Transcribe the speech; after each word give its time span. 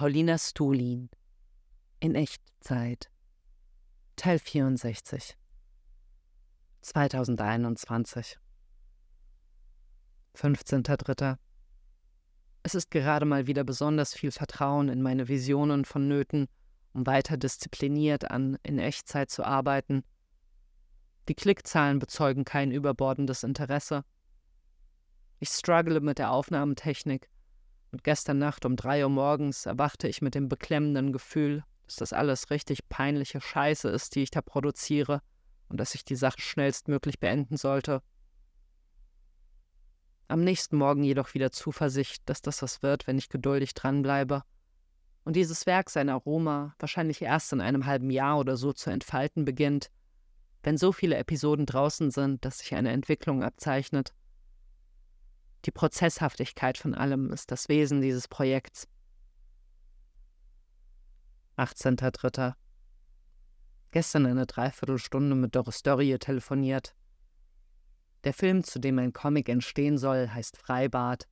Paulina 0.00 0.38
Stulin 0.38 1.10
in 2.00 2.14
Echtzeit 2.14 3.10
Teil 4.16 4.38
64 4.38 5.36
2021 6.80 8.38
15.3. 10.34 11.36
Es 12.62 12.74
ist 12.74 12.90
gerade 12.90 13.26
mal 13.26 13.46
wieder 13.46 13.62
besonders 13.62 14.14
viel 14.14 14.30
Vertrauen 14.30 14.88
in 14.88 15.02
meine 15.02 15.28
Visionen 15.28 15.84
vonnöten, 15.84 16.48
um 16.94 17.04
weiter 17.04 17.36
diszipliniert 17.36 18.30
an 18.30 18.56
in 18.62 18.78
Echtzeit 18.78 19.30
zu 19.30 19.44
arbeiten. 19.44 20.02
Die 21.28 21.34
Klickzahlen 21.34 21.98
bezeugen 21.98 22.46
kein 22.46 22.70
überbordendes 22.70 23.42
Interesse. 23.42 24.06
Ich 25.40 25.50
struggle 25.50 26.00
mit 26.00 26.16
der 26.18 26.30
Aufnahmetechnik 26.30 27.28
und 27.92 28.04
gestern 28.04 28.38
Nacht 28.38 28.64
um 28.64 28.76
drei 28.76 29.02
Uhr 29.04 29.10
morgens 29.10 29.66
erwachte 29.66 30.08
ich 30.08 30.22
mit 30.22 30.34
dem 30.34 30.48
beklemmenden 30.48 31.12
Gefühl, 31.12 31.64
dass 31.86 31.96
das 31.96 32.12
alles 32.12 32.50
richtig 32.50 32.88
peinliche 32.88 33.40
Scheiße 33.40 33.88
ist, 33.88 34.14
die 34.14 34.22
ich 34.22 34.30
da 34.30 34.42
produziere 34.42 35.22
und 35.68 35.78
dass 35.78 35.94
ich 35.94 36.04
die 36.04 36.16
Sache 36.16 36.40
schnellstmöglich 36.40 37.18
beenden 37.18 37.56
sollte. 37.56 38.02
Am 40.28 40.44
nächsten 40.44 40.76
Morgen 40.76 41.02
jedoch 41.02 41.34
wieder 41.34 41.50
Zuversicht, 41.50 42.22
dass 42.26 42.42
das 42.42 42.62
was 42.62 42.82
wird, 42.82 43.06
wenn 43.06 43.18
ich 43.18 43.28
geduldig 43.28 43.74
dranbleibe 43.74 44.44
und 45.24 45.36
dieses 45.36 45.66
Werk 45.66 45.90
sein 45.90 46.08
Aroma 46.08 46.74
wahrscheinlich 46.78 47.22
erst 47.22 47.52
in 47.52 47.60
einem 47.60 47.86
halben 47.86 48.10
Jahr 48.10 48.38
oder 48.38 48.56
so 48.56 48.72
zu 48.72 48.90
entfalten 48.90 49.44
beginnt, 49.44 49.90
wenn 50.62 50.76
so 50.76 50.92
viele 50.92 51.16
Episoden 51.16 51.66
draußen 51.66 52.10
sind, 52.10 52.44
dass 52.44 52.58
sich 52.58 52.74
eine 52.74 52.90
Entwicklung 52.90 53.42
abzeichnet. 53.42 54.14
Die 55.66 55.70
Prozesshaftigkeit 55.70 56.78
von 56.78 56.94
allem 56.94 57.32
ist 57.32 57.50
das 57.50 57.68
Wesen 57.68 58.00
dieses 58.00 58.28
Projekts. 58.28 58.88
18.03. 61.58 62.54
Gestern 63.90 64.26
eine 64.26 64.46
Dreiviertelstunde 64.46 65.34
mit 65.34 65.54
Doris 65.54 65.82
Dörrie 65.82 66.16
telefoniert. 66.18 66.94
Der 68.24 68.32
Film, 68.32 68.64
zu 68.64 68.78
dem 68.78 68.98
ein 68.98 69.12
Comic 69.12 69.48
entstehen 69.48 69.98
soll, 69.98 70.28
heißt 70.28 70.56
Freibad 70.56 71.26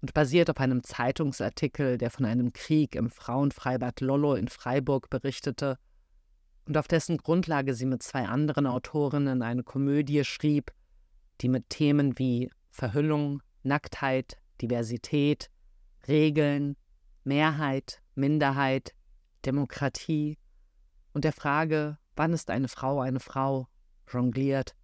und 0.00 0.14
basiert 0.14 0.50
auf 0.50 0.58
einem 0.58 0.82
Zeitungsartikel, 0.82 1.98
der 1.98 2.10
von 2.10 2.24
einem 2.24 2.52
Krieg 2.52 2.96
im 2.96 3.10
Frauenfreibad 3.10 4.00
Lollo 4.00 4.34
in 4.34 4.48
Freiburg 4.48 5.10
berichtete 5.10 5.78
und 6.66 6.76
auf 6.76 6.88
dessen 6.88 7.18
Grundlage 7.18 7.74
sie 7.74 7.86
mit 7.86 8.02
zwei 8.02 8.26
anderen 8.26 8.66
Autorinnen 8.66 9.42
eine 9.42 9.62
Komödie 9.62 10.24
schrieb, 10.24 10.72
die 11.40 11.48
mit 11.48 11.70
Themen 11.70 12.18
wie 12.18 12.50
Verhüllung, 12.70 13.42
Nacktheit, 13.62 14.38
Diversität, 14.60 15.50
Regeln, 16.08 16.76
Mehrheit, 17.24 18.02
Minderheit, 18.14 18.94
Demokratie 19.44 20.38
und 21.12 21.24
der 21.24 21.32
Frage, 21.32 21.98
wann 22.16 22.32
ist 22.32 22.50
eine 22.50 22.68
Frau 22.68 23.00
eine 23.00 23.20
Frau, 23.20 23.68
jongliert. 24.10 24.74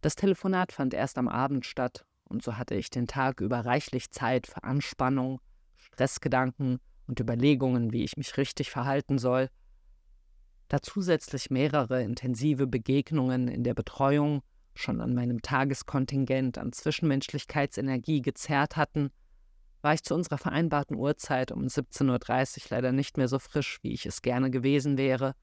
Das 0.00 0.16
Telefonat 0.16 0.72
fand 0.72 0.94
erst 0.94 1.18
am 1.18 1.28
Abend 1.28 1.66
statt, 1.66 2.04
und 2.24 2.42
so 2.42 2.56
hatte 2.56 2.74
ich 2.74 2.90
den 2.90 3.06
Tag 3.06 3.40
über 3.40 3.64
reichlich 3.64 4.10
Zeit 4.10 4.46
für 4.46 4.62
Anspannung, 4.62 5.40
Stressgedanken 5.76 6.78
und 7.06 7.20
Überlegungen, 7.20 7.92
wie 7.92 8.04
ich 8.04 8.16
mich 8.16 8.36
richtig 8.36 8.70
verhalten 8.70 9.18
soll. 9.18 9.50
Da 10.68 10.80
zusätzlich 10.80 11.50
mehrere 11.50 12.02
intensive 12.02 12.66
Begegnungen 12.66 13.48
in 13.48 13.64
der 13.64 13.74
Betreuung 13.74 14.42
schon 14.80 15.00
an 15.00 15.14
meinem 15.14 15.42
Tageskontingent 15.42 16.58
an 16.58 16.72
Zwischenmenschlichkeitsenergie 16.72 18.22
gezerrt 18.22 18.76
hatten, 18.76 19.10
war 19.82 19.94
ich 19.94 20.02
zu 20.02 20.14
unserer 20.14 20.38
vereinbarten 20.38 20.96
Uhrzeit 20.96 21.52
um 21.52 21.64
17.30 21.64 22.08
Uhr 22.08 22.66
leider 22.70 22.92
nicht 22.92 23.16
mehr 23.16 23.28
so 23.28 23.38
frisch, 23.38 23.78
wie 23.82 23.92
ich 23.92 24.06
es 24.06 24.22
gerne 24.22 24.50
gewesen 24.50 24.98
wäre, 24.98 25.34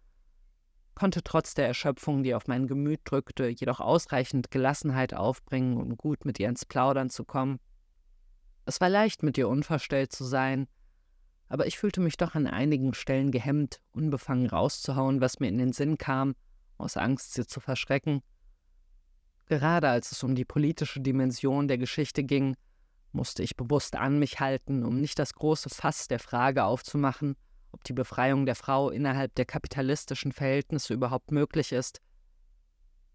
konnte 0.98 1.24
trotz 1.24 1.54
der 1.54 1.68
Erschöpfung, 1.68 2.24
die 2.24 2.34
auf 2.34 2.48
mein 2.48 2.66
Gemüt 2.66 3.02
drückte, 3.06 3.48
jedoch 3.48 3.80
ausreichend 3.80 4.50
Gelassenheit 4.50 5.14
aufbringen, 5.14 5.78
um 5.78 5.96
gut 5.96 6.26
mit 6.26 6.40
ihr 6.40 6.50
ins 6.50 6.66
Plaudern 6.66 7.12
zu 7.12 7.24
kommen. 7.24 7.60
Es 8.66 8.82
war 8.82 8.90
leicht, 8.90 9.22
mit 9.22 9.38
ihr 9.38 9.48
unverstellt 9.48 10.12
zu 10.12 10.24
sein, 10.24 10.68
aber 11.50 11.68
ich 11.68 11.78
fühlte 11.78 12.02
mich 12.02 12.18
doch 12.18 12.34
an 12.34 12.48
einigen 12.48 12.96
Stellen 12.96 13.32
gehemmt, 13.32 13.80
unbefangen 13.92 14.48
rauszuhauen, 14.48 15.22
was 15.22 15.40
mir 15.40 15.50
in 15.50 15.60
den 15.60 15.72
Sinn 15.72 16.00
kam, 16.00 16.36
aus 16.80 16.98
Angst, 16.98 17.34
sie 17.34 17.46
zu 17.46 17.60
verschrecken. 17.60 18.24
Gerade 19.48 19.90
als 19.90 20.12
es 20.12 20.24
um 20.24 20.36
die 20.36 20.46
politische 20.46 21.00
Dimension 21.00 21.68
der 21.68 21.78
Geschichte 21.78 22.24
ging, 22.24 22.56
musste 23.14 23.44
ich 23.44 23.56
bewusst 23.56 23.96
an 23.96 24.20
mich 24.20 24.40
halten, 24.40 24.84
um 24.84 25.00
nicht 25.00 25.18
das 25.20 25.34
große 25.34 25.70
Fass 25.70 26.08
der 26.08 26.20
Frage 26.20 26.66
aufzumachen, 26.66 27.36
ob 27.72 27.84
die 27.84 27.94
Befreiung 27.94 28.46
der 28.46 28.56
Frau 28.56 28.90
innerhalb 28.90 29.36
der 29.36 29.46
kapitalistischen 29.46 30.32
Verhältnisse 30.32 30.94
überhaupt 30.94 31.32
möglich 31.32 31.72
ist. 31.72 32.02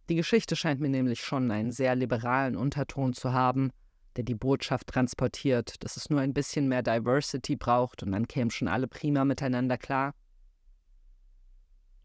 Die 0.09 0.15
Geschichte 0.15 0.57
scheint 0.57 0.81
mir 0.81 0.89
nämlich 0.89 1.21
schon 1.21 1.51
einen 1.51 1.71
sehr 1.71 1.95
liberalen 1.95 2.57
Unterton 2.57 3.13
zu 3.13 3.33
haben, 3.33 3.71
der 4.17 4.25
die 4.25 4.35
Botschaft 4.35 4.89
transportiert, 4.89 5.83
dass 5.85 5.97
es 5.97 6.11
nur 6.11 6.21
ein 6.21 6.35
bisschen 6.35 6.69
mehr 6.69 6.83
Diversity 6.83 7.57
braucht 7.57 8.03
und 8.03 8.13
dann 8.13 8.27
kämen 8.27 8.51
schon 8.51 8.69
alle 8.69 8.89
prima 8.89 9.25
miteinander 9.25 9.79
klar. 9.79 10.15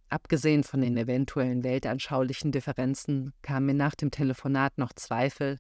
Abgesehen 0.09 0.63
von 0.63 0.81
den 0.81 0.95
eventuellen 0.95 1.63
weltanschaulichen 1.63 2.51
Differenzen 2.51 3.33
kamen 3.41 3.65
mir 3.65 3.73
nach 3.73 3.95
dem 3.95 4.09
Telefonat 4.09 4.77
noch 4.77 4.93
Zweifel, 4.93 5.59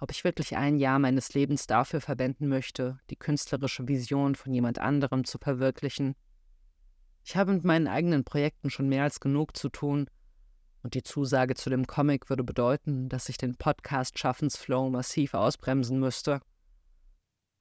ob 0.00 0.10
ich 0.10 0.24
wirklich 0.24 0.56
ein 0.56 0.78
Jahr 0.78 0.98
meines 0.98 1.34
Lebens 1.34 1.66
dafür 1.66 2.00
verwenden 2.00 2.48
möchte, 2.48 2.98
die 3.10 3.16
künstlerische 3.16 3.86
Vision 3.86 4.34
von 4.34 4.52
jemand 4.52 4.78
anderem 4.78 5.24
zu 5.24 5.38
verwirklichen. 5.38 6.14
Ich 7.22 7.36
habe 7.36 7.52
mit 7.52 7.64
meinen 7.64 7.86
eigenen 7.86 8.24
Projekten 8.24 8.70
schon 8.70 8.88
mehr 8.88 9.04
als 9.04 9.20
genug 9.20 9.56
zu 9.56 9.68
tun, 9.68 10.08
und 10.82 10.94
die 10.94 11.02
Zusage 11.02 11.54
zu 11.54 11.70
dem 11.70 11.86
Comic 11.86 12.28
würde 12.28 12.42
bedeuten, 12.42 13.08
dass 13.08 13.28
ich 13.28 13.36
den 13.36 13.54
Podcast-Schaffensflow 13.56 14.90
massiv 14.90 15.34
ausbremsen 15.34 16.00
müsste. 16.00 16.40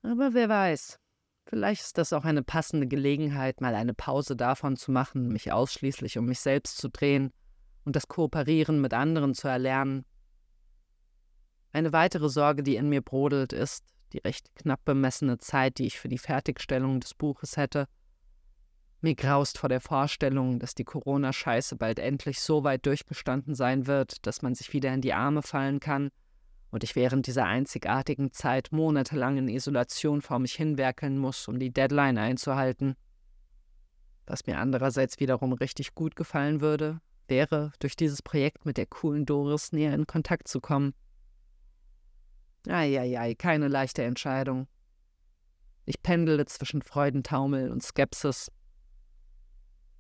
Aber 0.01 0.33
wer 0.33 0.49
weiß, 0.49 0.97
Vielleicht 1.45 1.81
ist 1.81 1.97
das 1.97 2.13
auch 2.13 2.23
eine 2.23 2.43
passende 2.43 2.87
Gelegenheit, 2.87 3.61
mal 3.61 3.75
eine 3.75 3.93
Pause 3.93 4.35
davon 4.35 4.77
zu 4.77 4.91
machen, 4.91 5.27
mich 5.27 5.51
ausschließlich 5.51 6.17
um 6.17 6.25
mich 6.25 6.39
selbst 6.39 6.77
zu 6.77 6.89
drehen 6.89 7.33
und 7.83 7.95
das 7.95 8.07
Kooperieren 8.07 8.79
mit 8.79 8.93
anderen 8.93 9.33
zu 9.33 9.47
erlernen. 9.47 10.05
Eine 11.73 11.93
weitere 11.93 12.29
Sorge, 12.29 12.63
die 12.63 12.75
in 12.75 12.89
mir 12.89 13.01
brodelt, 13.01 13.53
ist 13.53 13.85
die 14.13 14.19
recht 14.19 14.53
knapp 14.55 14.83
bemessene 14.85 15.37
Zeit, 15.39 15.77
die 15.77 15.87
ich 15.87 15.99
für 15.99 16.09
die 16.09 16.17
Fertigstellung 16.17 16.99
des 16.99 17.13
Buches 17.13 17.57
hätte. 17.57 17.87
Mir 18.99 19.15
graust 19.15 19.57
vor 19.57 19.69
der 19.69 19.81
Vorstellung, 19.81 20.59
dass 20.59 20.75
die 20.75 20.83
Corona-Scheiße 20.83 21.75
bald 21.75 21.97
endlich 21.97 22.39
so 22.39 22.63
weit 22.63 22.85
durchgestanden 22.85 23.55
sein 23.55 23.87
wird, 23.87 24.25
dass 24.27 24.41
man 24.41 24.53
sich 24.53 24.73
wieder 24.73 24.93
in 24.93 25.01
die 25.01 25.13
Arme 25.13 25.41
fallen 25.41 25.79
kann 25.79 26.11
und 26.71 26.83
ich 26.83 26.95
während 26.95 27.27
dieser 27.27 27.45
einzigartigen 27.45 28.31
Zeit 28.31 28.69
monatelang 28.71 29.37
in 29.37 29.49
Isolation 29.49 30.21
vor 30.21 30.39
mich 30.39 30.53
hinwerkeln 30.53 31.17
muss, 31.17 31.47
um 31.47 31.59
die 31.59 31.71
Deadline 31.71 32.17
einzuhalten. 32.17 32.95
Was 34.25 34.47
mir 34.47 34.57
andererseits 34.57 35.19
wiederum 35.19 35.51
richtig 35.53 35.93
gut 35.93 36.15
gefallen 36.15 36.61
würde, 36.61 37.01
wäre, 37.27 37.73
durch 37.79 37.95
dieses 37.95 38.21
Projekt 38.21 38.65
mit 38.65 38.77
der 38.77 38.85
coolen 38.85 39.25
Doris 39.25 39.73
näher 39.73 39.93
in 39.93 40.07
Kontakt 40.07 40.47
zu 40.47 40.61
kommen. 40.61 40.93
Eieiei, 42.67 43.35
keine 43.35 43.67
leichte 43.67 44.03
Entscheidung. 44.03 44.67
Ich 45.85 46.01
pendele 46.01 46.45
zwischen 46.45 46.81
Freudentaumel 46.81 47.71
und 47.71 47.83
Skepsis. 47.83 48.51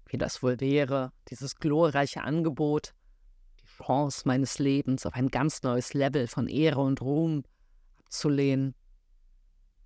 Wie 0.05 0.17
das 0.17 0.43
wohl 0.43 0.59
wäre, 0.59 1.11
dieses 1.29 1.55
glorreiche 1.55 2.23
Angebot, 2.23 2.93
Chance 3.81 4.23
meines 4.25 4.59
Lebens 4.59 5.05
auf 5.05 5.13
ein 5.13 5.29
ganz 5.29 5.63
neues 5.63 5.93
Level 5.93 6.27
von 6.27 6.47
Ehre 6.47 6.81
und 6.81 7.01
Ruhm 7.01 7.43
abzulehnen. 7.99 8.75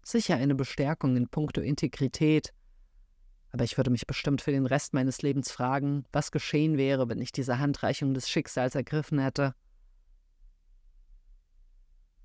Sicher 0.04 0.36
eine 0.36 0.56
Bestärkung 0.56 1.16
in 1.16 1.28
puncto 1.28 1.62
Integrität, 1.62 2.54
aber 3.52 3.64
ich 3.64 3.78
würde 3.78 3.90
mich 3.90 4.06
bestimmt 4.06 4.42
für 4.42 4.52
den 4.52 4.66
Rest 4.66 4.94
meines 4.94 5.22
Lebens 5.22 5.52
fragen, 5.52 6.06
was 6.12 6.32
geschehen 6.32 6.78
wäre, 6.78 7.08
wenn 7.08 7.22
ich 7.22 7.32
diese 7.32 7.60
Handreichung 7.60 8.14
des 8.14 8.30
Schicksals 8.30 8.76
ergriffen 8.76 9.20
hätte. 9.20 9.56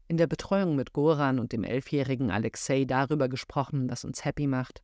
In 0.09 0.17
der 0.17 0.27
Betreuung 0.27 0.75
mit 0.75 0.93
Goran 0.93 1.39
und 1.39 1.53
dem 1.53 1.63
elfjährigen 1.63 2.31
Alexei 2.31 2.85
darüber 2.85 3.29
gesprochen, 3.29 3.89
was 3.89 4.05
uns 4.05 4.25
happy 4.25 4.47
macht. 4.47 4.83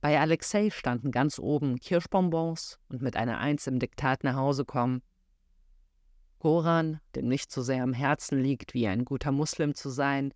Bei 0.00 0.20
Alexei 0.20 0.70
standen 0.70 1.10
ganz 1.10 1.40
oben 1.40 1.80
Kirschbonbons 1.80 2.78
und 2.88 3.02
mit 3.02 3.16
einer 3.16 3.38
Eins 3.38 3.66
im 3.66 3.80
Diktat 3.80 4.22
nach 4.22 4.36
Hause 4.36 4.64
kommen. 4.64 5.02
Koran, 6.38 7.00
dem 7.14 7.28
nicht 7.28 7.50
so 7.50 7.62
sehr 7.62 7.82
am 7.82 7.92
Herzen 7.92 8.40
liegt, 8.40 8.74
wie 8.74 8.86
ein 8.86 9.04
guter 9.04 9.32
Muslim 9.32 9.74
zu 9.74 9.90
sein, 9.90 10.32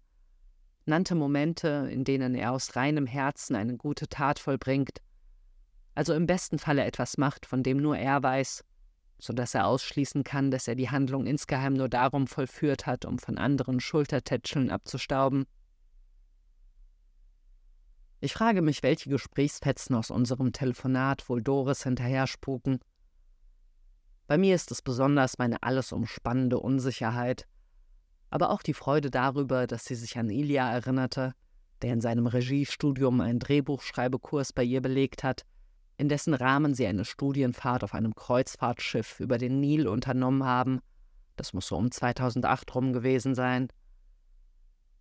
nannte 0.86 1.14
Momente, 1.14 1.88
in 1.90 2.04
denen 2.04 2.34
er 2.34 2.52
aus 2.52 2.76
reinem 2.76 3.06
Herzen 3.06 3.54
eine 3.54 3.76
gute 3.76 4.08
Tat 4.08 4.38
vollbringt, 4.38 5.00
also 5.94 6.14
im 6.14 6.26
besten 6.26 6.58
Falle 6.58 6.84
etwas 6.84 7.18
macht, 7.18 7.46
von 7.46 7.62
dem 7.62 7.78
nur 7.78 7.96
er 7.96 8.22
weiß, 8.22 8.64
so 9.18 9.32
dass 9.32 9.54
er 9.54 9.66
ausschließen 9.66 10.24
kann, 10.24 10.50
dass 10.50 10.68
er 10.68 10.74
die 10.74 10.90
Handlung 10.90 11.26
insgeheim 11.26 11.74
nur 11.74 11.88
darum 11.88 12.26
vollführt 12.26 12.86
hat, 12.86 13.04
um 13.04 13.18
von 13.18 13.38
anderen 13.38 13.80
Schultertätscheln 13.80 14.70
abzustauben. 14.70 15.46
Ich 18.20 18.34
frage 18.34 18.60
mich, 18.60 18.82
welche 18.82 19.08
Gesprächsfetzen 19.08 19.96
aus 19.96 20.10
unserem 20.10 20.52
Telefonat 20.52 21.28
wohl 21.28 21.42
Doris 21.42 21.84
hinterher 21.84 22.26
spuken. 22.26 22.80
Bei 24.30 24.38
mir 24.38 24.54
ist 24.54 24.70
es 24.70 24.80
besonders 24.80 25.38
meine 25.38 25.60
alles 25.64 25.90
umspannende 25.90 26.60
Unsicherheit, 26.60 27.48
aber 28.30 28.50
auch 28.50 28.62
die 28.62 28.74
Freude 28.74 29.10
darüber, 29.10 29.66
dass 29.66 29.86
sie 29.86 29.96
sich 29.96 30.16
an 30.18 30.30
Ilya 30.30 30.70
erinnerte, 30.70 31.34
der 31.82 31.94
in 31.94 32.00
seinem 32.00 32.28
Regiestudium 32.28 33.20
einen 33.20 33.40
Drehbuchschreibekurs 33.40 34.52
bei 34.52 34.62
ihr 34.62 34.80
belegt 34.80 35.24
hat, 35.24 35.44
in 35.96 36.08
dessen 36.08 36.32
Rahmen 36.32 36.74
sie 36.74 36.86
eine 36.86 37.04
Studienfahrt 37.04 37.82
auf 37.82 37.92
einem 37.92 38.14
Kreuzfahrtschiff 38.14 39.18
über 39.18 39.36
den 39.36 39.58
Nil 39.58 39.88
unternommen 39.88 40.44
haben. 40.44 40.78
Das 41.34 41.52
muss 41.52 41.66
so 41.66 41.76
um 41.76 41.90
2008 41.90 42.72
rum 42.72 42.92
gewesen 42.92 43.34
sein. 43.34 43.66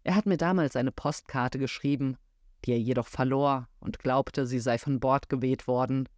Er 0.04 0.16
hat 0.16 0.26
mir 0.26 0.38
damals 0.38 0.76
eine 0.76 0.92
Postkarte 0.92 1.60
geschrieben, 1.60 2.18
die 2.66 2.72
er 2.72 2.80
jedoch 2.80 3.08
verlor 3.08 3.68
und 3.80 4.00
glaubte, 4.00 4.48
sie 4.48 4.60
sei 4.60 4.80
von 4.80 5.00
Bord 5.00 5.30
geweht 5.30 5.68
worden, 5.68 6.10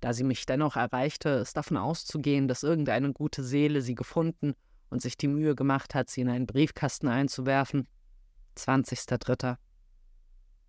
da 0.00 0.12
sie 0.12 0.24
mich 0.24 0.46
dennoch 0.46 0.76
erreichte, 0.76 1.30
ist 1.30 1.56
davon 1.56 1.76
auszugehen, 1.76 2.48
dass 2.48 2.62
irgendeine 2.62 3.12
gute 3.12 3.42
Seele 3.42 3.82
sie 3.82 3.94
gefunden 3.94 4.54
und 4.90 5.02
sich 5.02 5.16
die 5.16 5.28
Mühe 5.28 5.54
gemacht 5.54 5.94
hat, 5.94 6.08
sie 6.08 6.20
in 6.20 6.28
einen 6.28 6.46
Briefkasten 6.46 7.08
einzuwerfen. 7.08 7.86
20.03. 8.56 9.56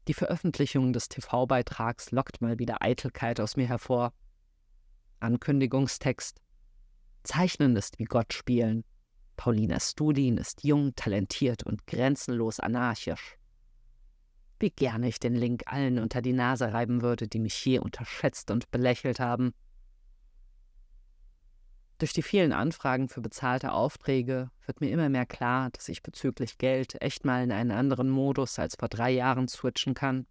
Die 0.07 0.13
Veröffentlichung 0.13 0.93
des 0.93 1.09
TV-Beitrags 1.09 2.11
lockt 2.11 2.41
mal 2.41 2.59
wieder 2.59 2.81
Eitelkeit 2.81 3.39
aus 3.39 3.55
mir 3.55 3.67
hervor. 3.67 4.13
Ankündigungstext. 5.19 6.41
Zeichnen 7.23 7.75
ist 7.75 7.99
wie 7.99 8.05
Gott 8.05 8.33
spielen. 8.33 8.83
Paulina 9.37 9.79
Studin 9.79 10.37
ist 10.37 10.63
jung, 10.63 10.95
talentiert 10.95 11.63
und 11.63 11.87
grenzenlos 11.87 12.59
anarchisch. 12.59 13.38
Wie 14.59 14.69
gerne 14.69 15.07
ich 15.07 15.21
den 15.21 15.35
Link 15.35 15.63
allen 15.67 15.99
unter 15.99 16.21
die 16.21 16.33
Nase 16.33 16.73
reiben 16.73 17.01
würde, 17.01 17.29
die 17.29 17.39
mich 17.39 17.63
je 17.63 17.79
unterschätzt 17.79 18.51
und 18.51 18.69
belächelt 18.71 19.21
haben. 19.21 19.53
Durch 21.97 22.11
die 22.11 22.21
vielen 22.21 22.51
Anfragen 22.51 23.07
für 23.07 23.21
bezahlte 23.21 23.71
Aufträge 23.71 24.51
wird 24.65 24.81
mir 24.81 24.89
immer 24.89 25.09
mehr 25.09 25.25
klar, 25.25 25.69
dass 25.71 25.87
ich 25.87 26.03
bezüglich 26.03 26.57
Geld 26.57 27.01
echt 27.01 27.23
mal 27.23 27.43
in 27.43 27.51
einen 27.53 27.71
anderen 27.71 28.09
Modus 28.09 28.59
als 28.59 28.75
vor 28.75 28.89
drei 28.89 29.11
Jahren 29.11 29.47
switchen 29.47 29.93
kann. 29.93 30.27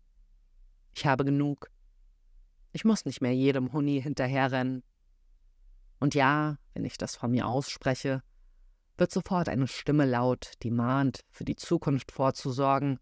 Ich 0.95 1.07
habe 1.07 1.25
genug. 1.25 1.71
Ich 2.73 2.85
muss 2.85 3.07
nicht 3.07 3.23
mehr 3.23 3.35
jedem 3.35 3.73
Huni 3.73 4.01
hinterherrennen. 4.01 4.83
Und 6.01 6.15
ja, 6.15 6.59
wenn 6.75 6.85
ich 6.85 6.99
das 6.99 7.17
von 7.17 7.31
mir 7.31 7.47
ausspreche, 7.47 8.23
wird 8.99 9.11
sofort 9.11 9.49
eine 9.49 9.67
Stimme 9.67 10.05
laut, 10.05 10.53
die 10.63 10.71
mahnt, 10.71 11.25
für 11.31 11.45
die 11.45 11.57
Zukunft 11.57 12.13
vorzusorgen 12.13 12.99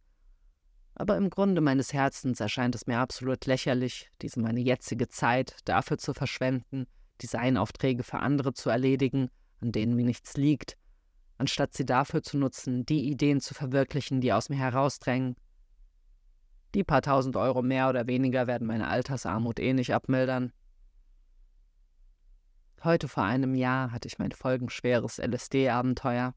aber 0.96 1.16
im 1.18 1.28
Grunde 1.28 1.60
meines 1.60 1.92
Herzens 1.92 2.40
erscheint 2.40 2.74
es 2.74 2.86
mir 2.86 2.98
absolut 2.98 3.44
lächerlich, 3.44 4.10
diese 4.22 4.40
meine 4.40 4.60
jetzige 4.60 5.08
Zeit 5.08 5.56
dafür 5.66 5.98
zu 5.98 6.14
verschwenden, 6.14 6.86
Designaufträge 7.22 8.02
für 8.02 8.20
andere 8.20 8.54
zu 8.54 8.70
erledigen, 8.70 9.28
an 9.60 9.72
denen 9.72 9.94
mir 9.94 10.06
nichts 10.06 10.38
liegt, 10.38 10.78
anstatt 11.36 11.74
sie 11.74 11.84
dafür 11.84 12.22
zu 12.22 12.38
nutzen, 12.38 12.86
die 12.86 13.10
Ideen 13.10 13.40
zu 13.40 13.52
verwirklichen, 13.52 14.22
die 14.22 14.32
aus 14.32 14.48
mir 14.48 14.56
herausdrängen. 14.56 15.36
Die 16.74 16.82
paar 16.82 17.02
tausend 17.02 17.36
Euro 17.36 17.60
mehr 17.60 17.90
oder 17.90 18.06
weniger 18.06 18.46
werden 18.46 18.66
meine 18.66 18.88
Altersarmut 18.88 19.60
eh 19.60 19.74
nicht 19.74 19.94
abmildern. 19.94 20.52
Heute 22.82 23.08
vor 23.08 23.24
einem 23.24 23.54
Jahr 23.54 23.92
hatte 23.92 24.08
ich 24.08 24.18
mein 24.18 24.32
folgenschweres 24.32 25.18
LSD-Abenteuer. 25.18 26.34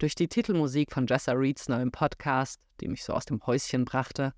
Durch 0.00 0.14
die 0.14 0.28
Titelmusik 0.28 0.92
von 0.92 1.06
Jessa 1.06 1.32
Reeds 1.32 1.68
neuem 1.68 1.92
Podcast, 1.92 2.58
die 2.80 2.88
mich 2.88 3.04
so 3.04 3.12
aus 3.12 3.26
dem 3.26 3.38
Häuschen 3.46 3.84
brachte, 3.84 4.32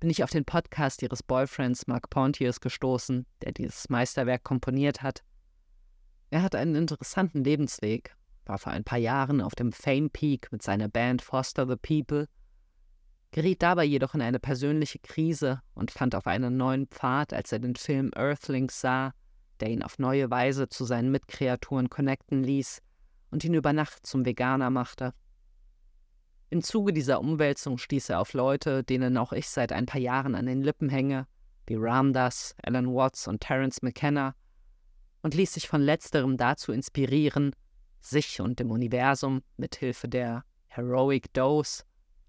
bin 0.00 0.10
ich 0.10 0.24
auf 0.24 0.30
den 0.30 0.44
Podcast 0.44 1.00
ihres 1.00 1.22
Boyfriends 1.22 1.86
Mark 1.86 2.10
Pontius 2.10 2.58
gestoßen, 2.58 3.24
der 3.40 3.52
dieses 3.52 3.88
Meisterwerk 3.88 4.42
komponiert 4.42 5.04
hat. 5.04 5.22
Er 6.30 6.42
hat 6.42 6.56
einen 6.56 6.74
interessanten 6.74 7.44
Lebensweg, 7.44 8.16
war 8.46 8.58
vor 8.58 8.72
ein 8.72 8.82
paar 8.82 8.98
Jahren 8.98 9.40
auf 9.40 9.54
dem 9.54 9.70
Fame 9.70 10.10
Peak 10.10 10.50
mit 10.50 10.62
seiner 10.62 10.88
Band 10.88 11.22
Foster 11.22 11.68
the 11.68 11.76
People, 11.76 12.26
geriet 13.30 13.62
dabei 13.62 13.84
jedoch 13.84 14.16
in 14.16 14.22
eine 14.22 14.40
persönliche 14.40 14.98
Krise 14.98 15.62
und 15.74 15.92
fand 15.92 16.16
auf 16.16 16.26
einen 16.26 16.56
neuen 16.56 16.88
Pfad, 16.88 17.32
als 17.32 17.52
er 17.52 17.60
den 17.60 17.76
Film 17.76 18.10
Earthlings 18.16 18.80
sah, 18.80 19.12
der 19.60 19.70
ihn 19.70 19.84
auf 19.84 20.00
neue 20.00 20.32
Weise 20.32 20.68
zu 20.68 20.84
seinen 20.84 21.12
Mitkreaturen 21.12 21.90
connecten 21.90 22.42
ließ 22.42 22.82
und 23.30 23.44
ihn 23.44 23.54
über 23.54 23.72
Nacht 23.72 24.06
zum 24.06 24.24
Veganer 24.24 24.70
machte. 24.70 25.12
Im 26.48 26.62
Zuge 26.62 26.92
dieser 26.92 27.20
Umwälzung 27.20 27.76
stieß 27.78 28.10
er 28.10 28.20
auf 28.20 28.32
Leute, 28.32 28.84
denen 28.84 29.16
auch 29.16 29.32
ich 29.32 29.48
seit 29.48 29.72
ein 29.72 29.86
paar 29.86 30.00
Jahren 30.00 30.34
an 30.34 30.46
den 30.46 30.62
Lippen 30.62 30.88
hänge, 30.88 31.26
wie 31.66 31.74
Ramdas, 31.76 32.54
Alan 32.62 32.94
Watts 32.94 33.26
und 33.26 33.40
Terence 33.40 33.82
McKenna, 33.82 34.34
und 35.22 35.34
ließ 35.34 35.54
sich 35.54 35.66
von 35.66 35.82
letzterem 35.82 36.36
dazu 36.36 36.70
inspirieren, 36.72 37.54
sich 38.00 38.40
und 38.40 38.60
dem 38.60 38.70
Universum 38.70 39.42
mit 39.56 39.74
Hilfe 39.74 40.08
der 40.08 40.44
Heroic 40.68 41.32
Dose, 41.32 41.82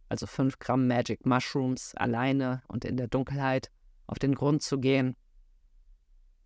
also 0.10 0.26
5 0.26 0.58
Gramm 0.58 0.88
Magic 0.88 1.26
Mushrooms, 1.26 1.94
alleine 1.96 2.64
und 2.68 2.86
in 2.86 2.98
der 2.98 3.08
Dunkelheit, 3.08 3.70
auf 4.08 4.18
den 4.18 4.34
Grund 4.34 4.64
zu 4.64 4.80
gehen 4.80 5.16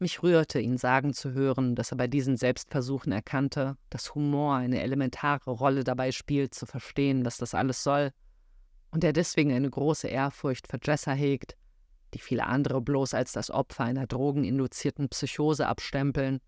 mich 0.01 0.23
rührte, 0.23 0.59
ihn 0.59 0.77
sagen 0.77 1.13
zu 1.13 1.31
hören, 1.31 1.75
dass 1.75 1.91
er 1.91 1.97
bei 1.97 2.07
diesen 2.07 2.35
Selbstversuchen 2.35 3.11
erkannte, 3.11 3.77
dass 3.89 4.15
Humor 4.15 4.55
eine 4.55 4.81
elementare 4.81 5.51
Rolle 5.51 5.83
dabei 5.83 6.11
spielt, 6.11 6.53
zu 6.53 6.65
verstehen, 6.65 7.23
was 7.23 7.37
das 7.37 7.53
alles 7.53 7.83
soll, 7.83 8.11
und 8.89 9.03
er 9.03 9.13
deswegen 9.13 9.53
eine 9.53 9.69
große 9.69 10.07
Ehrfurcht 10.07 10.67
für 10.67 10.79
Jessa 10.83 11.13
hegt, 11.13 11.55
die 12.13 12.19
viele 12.19 12.45
andere 12.45 12.81
bloß 12.81 13.13
als 13.13 13.31
das 13.31 13.51
Opfer 13.51 13.85
einer 13.85 14.07
drogeninduzierten 14.07 15.07
Psychose 15.09 15.67
abstempeln, 15.67 16.41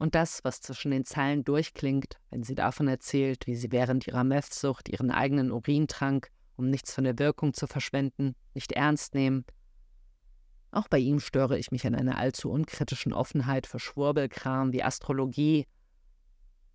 und 0.00 0.14
das, 0.14 0.44
was 0.44 0.60
zwischen 0.60 0.92
den 0.92 1.04
Zeilen 1.04 1.42
durchklingt, 1.42 2.18
wenn 2.30 2.44
sie 2.44 2.54
davon 2.54 2.86
erzählt, 2.86 3.48
wie 3.48 3.56
sie 3.56 3.72
während 3.72 4.06
ihrer 4.06 4.22
Methsucht 4.22 4.88
ihren 4.88 5.10
eigenen 5.10 5.50
Urin 5.50 5.88
trank, 5.88 6.30
um 6.54 6.70
nichts 6.70 6.94
von 6.94 7.02
der 7.02 7.18
Wirkung 7.18 7.52
zu 7.52 7.66
verschwenden, 7.66 8.36
nicht 8.54 8.70
ernst 8.70 9.14
nehmen 9.14 9.44
auch 10.70 10.88
bei 10.88 10.98
ihm 10.98 11.18
störe 11.20 11.58
ich 11.58 11.70
mich 11.70 11.86
an 11.86 11.94
einer 11.94 12.18
allzu 12.18 12.50
unkritischen 12.50 13.12
Offenheit 13.12 13.66
für 13.66 13.78
Schwurbelkram 13.78 14.72
wie 14.72 14.82
Astrologie. 14.82 15.66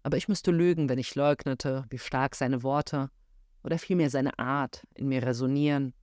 Aber 0.02 0.18
ich 0.18 0.28
müsste 0.28 0.52
lügen, 0.52 0.90
wenn 0.90 0.98
ich 0.98 1.16
leugnete, 1.16 1.86
wie 1.90 2.00
stark 2.00 2.36
seine 2.36 2.64
Worte 2.64 3.10
oder 3.64 3.78
vielmehr 3.78 4.10
seine 4.10 4.38
Art 4.40 4.84
in 4.96 5.08
mir 5.08 5.24
resonieren. 5.24 5.94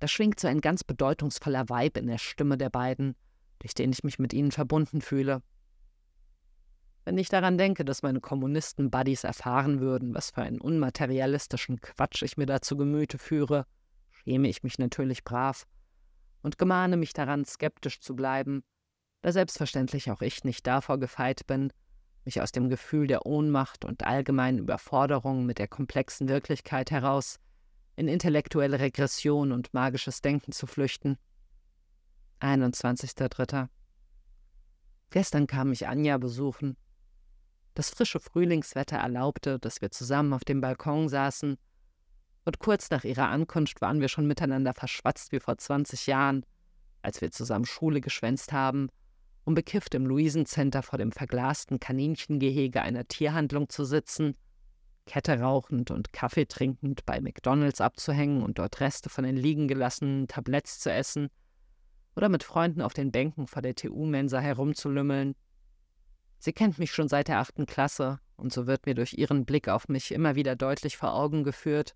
Da 0.00 0.08
schwingt 0.08 0.40
so 0.40 0.48
ein 0.48 0.60
ganz 0.60 0.82
bedeutungsvoller 0.84 1.68
Weib 1.68 1.96
in 1.96 2.06
der 2.06 2.18
Stimme 2.18 2.56
der 2.56 2.70
beiden, 2.70 3.14
durch 3.58 3.74
den 3.74 3.92
ich 3.92 4.02
mich 4.02 4.18
mit 4.18 4.32
ihnen 4.32 4.50
verbunden 4.50 5.00
fühle. 5.00 5.42
Wenn 7.04 7.18
ich 7.18 7.28
daran 7.28 7.58
denke, 7.58 7.84
dass 7.84 8.02
meine 8.02 8.20
Kommunisten-Buddies 8.20 9.24
erfahren 9.24 9.80
würden, 9.80 10.14
was 10.14 10.30
für 10.30 10.42
einen 10.42 10.60
unmaterialistischen 10.60 11.80
Quatsch 11.80 12.22
ich 12.22 12.36
mir 12.36 12.46
da 12.46 12.62
zu 12.62 12.76
Gemüte 12.76 13.18
führe, 13.18 13.66
schäme 14.10 14.48
ich 14.48 14.62
mich 14.62 14.78
natürlich 14.78 15.24
brav 15.24 15.66
und 16.42 16.58
gemahne 16.58 16.96
mich 16.96 17.12
daran, 17.12 17.44
skeptisch 17.44 18.00
zu 18.00 18.14
bleiben, 18.14 18.62
da 19.22 19.32
selbstverständlich 19.32 20.10
auch 20.10 20.20
ich 20.20 20.44
nicht 20.44 20.66
davor 20.66 20.98
gefeit 20.98 21.46
bin, 21.46 21.72
mich 22.24 22.40
aus 22.40 22.52
dem 22.52 22.68
Gefühl 22.68 23.06
der 23.06 23.26
Ohnmacht 23.26 23.84
und 23.84 24.04
allgemeinen 24.04 24.58
Überforderung 24.58 25.46
mit 25.46 25.58
der 25.58 25.68
komplexen 25.68 26.28
Wirklichkeit 26.28 26.90
heraus 26.90 27.38
in 27.96 28.08
intellektuelle 28.08 28.80
Regression 28.80 29.52
und 29.52 29.74
magisches 29.74 30.20
Denken 30.22 30.52
zu 30.52 30.66
flüchten. 30.66 31.18
21.03. 32.40 33.68
Gestern 35.10 35.46
kam 35.46 35.70
mich 35.70 35.86
Anja 35.86 36.18
besuchen. 36.18 36.76
Das 37.74 37.90
frische 37.90 38.20
Frühlingswetter 38.20 38.96
erlaubte, 38.96 39.58
dass 39.58 39.80
wir 39.80 39.90
zusammen 39.90 40.32
auf 40.32 40.44
dem 40.44 40.60
Balkon 40.60 41.08
saßen 41.08 41.58
und 42.44 42.58
kurz 42.58 42.90
nach 42.90 43.04
ihrer 43.04 43.28
Ankunft 43.28 43.80
waren 43.80 44.00
wir 44.00 44.08
schon 44.08 44.26
miteinander 44.26 44.74
verschwatzt 44.74 45.32
wie 45.32 45.40
vor 45.40 45.58
20 45.58 46.06
Jahren, 46.06 46.44
als 47.02 47.20
wir 47.20 47.30
zusammen 47.30 47.64
Schule 47.64 48.00
geschwänzt 48.00 48.52
haben, 48.52 48.88
um 49.44 49.54
bekifft 49.54 49.94
im 49.94 50.06
Luisencenter 50.06 50.82
vor 50.82 50.98
dem 50.98 51.12
verglasten 51.12 51.80
Kaninchengehege 51.80 52.82
einer 52.82 53.06
Tierhandlung 53.06 53.68
zu 53.68 53.84
sitzen, 53.84 54.36
Kette 55.06 55.40
rauchend 55.40 55.90
und 55.90 56.12
Kaffee 56.12 56.46
trinkend 56.46 57.04
bei 57.04 57.20
McDonalds 57.20 57.80
abzuhängen 57.80 58.42
und 58.42 58.58
dort 58.58 58.80
Reste 58.80 59.08
von 59.08 59.24
den 59.24 59.36
liegen 59.36 59.66
gelassenen 59.66 60.28
Tabletts 60.28 60.78
zu 60.78 60.92
essen 60.92 61.28
oder 62.14 62.28
mit 62.28 62.44
Freunden 62.44 62.80
auf 62.80 62.92
den 62.92 63.10
Bänken 63.10 63.46
vor 63.46 63.62
der 63.62 63.74
TU-Mensa 63.74 64.38
herumzulümmeln. 64.38 65.34
Sie 66.38 66.52
kennt 66.52 66.78
mich 66.78 66.92
schon 66.92 67.08
seit 67.08 67.28
der 67.28 67.38
achten 67.38 67.66
Klasse, 67.66 68.18
und 68.36 68.52
so 68.52 68.66
wird 68.66 68.86
mir 68.86 68.94
durch 68.94 69.14
ihren 69.14 69.44
Blick 69.44 69.68
auf 69.68 69.88
mich 69.88 70.12
immer 70.12 70.34
wieder 70.34 70.56
deutlich 70.56 70.96
vor 70.96 71.14
Augen 71.14 71.44
geführt, 71.44 71.94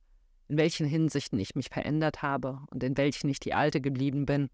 in 0.49 0.57
welchen 0.57 0.87
Hinsichten 0.87 1.39
ich 1.39 1.55
mich 1.55 1.69
verändert 1.69 2.23
habe 2.23 2.61
und 2.71 2.83
in 2.83 2.97
welchen 2.97 3.29
ich 3.29 3.41
die 3.41 3.55
Alte 3.55 3.81
geblieben 3.81 4.27
bin. 4.27 4.49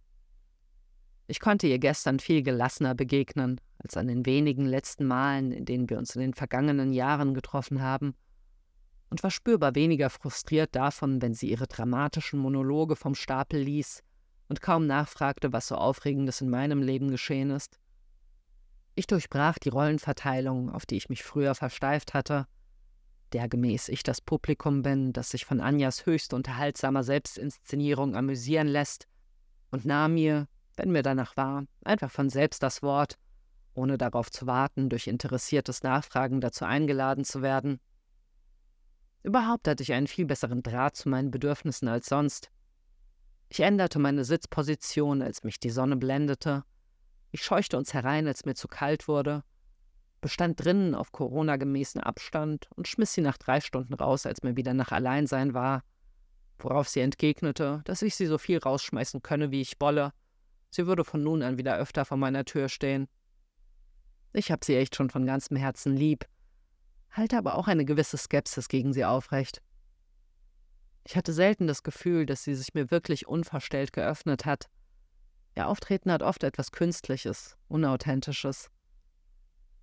Ich 1.27 1.41
konnte 1.41 1.67
ihr 1.67 1.79
gestern 1.79 2.19
viel 2.19 2.43
gelassener 2.43 2.95
begegnen 2.95 3.61
als 3.79 3.97
an 3.97 4.09
den 4.09 4.27
wenigen 4.27 4.67
letzten 4.67 5.07
Malen, 5.07 5.53
in 5.53 5.65
denen 5.65 5.89
wir 5.89 5.99
uns 5.99 6.15
in 6.15 6.21
den 6.21 6.35
vergangenen 6.35 6.93
Jahren 6.93 7.35
getroffen 7.35 7.83
haben. 7.83 8.15
und 9.13 9.23
war 9.23 9.31
spürbar 9.31 9.75
weniger 9.75 10.09
frustriert 10.09 10.75
davon, 10.75 11.21
wenn 11.21 11.35
sie 11.35 11.51
ihre 11.51 11.67
dramatischen 11.67 12.39
Monologe 12.39 12.97
vom 12.97 13.15
Stapel 13.15 13.61
ließ 13.61 14.03
und 14.49 14.63
kaum 14.63 14.87
nachfragte, 14.87 15.53
was 15.53 15.69
so 15.69 15.75
Aufregendes 15.75 16.41
in 16.41 16.49
meinem 16.49 16.81
Leben 16.81 17.11
geschehen 17.11 17.51
ist. 17.51 17.79
Ich 18.95 19.07
durchbrach 19.07 19.59
die 19.59 19.69
Rollenverteilung, 19.69 20.71
auf 20.71 20.87
die 20.87 20.97
ich 20.97 21.11
mich 21.11 21.23
früher 21.23 21.55
versteift 21.55 22.15
hatte, 22.15 22.47
der 23.33 23.49
gemäß 23.49 23.89
ich 23.89 24.03
das 24.03 24.21
Publikum 24.21 24.83
bin, 24.83 25.12
das 25.12 25.31
sich 25.31 25.45
von 25.45 25.61
Anjas 25.61 26.07
höchst 26.07 26.35
unterhaltsamer 26.35 27.03
Selbstinszenierung 27.03 28.17
amüsieren 28.17 28.69
lässt, 28.69 29.09
und 29.71 29.85
nahm 29.85 30.15
mir, 30.15 30.49
wenn 30.77 30.93
mir 30.93 31.03
danach 31.03 31.37
war, 31.37 31.65
einfach 31.85 32.11
von 32.11 32.29
selbst 32.29 32.62
das 32.62 32.83
Wort, 32.83 33.19
ohne 33.75 33.97
darauf 33.97 34.31
zu 34.31 34.47
warten, 34.47 34.91
durch 34.91 35.07
interessiertes 35.07 35.83
Nachfragen 35.83 36.41
dazu 36.41 36.65
eingeladen 36.65 37.25
zu 37.25 37.43
werden. 37.43 37.81
Überhaupt 39.23 39.67
hatte 39.69 39.83
ich 39.83 39.93
einen 39.93 40.09
viel 40.09 40.27
besseren 40.27 40.62
Draht 40.62 40.97
zu 40.97 41.09
meinen 41.09 41.31
Bedürfnissen 41.31 41.89
als 41.89 42.07
sonst. 42.07 42.51
Ich 43.49 43.61
änderte 43.61 43.99
meine 43.99 44.25
Sitzposition, 44.25 45.23
als 45.23 45.45
mich 45.45 45.61
die 45.61 45.71
Sonne 45.71 45.97
blendete. 45.97 46.65
Ich 47.31 47.43
scheuchte 47.43 47.79
uns 47.79 47.95
herein, 47.95 48.27
als 48.27 48.45
mir 48.45 48.55
zu 48.55 48.69
kalt 48.69 49.09
wurde, 49.09 49.45
bestand 50.23 50.64
drinnen 50.64 50.95
auf 50.95 51.12
Corona-gemäßen 51.12 52.00
Abstand 52.00 52.71
und 52.75 52.88
schmiss 52.88 53.12
sie 53.12 53.21
nach 53.21 53.37
drei 53.37 53.61
Stunden 53.61 53.93
raus, 53.93 54.25
als 54.25 54.43
mir 54.43 54.57
wieder 54.57 54.73
nach 54.73 54.93
Alleinsein 54.93 55.52
war, 55.52 55.83
worauf 56.59 56.88
sie 56.88 57.00
entgegnete, 57.00 57.83
dass 57.85 58.00
ich 58.00 58.14
sie 58.14 58.26
so 58.26 58.38
viel 58.38 58.59
rausschmeißen 58.59 59.21
könne, 59.21 59.50
wie 59.50 59.61
ich 59.61 59.75
wolle. 59.81 60.14
Sie 60.71 60.87
würde 60.87 61.05
von 61.05 61.23
nun 61.23 61.43
an 61.43 61.59
wieder 61.59 61.76
öfter 61.76 62.07
vor 62.07 62.17
meiner 62.17 62.47
Tür 62.47 62.71
stehen. 62.71 63.09
Ich 64.33 64.50
hab 64.50 64.64
sie 64.64 64.76
echt 64.76 64.97
schon 64.97 65.11
von 65.11 65.26
ganzem 65.26 65.59
Herzen 65.59 65.95
lieb, 65.95 66.25
halte 67.11 67.37
aber 67.37 67.57
auch 67.57 67.69
eine 67.69 67.85
gewisse 67.85 68.17
Skepsis 68.17 68.69
gegen 68.69 68.95
sie 68.95 69.05
aufrecht. 69.05 69.61
Ich 71.05 71.17
hatte 71.17 71.33
selten 71.33 71.67
das 71.67 71.83
Gefühl, 71.83 72.26
dass 72.26 72.45
sie 72.45 72.55
sich 72.55 72.73
mir 72.75 72.91
wirklich 72.91 73.26
unverstellt 73.26 73.93
geöffnet 73.93 74.47
hat. 74.47 74.71
Ihr 75.57 75.67
Auftreten 75.67 76.11
hat 76.12 76.23
oft 76.23 76.45
etwas 76.45 76.71
Künstliches, 76.71 77.57
Unauthentisches. 77.69 78.71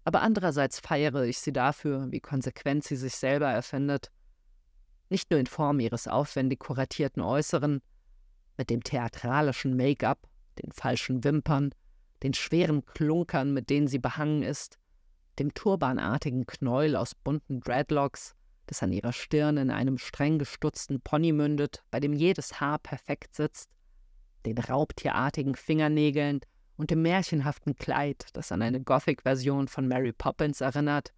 Aber 0.09 0.23
andererseits 0.23 0.79
feiere 0.79 1.25
ich 1.25 1.37
sie 1.37 1.53
dafür, 1.53 2.07
wie 2.09 2.19
konsequent 2.19 2.83
sie 2.83 2.95
sich 2.95 3.13
selber 3.13 3.45
erfindet. 3.45 4.09
Nicht 5.09 5.29
nur 5.29 5.39
in 5.39 5.45
Form 5.45 5.79
ihres 5.79 6.07
aufwendig 6.07 6.61
kuratierten 6.61 7.21
Äußeren, 7.21 7.83
mit 8.57 8.71
dem 8.71 8.83
theatralischen 8.83 9.77
Make-up, 9.77 10.27
den 10.63 10.71
falschen 10.71 11.23
Wimpern, 11.23 11.75
den 12.23 12.33
schweren 12.33 12.83
Klunkern, 12.87 13.53
mit 13.53 13.69
denen 13.69 13.87
sie 13.87 13.99
behangen 13.99 14.41
ist, 14.41 14.79
dem 15.37 15.53
turbanartigen 15.53 16.47
Knäuel 16.47 16.95
aus 16.95 17.13
bunten 17.13 17.59
Dreadlocks, 17.59 18.33
das 18.65 18.81
an 18.81 18.91
ihrer 18.91 19.13
Stirn 19.13 19.57
in 19.57 19.69
einem 19.69 19.99
streng 19.99 20.39
gestutzten 20.39 21.01
Pony 21.01 21.33
mündet, 21.33 21.83
bei 21.91 21.99
dem 21.99 22.13
jedes 22.13 22.59
Haar 22.59 22.79
perfekt 22.79 23.35
sitzt, 23.35 23.69
den 24.43 24.57
raubtierartigen 24.57 25.53
Fingernägeln 25.53 26.39
und 26.79 26.91
dem 26.91 27.01
märchenhaften 27.01 27.75
Kleid, 27.75 28.27
das 28.31 28.53
an 28.53 28.61
eine 28.61 28.81
Gothic-Version 28.81 29.67
von 29.67 29.85
Mary 29.85 30.13
Poppins 30.13 30.61
erinnert, 30.61 31.11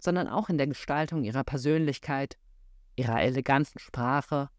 sondern 0.00 0.26
auch 0.26 0.48
in 0.48 0.58
der 0.58 0.66
Gestaltung 0.66 1.22
ihrer 1.22 1.44
Persönlichkeit, 1.44 2.36
ihrer 2.96 3.22
eleganten 3.22 3.78
Sprache, 3.78 4.50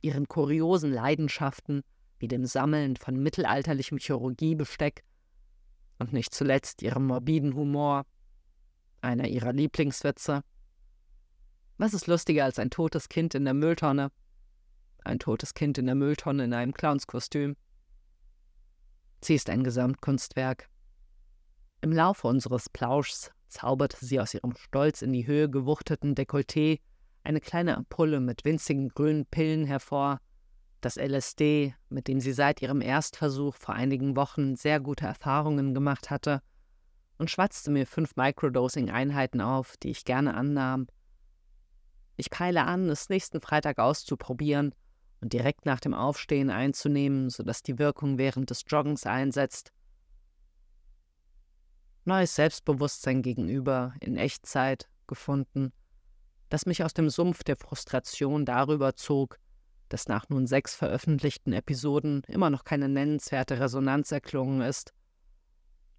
ihren 0.00 0.26
kuriosen 0.26 0.90
Leidenschaften 0.90 1.82
wie 2.18 2.28
dem 2.28 2.46
Sammeln 2.46 2.96
von 2.96 3.22
mittelalterlichem 3.22 3.98
Chirurgiebesteck 3.98 5.04
und 5.98 6.14
nicht 6.14 6.32
zuletzt 6.32 6.80
ihrem 6.80 7.06
morbiden 7.06 7.54
Humor, 7.54 8.06
einer 9.02 9.28
ihrer 9.28 9.52
Lieblingswitze. 9.52 10.44
Was 11.76 11.92
ist 11.92 12.06
lustiger 12.06 12.44
als 12.44 12.58
ein 12.58 12.70
totes 12.70 13.10
Kind 13.10 13.34
in 13.34 13.44
der 13.44 13.52
Mülltonne? 13.52 14.12
Ein 15.04 15.18
totes 15.18 15.52
Kind 15.52 15.76
in 15.76 15.84
der 15.84 15.94
Mülltonne 15.94 16.44
in 16.44 16.54
einem 16.54 16.72
Clownskostüm. 16.72 17.54
Sie 19.24 19.36
ist 19.36 19.48
ein 19.50 19.62
Gesamtkunstwerk. 19.62 20.68
Im 21.80 21.92
Laufe 21.92 22.26
unseres 22.26 22.68
Plauschs 22.68 23.30
zauberte 23.46 24.04
sie 24.04 24.18
aus 24.18 24.34
ihrem 24.34 24.56
stolz 24.56 25.00
in 25.00 25.12
die 25.12 25.28
Höhe 25.28 25.48
gewuchteten 25.48 26.16
Dekolleté 26.16 26.80
eine 27.22 27.40
kleine 27.40 27.76
Ampulle 27.76 28.18
mit 28.18 28.44
winzigen 28.44 28.88
grünen 28.88 29.26
Pillen 29.26 29.64
hervor, 29.64 30.20
das 30.80 30.96
LSD, 30.96 31.72
mit 31.88 32.08
dem 32.08 32.18
sie 32.18 32.32
seit 32.32 32.62
ihrem 32.62 32.80
Erstversuch 32.80 33.54
vor 33.54 33.76
einigen 33.76 34.16
Wochen 34.16 34.56
sehr 34.56 34.80
gute 34.80 35.06
Erfahrungen 35.06 35.72
gemacht 35.72 36.10
hatte, 36.10 36.42
und 37.18 37.30
schwatzte 37.30 37.70
mir 37.70 37.86
fünf 37.86 38.16
Microdosing-Einheiten 38.16 39.40
auf, 39.40 39.76
die 39.76 39.90
ich 39.90 40.04
gerne 40.04 40.34
annahm. 40.34 40.88
Ich 42.16 42.30
peile 42.30 42.64
an, 42.64 42.90
es 42.90 43.08
nächsten 43.08 43.40
Freitag 43.40 43.78
auszuprobieren 43.78 44.74
und 45.22 45.32
direkt 45.32 45.64
nach 45.64 45.80
dem 45.80 45.94
Aufstehen 45.94 46.50
einzunehmen, 46.50 47.30
sodass 47.30 47.62
die 47.62 47.78
Wirkung 47.78 48.18
während 48.18 48.50
des 48.50 48.64
Joggens 48.66 49.06
einsetzt. 49.06 49.72
Neues 52.04 52.34
Selbstbewusstsein 52.34 53.22
gegenüber, 53.22 53.94
in 54.00 54.16
Echtzeit, 54.16 54.88
gefunden, 55.06 55.72
das 56.48 56.66
mich 56.66 56.82
aus 56.82 56.92
dem 56.92 57.08
Sumpf 57.08 57.44
der 57.44 57.56
Frustration 57.56 58.44
darüber 58.44 58.96
zog, 58.96 59.38
dass 59.88 60.08
nach 60.08 60.28
nun 60.28 60.46
sechs 60.46 60.74
veröffentlichten 60.74 61.52
Episoden 61.52 62.22
immer 62.26 62.50
noch 62.50 62.64
keine 62.64 62.88
nennenswerte 62.88 63.60
Resonanz 63.60 64.10
erklungen 64.10 64.60
ist. 64.60 64.92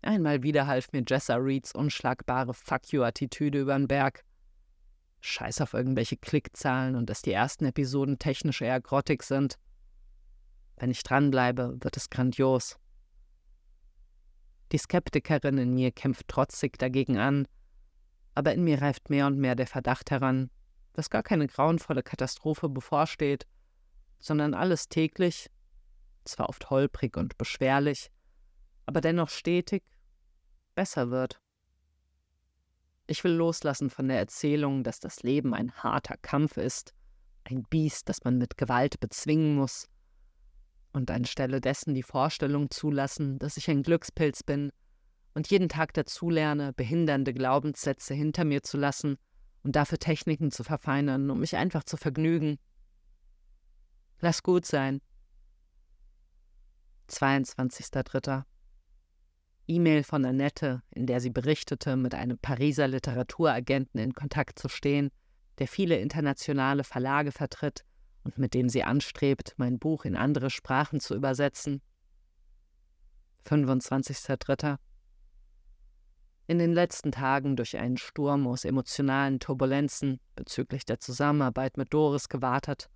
Einmal 0.01 0.43
wieder 0.43 0.67
half 0.67 0.91
mir 0.91 1.03
Jessa 1.07 1.35
Reeds 1.35 1.73
unschlagbare 1.73 2.53
Fuck 2.53 2.91
you-Attitüde 2.91 3.61
übern 3.61 3.87
Berg. 3.87 4.25
Scheiß 5.25 5.61
auf 5.61 5.73
irgendwelche 5.73 6.17
Klickzahlen 6.17 6.95
und 6.95 7.09
dass 7.09 7.21
die 7.21 7.31
ersten 7.31 7.65
Episoden 7.65 8.19
technisch 8.19 8.61
eher 8.61 8.81
grottig 8.81 9.23
sind. 9.23 9.57
Wenn 10.75 10.91
ich 10.91 11.03
dranbleibe, 11.03 11.77
wird 11.79 11.95
es 11.95 12.09
grandios. 12.09 12.77
Die 14.73 14.77
Skeptikerin 14.77 15.57
in 15.57 15.73
mir 15.73 15.91
kämpft 15.91 16.27
trotzig 16.27 16.77
dagegen 16.77 17.17
an, 17.17 17.47
aber 18.35 18.53
in 18.53 18.63
mir 18.63 18.81
reift 18.81 19.09
mehr 19.09 19.27
und 19.27 19.37
mehr 19.37 19.55
der 19.55 19.67
Verdacht 19.67 20.11
heran, 20.11 20.49
dass 20.93 21.09
gar 21.09 21.23
keine 21.23 21.47
grauenvolle 21.47 22.03
Katastrophe 22.03 22.67
bevorsteht, 22.67 23.47
sondern 24.19 24.53
alles 24.53 24.89
täglich, 24.89 25.49
zwar 26.25 26.49
oft 26.49 26.69
holprig 26.69 27.15
und 27.15 27.37
beschwerlich, 27.37 28.11
aber 28.85 28.99
dennoch 28.99 29.29
stetig, 29.29 29.83
besser 30.75 31.11
wird. 31.11 31.42
Ich 33.07 33.23
will 33.23 33.33
loslassen 33.33 33.89
von 33.89 34.07
der 34.07 34.17
Erzählung, 34.17 34.83
dass 34.83 34.99
das 34.99 35.23
Leben 35.23 35.53
ein 35.53 35.71
harter 35.73 36.17
Kampf 36.17 36.57
ist, 36.57 36.93
ein 37.43 37.63
Biest, 37.63 38.07
das 38.07 38.23
man 38.23 38.37
mit 38.37 38.57
Gewalt 38.57 38.99
bezwingen 38.99 39.55
muss, 39.55 39.87
und 40.93 41.11
anstelle 41.11 41.59
dessen 41.59 41.93
die 41.93 42.03
Vorstellung 42.03 42.69
zulassen, 42.69 43.39
dass 43.39 43.57
ich 43.57 43.69
ein 43.69 43.83
Glückspilz 43.83 44.43
bin 44.43 44.71
und 45.33 45.49
jeden 45.49 45.67
Tag 45.67 45.93
dazulerne, 45.93 46.71
behindernde 46.73 47.33
Glaubenssätze 47.33 48.13
hinter 48.13 48.45
mir 48.45 48.61
zu 48.61 48.77
lassen 48.77 49.17
und 49.63 49.75
dafür 49.75 49.97
Techniken 49.97 50.51
zu 50.51 50.63
verfeinern, 50.63 51.29
um 51.29 51.39
mich 51.39 51.57
einfach 51.57 51.83
zu 51.83 51.97
vergnügen 51.97 52.59
Lass 54.23 54.41
gut 54.41 54.65
sein. 54.65 55.01
22.03. 57.09 58.45
E-Mail 59.67 60.03
von 60.03 60.25
Annette, 60.25 60.81
in 60.91 61.05
der 61.05 61.19
sie 61.19 61.29
berichtete, 61.29 61.95
mit 61.95 62.13
einem 62.13 62.37
Pariser 62.37 62.87
Literaturagenten 62.87 63.99
in 63.99 64.13
Kontakt 64.13 64.59
zu 64.59 64.69
stehen, 64.69 65.09
der 65.59 65.67
viele 65.67 65.97
internationale 65.97 66.83
Verlage 66.83 67.31
vertritt 67.31 67.85
und 68.23 68.37
mit 68.37 68.53
dem 68.53 68.69
sie 68.69 68.83
anstrebt, 68.83 69.53
mein 69.57 69.79
Buch 69.79 70.05
in 70.05 70.15
andere 70.15 70.49
Sprachen 70.49 70.99
zu 70.99 71.15
übersetzen. 71.15 71.81
25.03. 73.45 74.77
In 76.47 76.59
den 76.59 76.73
letzten 76.73 77.11
Tagen 77.11 77.55
durch 77.55 77.77
einen 77.77 77.97
Sturm 77.97 78.47
aus 78.47 78.65
emotionalen 78.65 79.39
Turbulenzen 79.39 80.19
bezüglich 80.35 80.85
der 80.85 80.99
Zusammenarbeit 80.99 81.77
mit 81.77 81.93
Doris 81.93 82.29
gewartet 82.29 82.89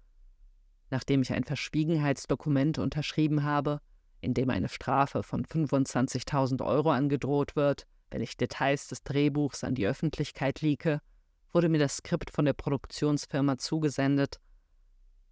nachdem 0.89 1.21
ich 1.21 1.33
ein 1.33 1.43
Verschwiegenheitsdokument 1.43 2.77
unterschrieben 2.79 3.43
habe, 3.43 3.81
in 4.27 4.33
dem 4.33 4.49
eine 4.49 4.67
Strafe 4.67 5.23
von 5.23 5.45
25.000 5.45 6.61
Euro 6.65 6.91
angedroht 6.91 7.55
wird, 7.55 7.87
wenn 8.11 8.21
ich 8.21 8.35
Details 8.35 8.89
des 8.89 9.01
Drehbuchs 9.03 9.63
an 9.63 9.73
die 9.73 9.87
Öffentlichkeit 9.87 10.59
lieke, 10.59 10.99
wurde 11.53 11.69
mir 11.69 11.79
das 11.79 11.95
Skript 11.95 12.29
von 12.29 12.43
der 12.43 12.51
Produktionsfirma 12.51 13.57
zugesendet. 13.57 14.41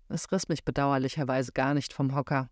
Es 0.07 0.31
riss 0.31 0.47
mich 0.47 0.63
bedauerlicherweise 0.63 1.51
gar 1.51 1.73
nicht 1.73 1.91
vom 1.91 2.15
Hocker. 2.15 2.49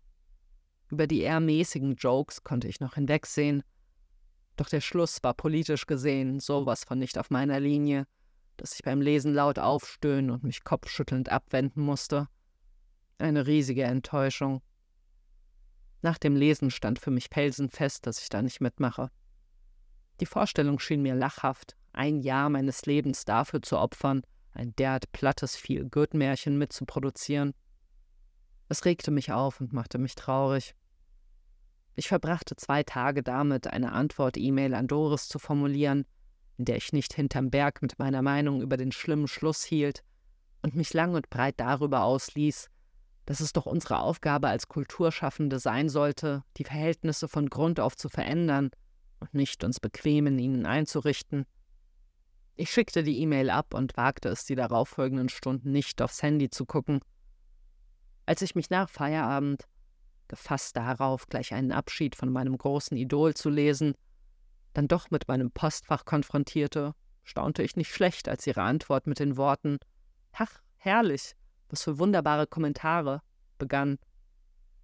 Über 0.90 1.06
die 1.06 1.22
eher 1.22 1.40
mäßigen 1.40 1.94
Jokes 1.94 2.44
konnte 2.44 2.68
ich 2.68 2.78
noch 2.78 2.96
hinwegsehen, 2.96 3.62
doch 4.56 4.68
der 4.68 4.82
Schluss 4.82 5.22
war 5.22 5.32
politisch 5.32 5.86
gesehen 5.86 6.40
sowas 6.40 6.84
von 6.84 6.98
nicht 6.98 7.16
auf 7.16 7.30
meiner 7.30 7.58
Linie, 7.58 8.06
dass 8.58 8.74
ich 8.74 8.82
beim 8.82 9.00
Lesen 9.00 9.32
laut 9.32 9.58
aufstöhnen 9.58 10.30
und 10.30 10.44
mich 10.44 10.62
kopfschüttelnd 10.62 11.30
abwenden 11.30 11.80
musste. 11.80 12.28
Eine 13.16 13.46
riesige 13.46 13.84
Enttäuschung. 13.84 14.60
Nach 16.04 16.18
dem 16.18 16.36
Lesen 16.36 16.70
stand 16.70 16.98
für 16.98 17.10
mich 17.10 17.30
felsenfest, 17.30 18.06
dass 18.06 18.20
ich 18.20 18.28
da 18.28 18.42
nicht 18.42 18.60
mitmache. 18.60 19.10
Die 20.20 20.26
Vorstellung 20.26 20.78
schien 20.78 21.00
mir 21.00 21.14
lachhaft, 21.14 21.78
ein 21.94 22.20
Jahr 22.20 22.50
meines 22.50 22.84
Lebens 22.84 23.24
dafür 23.24 23.62
zu 23.62 23.78
opfern, 23.78 24.22
ein 24.52 24.76
derart 24.76 25.10
plattes 25.12 25.56
Feel-Good-Märchen 25.56 26.58
mitzuproduzieren. 26.58 27.54
Es 28.68 28.84
regte 28.84 29.10
mich 29.10 29.32
auf 29.32 29.62
und 29.62 29.72
machte 29.72 29.96
mich 29.96 30.14
traurig. 30.14 30.74
Ich 31.94 32.08
verbrachte 32.08 32.54
zwei 32.56 32.82
Tage 32.82 33.22
damit, 33.22 33.66
eine 33.66 33.92
Antwort-E-Mail 33.92 34.74
an 34.74 34.86
Doris 34.86 35.26
zu 35.26 35.38
formulieren, 35.38 36.04
in 36.58 36.66
der 36.66 36.76
ich 36.76 36.92
nicht 36.92 37.14
hinterm 37.14 37.50
Berg 37.50 37.80
mit 37.80 37.98
meiner 37.98 38.20
Meinung 38.20 38.60
über 38.60 38.76
den 38.76 38.92
schlimmen 38.92 39.26
Schluss 39.26 39.64
hielt 39.64 40.04
und 40.60 40.74
mich 40.74 40.92
lang 40.92 41.14
und 41.14 41.30
breit 41.30 41.54
darüber 41.56 42.02
ausließ, 42.02 42.68
dass 43.26 43.40
es 43.40 43.52
doch 43.52 43.66
unsere 43.66 44.00
Aufgabe 44.00 44.48
als 44.48 44.68
Kulturschaffende 44.68 45.58
sein 45.58 45.88
sollte, 45.88 46.44
die 46.56 46.64
Verhältnisse 46.64 47.28
von 47.28 47.48
Grund 47.48 47.80
auf 47.80 47.96
zu 47.96 48.08
verändern 48.08 48.70
und 49.20 49.34
nicht 49.34 49.64
uns 49.64 49.80
bequem 49.80 50.26
in 50.26 50.38
ihnen 50.38 50.66
einzurichten. 50.66 51.46
Ich 52.56 52.70
schickte 52.70 53.02
die 53.02 53.18
E-Mail 53.20 53.50
ab 53.50 53.74
und 53.74 53.96
wagte 53.96 54.28
es 54.28 54.44
die 54.44 54.54
darauffolgenden 54.54 55.28
Stunden 55.28 55.72
nicht 55.72 56.00
aufs 56.02 56.22
Handy 56.22 56.50
zu 56.50 56.66
gucken. 56.66 57.00
Als 58.26 58.42
ich 58.42 58.54
mich 58.54 58.70
nach 58.70 58.88
Feierabend 58.88 59.64
gefasst 60.28 60.76
darauf, 60.76 61.26
gleich 61.26 61.52
einen 61.52 61.72
Abschied 61.72 62.16
von 62.16 62.30
meinem 62.30 62.56
großen 62.56 62.96
Idol 62.96 63.34
zu 63.34 63.50
lesen, 63.50 63.94
dann 64.72 64.88
doch 64.88 65.10
mit 65.10 65.28
meinem 65.28 65.50
Postfach 65.50 66.04
konfrontierte, 66.04 66.94
staunte 67.22 67.62
ich 67.62 67.76
nicht 67.76 67.92
schlecht, 67.92 68.28
als 68.28 68.46
ihre 68.46 68.62
Antwort 68.62 69.06
mit 69.06 69.18
den 69.18 69.36
Worten 69.36 69.78
Ach, 70.32 70.60
herrlich, 70.76 71.34
was 71.68 71.82
für 71.82 71.98
wunderbare 71.98 72.46
Kommentare 72.46 73.22
begann. 73.58 73.98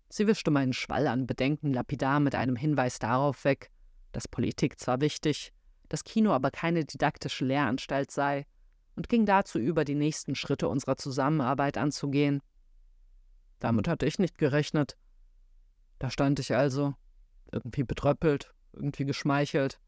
Sie 0.08 0.26
wischte 0.26 0.50
meinen 0.50 0.72
Schwall 0.72 1.06
an 1.06 1.26
Bedenken 1.26 1.72
lapidar 1.72 2.20
mit 2.20 2.34
einem 2.34 2.56
Hinweis 2.56 2.98
darauf 2.98 3.44
weg, 3.44 3.70
dass 4.12 4.28
Politik 4.28 4.80
zwar 4.80 5.00
wichtig, 5.00 5.52
das 5.88 6.04
Kino 6.04 6.32
aber 6.32 6.50
keine 6.50 6.84
didaktische 6.84 7.44
Lehranstalt 7.44 8.10
sei, 8.10 8.46
und 8.96 9.08
ging 9.08 9.24
dazu 9.24 9.58
über, 9.58 9.84
die 9.84 9.94
nächsten 9.94 10.34
Schritte 10.34 10.68
unserer 10.68 10.96
Zusammenarbeit 10.96 11.78
anzugehen. 11.78 12.42
Damit 13.58 13.88
hatte 13.88 14.06
ich 14.06 14.18
nicht 14.18 14.36
gerechnet, 14.36 14.96
da 15.98 16.10
stand 16.10 16.38
ich 16.38 16.54
also, 16.54 16.94
irgendwie 17.52 17.84
betröppelt, 17.84 18.52
irgendwie 18.72 19.04
geschmeichelt. 19.04 19.80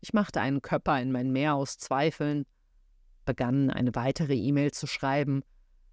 Ich 0.00 0.12
machte 0.12 0.40
einen 0.40 0.62
Köpper 0.62 1.00
in 1.00 1.12
mein 1.12 1.32
Meer 1.32 1.54
aus 1.54 1.78
Zweifeln, 1.78 2.44
begann 3.24 3.70
eine 3.70 3.94
weitere 3.94 4.34
E-Mail 4.34 4.72
zu 4.72 4.86
schreiben, 4.86 5.42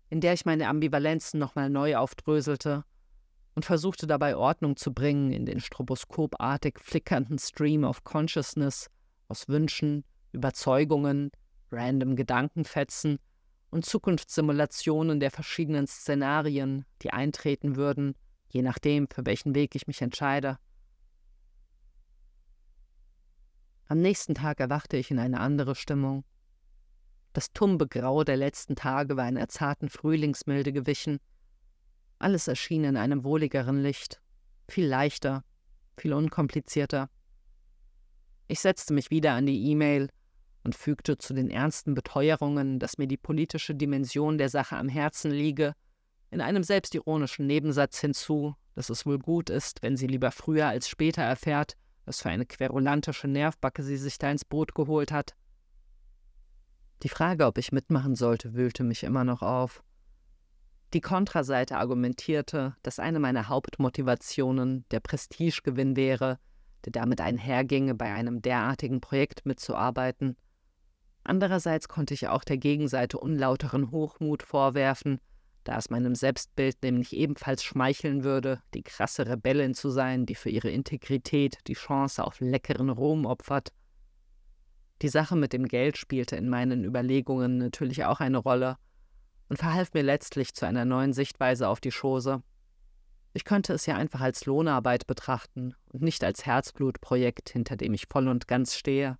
in 0.10 0.22
der 0.22 0.34
ich 0.34 0.46
meine 0.46 0.68
Ambivalenzen 0.68 1.39
nochmal 1.39 1.70
neu 1.70 1.98
aufdröselte 1.98 2.84
und 3.56 3.66
versuchte 3.66 4.08
dabei 4.08 4.36
Ordnung 4.36 4.75
zu 4.75 4.94
bringen 4.94 5.32
in 5.32 5.46
den 5.46 5.60
stroboskopartig 5.60 6.80
flickernden 6.80 7.38
Stream 7.38 7.84
of 7.84 8.04
Consciousness 8.04 8.89
aus 9.28 9.48
Wünschen, 9.48 10.04
Überzeugungen, 10.32 11.32
random 11.72 12.16
Gedankenfetzen 12.16 13.20
und 13.70 13.86
Zukunftssimulationen 13.86 15.20
der 15.20 15.32
verschiedenen 15.32 15.88
Szenarien, 15.88 16.86
die 17.01 17.12
eintreten 17.12 17.75
würden, 17.75 18.16
je 18.50 18.63
nachdem, 18.63 19.08
für 19.08 19.25
welchen 19.25 19.54
Weg 19.54 19.75
ich 19.75 19.88
mich 19.88 20.01
entscheide. 20.01 20.58
Am 23.86 24.00
nächsten 24.00 24.36
Tag 24.36 24.60
erwachte 24.60 24.98
ich 24.98 25.12
in 25.12 25.20
eine 25.20 25.39
andere 25.39 25.75
Stimmung. 25.75 26.24
Das 27.34 27.54
tumbe 27.54 27.88
Grau 27.88 28.24
der 28.24 28.38
letzten 28.38 28.76
Tage 28.76 29.16
war 29.16 29.26
einer 29.26 29.48
zarten 29.48 29.90
Frühlingsmilde 29.90 30.74
gewichen. 30.74 31.20
Alles 32.18 32.48
erschien 32.48 32.84
in 32.84 32.98
einem 32.98 33.24
wohligeren 33.24 33.82
Licht, 33.82 34.22
viel 34.68 34.88
leichter, 34.88 35.44
viel 35.98 36.14
unkomplizierter. 36.14 37.10
Ich 38.48 38.60
setzte 38.60 38.94
mich 38.94 39.12
wieder 39.12 39.34
an 39.34 39.46
die 39.46 39.70
E-Mail 39.70 40.10
und 40.64 40.76
fügte 40.76 41.18
zu 41.18 41.34
den 41.34 41.50
ernsten 41.50 41.94
Beteuerungen, 41.94 42.80
dass 42.80 42.98
mir 42.98 43.08
die 43.08 43.18
politische 43.18 43.76
Dimension 43.76 44.38
der 44.38 44.50
Sache 44.50 44.76
am 44.76 44.90
Herzen 44.90 45.32
liege, 45.32 45.74
in 46.32 46.42
einem 46.42 46.64
selbstironischen 46.64 47.48
Nebensatz 47.48 48.00
hinzu, 48.00 48.56
dass 48.76 48.90
es 48.90 49.06
wohl 49.06 49.20
gut 49.20 49.50
ist, 49.50 49.82
wenn 49.82 49.98
sie 49.98 50.08
lieber 50.08 50.32
früher 50.32 50.68
als 50.68 50.89
später 50.89 51.22
erfährt, 51.22 51.76
was 52.06 52.22
für 52.22 52.30
eine 52.30 52.46
querulantische 52.46 53.28
Nervbacke 53.28 53.84
sie 53.84 53.98
sich 53.98 54.18
da 54.18 54.32
ins 54.32 54.46
Boot 54.46 54.74
geholt 54.76 55.12
hat. 55.12 55.36
Die 57.04 57.10
Frage, 57.10 57.46
ob 57.46 57.58
ich 57.58 57.72
mitmachen 57.72 58.16
sollte, 58.16 58.54
wühlte 58.54 58.84
mich 58.84 59.04
immer 59.04 59.24
noch 59.24 59.42
auf. 59.42 59.84
Die 60.94 61.02
Kontraseite 61.02 61.78
argumentierte, 61.78 62.76
dass 62.82 63.00
eine 63.00 63.20
meiner 63.20 63.48
Hauptmotivationen 63.48 64.86
der 64.92 65.00
Prestigegewinn 65.00 65.96
wäre, 65.96 66.40
der 66.86 66.92
damit 66.92 67.22
einherginge, 67.22 67.94
bei 67.94 68.12
einem 68.12 68.42
derartigen 68.42 69.00
Projekt 69.00 69.46
mitzuarbeiten. 69.46 70.36
Andererseits 71.24 71.88
konnte 71.88 72.14
ich 72.14 72.28
auch 72.28 72.44
der 72.44 72.58
Gegenseite 72.58 73.20
unlauteren 73.20 73.92
Hochmut 73.92 74.42
vorwerfen, 74.42 75.20
da 75.64 75.78
es 75.78 75.90
meinem 75.90 76.16
Selbstbild 76.16 76.82
nämlich 76.82 77.16
ebenfalls 77.16 77.64
schmeicheln 77.64 78.24
würde, 78.24 78.62
die 78.74 78.82
krasse 78.82 79.28
Rebellin 79.28 79.76
zu 79.76 79.90
sein, 79.90 80.26
die 80.26 80.36
für 80.36 80.50
ihre 80.50 80.72
Integrität 80.72 81.60
die 81.68 81.74
Chance 81.74 82.24
auf 82.24 82.40
leckeren 82.40 82.90
Ruhm 82.90 83.26
opfert. 83.26 83.72
Die 85.02 85.10
Sache 85.10 85.36
mit 85.36 85.54
dem 85.54 85.68
Geld 85.68 85.98
spielte 85.98 86.36
in 86.36 86.50
meinen 86.50 86.84
Überlegungen 86.84 87.58
natürlich 87.58 88.06
auch 88.06 88.20
eine 88.20 88.38
Rolle 88.38 88.78
und 89.48 89.58
verhalf 89.58 89.94
mir 89.94 90.04
letztlich 90.04 90.54
zu 90.54 90.66
einer 90.66 90.86
neuen 90.86 91.14
Sichtweise 91.14 91.68
auf 91.68 91.80
die 91.80 91.92
Chose. 91.92 92.44
Ich 93.34 93.46
könnte 93.46 93.74
es 93.74 93.86
ja 93.86 93.96
einfach 93.96 94.22
als 94.22 94.46
Lohnarbeit 94.46 95.08
betrachten 95.08 95.76
und 95.88 96.02
nicht 96.02 96.24
als 96.24 96.46
Herzblutprojekt, 96.46 97.50
hinter 97.50 97.78
dem 97.78 97.94
ich 97.94 98.08
voll 98.10 98.28
und 98.28 98.48
ganz 98.48 98.76
stehe. 98.76 99.18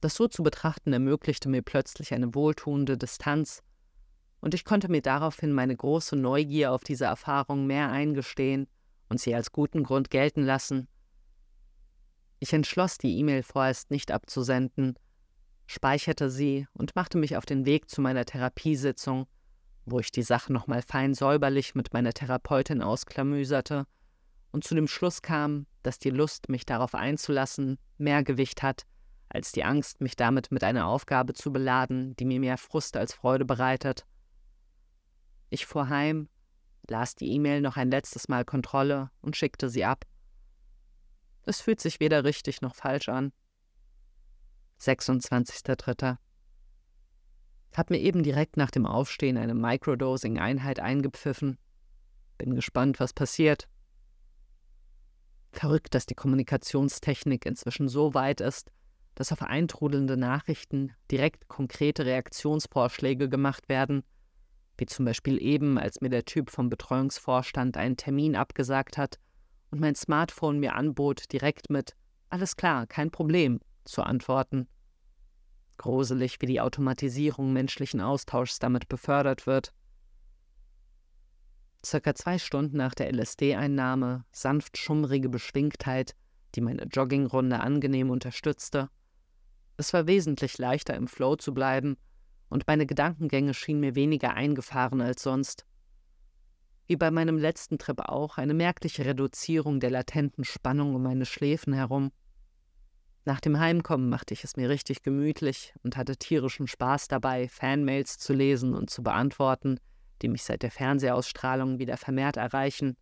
Das 0.00 0.14
so 0.14 0.28
zu 0.28 0.42
betrachten 0.42 0.92
ermöglichte 0.92 1.48
mir 1.48 1.62
plötzlich 1.62 2.14
eine 2.14 2.34
wohltuende 2.34 2.96
Distanz 2.96 3.62
und 4.40 4.54
ich 4.54 4.64
konnte 4.64 4.88
mir 4.88 5.02
daraufhin 5.02 5.52
meine 5.52 5.76
große 5.76 6.16
Neugier 6.16 6.72
auf 6.72 6.84
diese 6.84 7.06
Erfahrung 7.06 7.66
mehr 7.66 7.90
eingestehen 7.90 8.68
und 9.08 9.20
sie 9.20 9.34
als 9.34 9.52
guten 9.52 9.82
Grund 9.82 10.10
gelten 10.10 10.42
lassen. 10.42 10.88
Ich 12.40 12.52
entschloss, 12.52 12.98
die 12.98 13.18
E-Mail 13.18 13.42
vorerst 13.42 13.90
nicht 13.90 14.10
abzusenden, 14.12 14.98
speicherte 15.66 16.30
sie 16.30 16.66
und 16.72 16.94
machte 16.96 17.18
mich 17.18 17.36
auf 17.36 17.46
den 17.46 17.66
Weg 17.66 17.90
zu 17.90 18.00
meiner 18.00 18.24
Therapiesitzung, 18.24 19.26
wo 19.84 20.00
ich 20.00 20.12
die 20.12 20.22
Sache 20.22 20.52
nochmal 20.52 20.82
fein 20.82 21.14
säuberlich 21.14 21.74
mit 21.74 21.92
meiner 21.92 22.12
Therapeutin 22.12 22.82
ausklamüserte 22.82 23.86
und 24.52 24.64
zu 24.64 24.74
dem 24.74 24.88
Schluss 24.88 25.22
kam, 25.22 25.66
dass 25.82 25.98
die 25.98 26.10
Lust, 26.10 26.48
mich 26.48 26.64
darauf 26.64 26.94
einzulassen, 26.94 27.78
mehr 27.98 28.22
Gewicht 28.22 28.62
hat, 28.62 28.84
als 29.28 29.52
die 29.52 29.64
Angst, 29.64 30.00
mich 30.00 30.16
damit 30.16 30.50
mit 30.50 30.64
einer 30.64 30.86
Aufgabe 30.86 31.34
zu 31.34 31.52
beladen, 31.52 32.16
die 32.16 32.24
mir 32.24 32.40
mehr 32.40 32.56
Frust 32.56 32.96
als 32.96 33.12
Freude 33.12 33.44
bereitet. 33.44 34.06
Ich 35.50 35.66
fuhr 35.66 35.88
heim, 35.88 36.28
las 36.88 37.14
die 37.14 37.30
E-Mail 37.32 37.60
noch 37.60 37.76
ein 37.76 37.90
letztes 37.90 38.28
Mal 38.28 38.44
Kontrolle 38.44 39.10
und 39.20 39.36
schickte 39.36 39.68
sie 39.68 39.84
ab. 39.84 40.04
Es 41.48 41.62
fühlt 41.62 41.80
sich 41.80 41.98
weder 41.98 42.24
richtig 42.24 42.60
noch 42.60 42.74
falsch 42.74 43.08
an. 43.08 43.32
26.03. 44.82 46.18
Hab 47.74 47.88
mir 47.88 47.98
eben 48.00 48.22
direkt 48.22 48.58
nach 48.58 48.70
dem 48.70 48.84
Aufstehen 48.84 49.38
eine 49.38 49.54
Microdosing-Einheit 49.54 50.78
eingepfiffen. 50.78 51.56
Bin 52.36 52.54
gespannt, 52.54 53.00
was 53.00 53.14
passiert. 53.14 53.66
Verrückt, 55.50 55.94
dass 55.94 56.04
die 56.04 56.14
Kommunikationstechnik 56.14 57.46
inzwischen 57.46 57.88
so 57.88 58.12
weit 58.12 58.42
ist, 58.42 58.70
dass 59.14 59.32
auf 59.32 59.40
eintrudelnde 59.40 60.18
Nachrichten 60.18 60.92
direkt 61.10 61.48
konkrete 61.48 62.04
Reaktionsvorschläge 62.04 63.30
gemacht 63.30 63.70
werden– 63.70 64.02
wie 64.80 64.86
zum 64.86 65.06
Beispiel 65.06 65.42
eben, 65.42 65.76
als 65.76 66.00
mir 66.00 66.08
der 66.08 66.24
Typ 66.24 66.50
vom 66.50 66.70
Betreuungsvorstand 66.70 67.76
einen 67.76 67.96
Termin 67.96 68.36
abgesagt 68.36 68.96
hat 68.96 69.18
und 69.70 69.80
mein 69.80 69.94
Smartphone 69.94 70.58
mir 70.58 70.74
anbot, 70.74 71.32
direkt 71.32 71.70
mit 71.70 71.94
Alles 72.30 72.56
klar, 72.56 72.86
kein 72.86 73.10
Problem 73.10 73.60
zu 73.84 74.02
antworten. 74.02 74.68
Gruselig, 75.78 76.40
wie 76.40 76.46
die 76.46 76.60
Automatisierung 76.60 77.52
menschlichen 77.52 78.00
Austauschs 78.00 78.58
damit 78.58 78.88
befördert 78.88 79.46
wird. 79.46 79.72
Circa 81.84 82.14
zwei 82.14 82.38
Stunden 82.38 82.76
nach 82.76 82.94
der 82.94 83.12
LSD-Einnahme, 83.12 84.24
sanft 84.32 84.76
schummrige 84.76 85.28
Beschwingtheit, 85.28 86.14
die 86.54 86.60
meine 86.60 86.84
Joggingrunde 86.84 87.60
angenehm 87.60 88.10
unterstützte. 88.10 88.90
Es 89.76 89.92
war 89.92 90.08
wesentlich 90.08 90.58
leichter 90.58 90.94
im 90.94 91.06
Flow 91.06 91.36
zu 91.36 91.54
bleiben 91.54 91.96
und 92.48 92.66
meine 92.66 92.84
Gedankengänge 92.84 93.54
schienen 93.54 93.80
mir 93.80 93.94
weniger 93.94 94.34
eingefahren 94.34 95.00
als 95.00 95.22
sonst. 95.22 95.66
Wie 96.88 96.96
bei 96.96 97.10
meinem 97.10 97.36
letzten 97.36 97.76
Trip 97.76 98.00
auch, 98.00 98.38
eine 98.38 98.54
merkliche 98.54 99.04
Reduzierung 99.04 99.78
der 99.78 99.90
latenten 99.90 100.42
Spannung 100.42 100.94
um 100.94 101.02
meine 101.02 101.26
Schläfen 101.26 101.74
herum. 101.74 102.12
Nach 103.26 103.40
dem 103.40 103.58
Heimkommen 103.58 104.08
machte 104.08 104.32
ich 104.32 104.42
es 104.42 104.56
mir 104.56 104.70
richtig 104.70 105.02
gemütlich 105.02 105.74
und 105.82 105.98
hatte 105.98 106.16
tierischen 106.16 106.66
Spaß 106.66 107.08
dabei, 107.08 107.46
Fanmails 107.46 108.16
zu 108.16 108.32
lesen 108.32 108.72
und 108.72 108.88
zu 108.88 109.02
beantworten, 109.02 109.78
die 110.22 110.28
mich 110.28 110.44
seit 110.44 110.62
der 110.62 110.70
Fernsehausstrahlung 110.70 111.78
wieder 111.78 111.98
vermehrt 111.98 112.38
erreichen. 112.38 112.96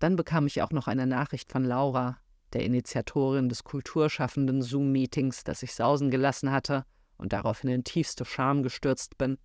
Dann 0.00 0.16
bekam 0.16 0.48
ich 0.48 0.60
auch 0.60 0.72
noch 0.72 0.88
eine 0.88 1.06
Nachricht 1.06 1.52
von 1.52 1.64
Laura, 1.64 2.18
der 2.52 2.64
Initiatorin 2.64 3.48
des 3.48 3.62
kulturschaffenden 3.62 4.60
Zoom-Meetings, 4.60 5.44
das 5.44 5.62
ich 5.62 5.72
sausen 5.72 6.10
gelassen 6.10 6.50
hatte, 6.50 6.84
und 7.16 7.32
daraufhin 7.32 7.70
in 7.70 7.84
tiefste 7.84 8.24
Scham 8.24 8.64
gestürzt 8.64 9.18
bin. 9.18 9.38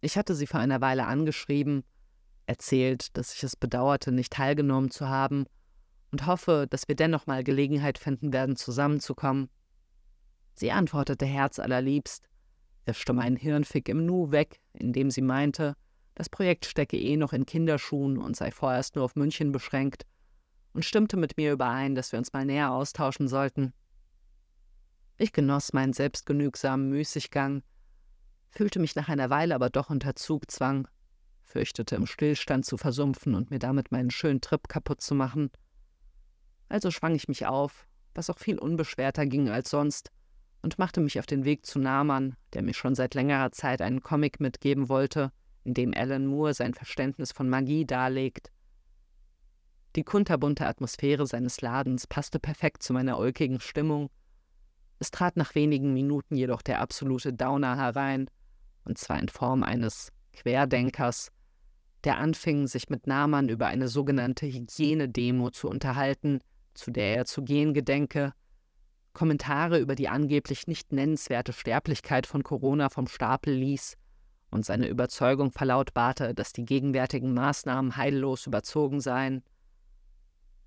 Ich 0.00 0.16
hatte 0.16 0.34
sie 0.34 0.46
vor 0.46 0.60
einer 0.60 0.80
Weile 0.80 1.06
angeschrieben, 1.06 1.84
erzählt, 2.46 3.16
dass 3.16 3.34
ich 3.34 3.42
es 3.42 3.56
bedauerte, 3.56 4.12
nicht 4.12 4.32
teilgenommen 4.32 4.90
zu 4.90 5.08
haben 5.08 5.46
und 6.12 6.26
hoffe, 6.26 6.66
dass 6.70 6.88
wir 6.88 6.94
dennoch 6.94 7.26
mal 7.26 7.44
Gelegenheit 7.44 7.98
finden 7.98 8.32
werden, 8.32 8.56
zusammenzukommen. 8.56 9.48
Sie 10.54 10.72
antwortete 10.72 11.26
herzallerliebst, 11.26 12.28
wischte 12.84 13.12
meinen 13.12 13.36
Hirnfick 13.36 13.88
im 13.88 14.06
Nu 14.06 14.30
weg, 14.30 14.60
indem 14.72 15.10
sie 15.10 15.22
meinte, 15.22 15.76
das 16.14 16.30
Projekt 16.30 16.64
stecke 16.64 16.98
eh 16.98 17.16
noch 17.16 17.32
in 17.32 17.44
Kinderschuhen 17.44 18.16
und 18.16 18.36
sei 18.36 18.50
vorerst 18.50 18.96
nur 18.96 19.04
auf 19.04 19.16
München 19.16 19.52
beschränkt, 19.52 20.06
und 20.72 20.84
stimmte 20.84 21.16
mit 21.16 21.38
mir 21.38 21.52
überein, 21.52 21.94
dass 21.94 22.12
wir 22.12 22.18
uns 22.18 22.34
mal 22.34 22.44
näher 22.44 22.70
austauschen 22.70 23.28
sollten. 23.28 23.72
Ich 25.16 25.32
genoss 25.32 25.72
meinen 25.72 25.94
selbstgenügsamen 25.94 26.90
Müßiggang, 26.90 27.62
fühlte 28.50 28.78
mich 28.78 28.94
nach 28.94 29.08
einer 29.08 29.30
Weile 29.30 29.54
aber 29.54 29.70
doch 29.70 29.88
unter 29.88 30.14
Zugzwang, 30.14 30.86
fürchtete 31.46 31.96
im 31.96 32.06
Stillstand 32.06 32.66
zu 32.66 32.76
versumpfen 32.76 33.34
und 33.34 33.50
mir 33.50 33.58
damit 33.58 33.92
meinen 33.92 34.10
schönen 34.10 34.40
Trip 34.40 34.68
kaputt 34.68 35.00
zu 35.00 35.14
machen. 35.14 35.50
Also 36.68 36.90
schwang 36.90 37.14
ich 37.14 37.28
mich 37.28 37.46
auf, 37.46 37.86
was 38.14 38.30
auch 38.30 38.38
viel 38.38 38.58
unbeschwerter 38.58 39.26
ging 39.26 39.48
als 39.48 39.70
sonst, 39.70 40.10
und 40.62 40.78
machte 40.78 41.00
mich 41.00 41.20
auf 41.20 41.26
den 41.26 41.44
Weg 41.44 41.64
zu 41.64 41.78
Nahmann, 41.78 42.34
der 42.52 42.62
mir 42.62 42.74
schon 42.74 42.96
seit 42.96 43.14
längerer 43.14 43.52
Zeit 43.52 43.80
einen 43.80 44.02
Comic 44.02 44.40
mitgeben 44.40 44.88
wollte, 44.88 45.30
in 45.62 45.74
dem 45.74 45.94
Alan 45.94 46.26
Moore 46.26 46.54
sein 46.54 46.74
Verständnis 46.74 47.30
von 47.30 47.48
Magie 47.48 47.86
darlegt. 47.86 48.50
Die 49.94 50.02
kunterbunte 50.02 50.66
Atmosphäre 50.66 51.26
seines 51.26 51.60
Ladens 51.60 52.06
passte 52.06 52.40
perfekt 52.40 52.82
zu 52.82 52.92
meiner 52.92 53.18
ulkigen 53.18 53.60
Stimmung. 53.60 54.10
Es 54.98 55.10
trat 55.10 55.36
nach 55.36 55.54
wenigen 55.54 55.92
Minuten 55.92 56.36
jedoch 56.36 56.62
der 56.62 56.80
absolute 56.80 57.32
Downer 57.32 57.76
herein, 57.76 58.28
und 58.84 58.98
zwar 58.98 59.20
in 59.20 59.28
Form 59.28 59.62
eines 59.62 60.12
Querdenkers, 60.32 61.30
der 62.04 62.18
anfing, 62.18 62.66
sich 62.66 62.88
mit 62.88 63.06
Nahmann 63.06 63.48
über 63.48 63.66
eine 63.66 63.88
sogenannte 63.88 64.46
Hygienedemo 64.46 65.50
zu 65.50 65.68
unterhalten, 65.68 66.40
zu 66.74 66.90
der 66.90 67.16
er 67.16 67.24
zu 67.24 67.42
gehen 67.42 67.74
gedenke, 67.74 68.32
Kommentare 69.16 69.78
über 69.78 69.94
die 69.94 70.08
angeblich 70.08 70.66
nicht 70.66 70.92
nennenswerte 70.92 71.54
Sterblichkeit 71.54 72.26
von 72.26 72.42
Corona 72.42 72.90
vom 72.90 73.06
Stapel 73.06 73.54
ließ 73.54 73.96
und 74.50 74.66
seine 74.66 74.88
Überzeugung 74.88 75.52
verlautbarte, 75.52 76.34
dass 76.34 76.52
die 76.52 76.66
gegenwärtigen 76.66 77.32
Maßnahmen 77.32 77.96
heillos 77.96 78.46
überzogen 78.46 79.00
seien. 79.00 79.42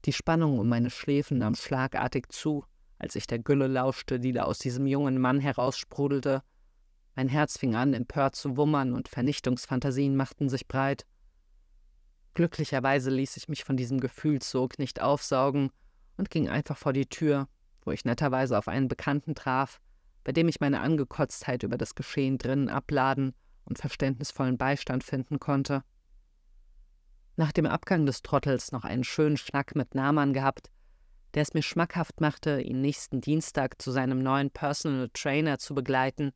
Die 0.06 0.14
Spannung 0.14 0.58
um 0.58 0.68
meine 0.68 0.90
Schläfen 0.90 1.38
nahm 1.38 1.54
schlagartig 1.54 2.30
zu, 2.30 2.66
als 2.98 3.16
ich 3.16 3.28
der 3.28 3.38
Gülle 3.38 3.68
lauschte, 3.68 4.20
die 4.20 4.32
da 4.32 4.44
aus 4.44 4.58
diesem 4.58 4.88
jungen 4.88 5.20
Mann 5.20 5.40
heraussprudelte. 5.40 6.42
Mein 7.16 7.30
Herz 7.30 7.58
fing 7.58 7.76
an, 7.76 7.94
empört 7.94 8.36
zu 8.36 8.58
wummern 8.58 8.94
und 8.94 9.10
Vernichtungsfantasien 9.10 10.16
machten 10.16 10.50
sich 10.50 10.68
breit. 10.68 11.06
Glücklicherweise 12.40 13.10
ließ 13.10 13.36
ich 13.36 13.50
mich 13.50 13.66
von 13.66 13.76
diesem 13.76 14.00
Gefühlssog 14.00 14.80
nicht 14.80 15.02
aufsaugen 15.02 15.72
und 16.16 16.30
ging 16.30 16.48
einfach 16.48 16.78
vor 16.78 16.94
die 16.94 17.06
Tür, 17.06 17.50
wo 17.82 17.92
ich 17.92 18.06
netterweise 18.06 18.58
auf 18.58 18.70
einen 18.70 18.88
Bekannten 18.88 19.36
traf, 19.36 19.82
bei 20.24 20.32
dem 20.32 20.48
ich 20.48 20.62
meine 20.62 20.80
Angekotztheit 20.80 21.64
über 21.64 21.78
das 21.78 21.96
Geschehen 21.96 22.38
drinnen 22.38 22.70
abladen 22.70 23.34
und 23.66 23.78
verständnisvollen 23.78 24.58
Beistand 24.58 25.04
finden 25.04 25.42
konnte. 25.42 25.84
Nach 27.36 27.52
dem 27.52 27.66
Abgang 27.66 28.06
des 28.06 28.22
Trottels 28.22 28.72
noch 28.72 28.86
einen 28.86 29.04
schönen 29.04 29.36
Schnack 29.36 29.76
mit 29.76 29.94
Naman 29.94 30.32
gehabt, 30.32 30.72
der 31.34 31.42
es 31.42 31.54
mir 31.54 31.62
schmackhaft 31.62 32.22
machte, 32.22 32.62
ihn 32.62 32.80
nächsten 32.80 33.20
Dienstag 33.20 33.82
zu 33.82 33.92
seinem 33.92 34.24
neuen 34.24 34.50
Personal 34.50 35.10
Trainer 35.10 35.60
zu 35.60 35.76
begleiten, 35.76 36.32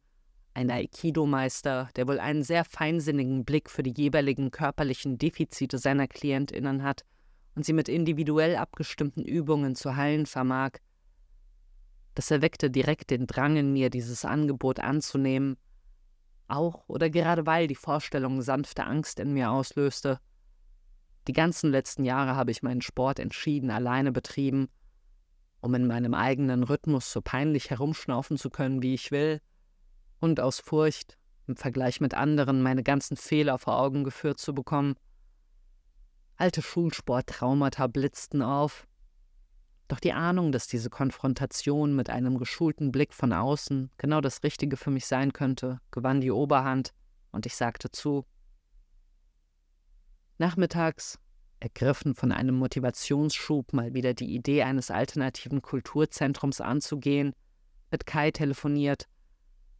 ein 0.53 0.69
Aikido-Meister, 0.69 1.89
der 1.95 2.07
wohl 2.07 2.19
einen 2.19 2.43
sehr 2.43 2.63
feinsinnigen 2.63 3.45
Blick 3.45 3.69
für 3.69 3.83
die 3.83 3.93
jeweiligen 3.95 4.51
körperlichen 4.51 5.17
Defizite 5.17 5.77
seiner 5.77 6.07
KlientInnen 6.07 6.83
hat 6.83 7.03
und 7.55 7.65
sie 7.65 7.73
mit 7.73 7.89
individuell 7.89 8.55
abgestimmten 8.55 9.23
Übungen 9.23 9.75
zu 9.75 9.95
heilen 9.95 10.25
vermag, 10.25 10.73
das 12.15 12.29
erweckte 12.29 12.69
direkt 12.69 13.09
den 13.09 13.25
Drang 13.25 13.57
in 13.57 13.73
mir, 13.73 13.89
dieses 13.89 14.23
Angebot 14.25 14.79
anzunehmen, 14.79 15.57
auch 16.47 16.87
oder 16.87 17.09
gerade 17.09 17.45
weil 17.45 17.67
die 17.67 17.75
Vorstellung 17.75 18.41
sanfte 18.41 18.85
Angst 18.85 19.19
in 19.19 19.33
mir 19.33 19.49
auslöste. 19.49 20.19
Die 21.27 21.33
ganzen 21.33 21.71
letzten 21.71 22.03
Jahre 22.03 22.35
habe 22.35 22.51
ich 22.51 22.61
meinen 22.61 22.81
Sport 22.81 23.17
entschieden 23.17 23.71
alleine 23.71 24.11
betrieben, 24.11 24.67
um 25.61 25.73
in 25.73 25.87
meinem 25.87 26.13
eigenen 26.13 26.63
Rhythmus 26.63 27.11
so 27.11 27.21
peinlich 27.21 27.69
herumschnaufen 27.69 28.37
zu 28.37 28.49
können, 28.49 28.83
wie 28.83 28.93
ich 28.93 29.09
will, 29.09 29.39
und 30.23 30.39
aus 30.39 30.61
Furcht, 30.61 31.17
im 31.47 31.57
Vergleich 31.57 31.99
mit 31.99 32.13
anderen 32.13 32.63
meine 32.63 32.81
ganzen 32.81 33.17
Fehler 33.17 33.59
vor 33.59 33.77
Augen 33.77 34.05
geführt 34.05 34.39
zu 34.39 34.55
bekommen. 34.55 34.95
Alte 36.37 36.61
Schulsporttraumata 36.61 37.87
blitzten 37.87 38.41
auf, 38.41 38.87
doch 39.89 39.99
die 39.99 40.13
Ahnung, 40.13 40.53
dass 40.53 40.67
diese 40.67 40.89
Konfrontation 40.89 41.93
mit 41.93 42.09
einem 42.09 42.37
geschulten 42.37 42.93
Blick 42.93 43.13
von 43.13 43.33
außen 43.33 43.91
genau 43.97 44.21
das 44.21 44.43
Richtige 44.43 44.77
für 44.77 44.91
mich 44.91 45.05
sein 45.07 45.33
könnte, 45.33 45.81
gewann 45.91 46.21
die 46.21 46.31
Oberhand, 46.31 46.93
und 47.33 47.45
ich 47.45 47.57
sagte 47.57 47.91
zu. 47.91 48.25
Nachmittags, 50.37 51.19
ergriffen 51.59 52.15
von 52.15 52.31
einem 52.31 52.55
Motivationsschub, 52.55 53.73
mal 53.73 53.93
wieder 53.93 54.13
die 54.13 54.33
Idee 54.33 54.63
eines 54.63 54.89
alternativen 54.89 55.61
Kulturzentrums 55.61 56.61
anzugehen, 56.61 57.33
mit 57.91 58.05
Kai 58.05 58.31
telefoniert, 58.31 59.07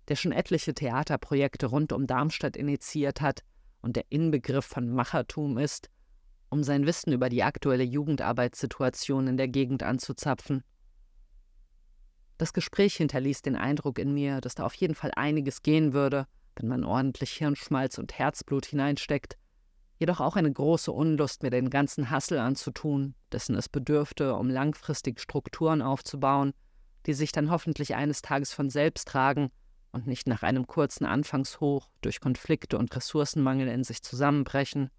der 0.07 0.15
schon 0.15 0.31
etliche 0.31 0.73
Theaterprojekte 0.73 1.67
rund 1.67 1.93
um 1.93 2.07
Darmstadt 2.07 2.57
initiiert 2.57 3.21
hat 3.21 3.43
und 3.81 3.95
der 3.95 4.05
Inbegriff 4.09 4.65
von 4.65 4.89
Machertum 4.89 5.57
ist, 5.57 5.89
um 6.49 6.63
sein 6.63 6.85
Wissen 6.85 7.13
über 7.13 7.29
die 7.29 7.43
aktuelle 7.43 7.83
Jugendarbeitssituation 7.83 9.27
in 9.27 9.37
der 9.37 9.47
Gegend 9.47 9.83
anzuzapfen. 9.83 10.63
Das 12.37 12.53
Gespräch 12.53 12.95
hinterließ 12.95 13.41
den 13.41 13.55
Eindruck 13.55 13.99
in 13.99 14.13
mir, 14.13 14.41
dass 14.41 14.55
da 14.55 14.65
auf 14.65 14.73
jeden 14.75 14.95
Fall 14.95 15.11
einiges 15.15 15.61
gehen 15.61 15.93
würde, 15.93 16.27
wenn 16.55 16.67
man 16.67 16.83
ordentlich 16.83 17.31
Hirnschmalz 17.33 17.97
und 17.97 18.17
Herzblut 18.17 18.65
hineinsteckt, 18.65 19.37
jedoch 19.99 20.19
auch 20.19 20.35
eine 20.35 20.51
große 20.51 20.91
Unlust, 20.91 21.43
mir 21.43 21.49
den 21.49 21.69
ganzen 21.69 22.09
Hassel 22.09 22.39
anzutun, 22.39 23.15
dessen 23.31 23.55
es 23.55 23.69
bedürfte, 23.69 24.35
um 24.35 24.49
langfristig 24.49 25.19
Strukturen 25.19 25.81
aufzubauen, 25.81 26.53
die 27.05 27.13
sich 27.13 27.31
dann 27.31 27.49
hoffentlich 27.49 27.95
eines 27.95 28.21
Tages 28.21 28.53
von 28.53 28.69
selbst 28.69 29.07
tragen 29.07 29.49
und 29.93 30.07
nicht 30.07 30.27
nach 30.27 30.43
einem 30.43 30.67
kurzen 30.67 31.05
Anfangshoch 31.05 31.89
durch 32.01 32.19
Konflikte 32.19 32.77
und 32.77 32.93
Ressourcenmangel 32.93 33.67
in 33.67 33.83
sich 33.83 34.01
zusammenbrechen. 34.01 34.89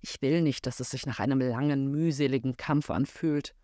Ich 0.00 0.20
will 0.20 0.42
nicht, 0.42 0.66
dass 0.66 0.80
es 0.80 0.90
sich 0.90 1.06
nach 1.06 1.18
einem 1.18 1.40
langen, 1.40 1.90
mühseligen 1.90 2.56
Kampf 2.56 2.90
anfühlt. 2.90 3.54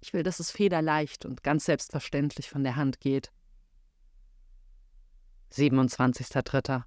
Ich 0.00 0.12
will, 0.12 0.22
dass 0.22 0.40
es 0.40 0.50
federleicht 0.50 1.26
und 1.26 1.42
ganz 1.42 1.64
selbstverständlich 1.64 2.48
von 2.48 2.62
der 2.62 2.76
Hand 2.76 3.00
geht. 3.00 3.32
27.03. 5.52 6.84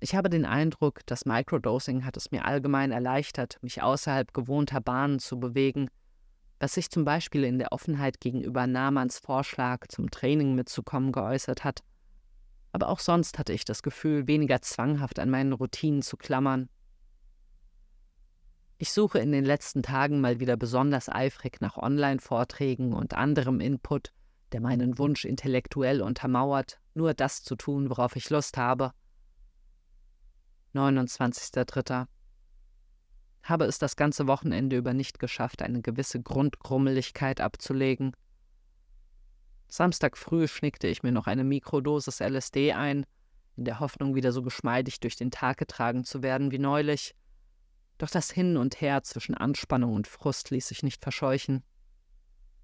Ich 0.00 0.14
habe 0.14 0.30
den 0.30 0.46
Eindruck, 0.46 1.04
das 1.06 1.26
Microdosing 1.26 2.04
hat 2.04 2.16
es 2.16 2.30
mir 2.30 2.46
allgemein 2.46 2.92
erleichtert, 2.92 3.58
mich 3.62 3.82
außerhalb 3.82 4.32
gewohnter 4.32 4.80
Bahnen 4.80 5.18
zu 5.18 5.38
bewegen, 5.38 5.90
was 6.60 6.74
sich 6.74 6.90
zum 6.90 7.04
Beispiel 7.04 7.44
in 7.44 7.58
der 7.58 7.72
Offenheit 7.72 8.20
gegenüber 8.20 8.66
Namans 8.66 9.18
Vorschlag, 9.18 9.86
zum 9.88 10.10
Training 10.10 10.54
mitzukommen, 10.54 11.12
geäußert 11.12 11.64
hat. 11.64 11.82
Aber 12.72 12.88
auch 12.88 13.00
sonst 13.00 13.38
hatte 13.38 13.52
ich 13.52 13.64
das 13.64 13.82
Gefühl, 13.82 14.26
weniger 14.26 14.60
zwanghaft 14.60 15.18
an 15.18 15.30
meinen 15.30 15.52
Routinen 15.52 16.02
zu 16.02 16.16
klammern 16.16 16.68
ich 18.80 18.92
suche 18.92 19.18
in 19.18 19.32
den 19.32 19.44
letzten 19.44 19.82
Tagen 19.82 20.20
mal 20.20 20.38
wieder 20.38 20.56
besonders 20.56 21.08
eifrig 21.08 21.60
nach 21.60 21.76
Online-Vorträgen 21.76 22.92
und 22.92 23.12
anderem 23.12 23.58
Input, 23.58 24.12
der 24.52 24.60
meinen 24.60 24.98
Wunsch 24.98 25.24
intellektuell 25.24 26.00
untermauert, 26.00 26.78
nur 26.94 27.12
das 27.12 27.42
zu 27.42 27.56
tun, 27.56 27.90
worauf 27.90 28.14
ich 28.14 28.30
Lust 28.30 28.56
habe. 28.56 28.92
29.03. 30.74 32.06
Habe 33.48 33.64
es 33.64 33.78
das 33.78 33.96
ganze 33.96 34.26
Wochenende 34.26 34.76
über 34.76 34.92
nicht 34.92 35.18
geschafft, 35.18 35.62
eine 35.62 35.80
gewisse 35.80 36.20
Grundgrummeligkeit 36.20 37.40
abzulegen. 37.40 38.12
Samstag 39.68 40.16
früh 40.16 40.48
schnickte 40.48 40.88
ich 40.88 41.02
mir 41.02 41.12
noch 41.12 41.26
eine 41.26 41.44
Mikrodosis 41.44 42.20
LSD 42.20 42.72
ein, 42.72 43.06
in 43.56 43.64
der 43.64 43.80
Hoffnung, 43.80 44.14
wieder 44.14 44.32
so 44.32 44.42
geschmeidig 44.42 45.00
durch 45.00 45.16
den 45.16 45.30
Tag 45.30 45.58
getragen 45.58 46.04
zu 46.04 46.22
werden 46.22 46.50
wie 46.50 46.58
neulich– 46.58 47.14
doch 47.98 48.08
das 48.08 48.30
Hin 48.30 48.56
und 48.56 48.80
Her 48.80 49.02
zwischen 49.02 49.34
Anspannung 49.34 49.92
und 49.92 50.06
Frust 50.06 50.50
ließ 50.50 50.68
sich 50.68 50.84
nicht 50.84 51.02
verscheuchen. 51.02 51.64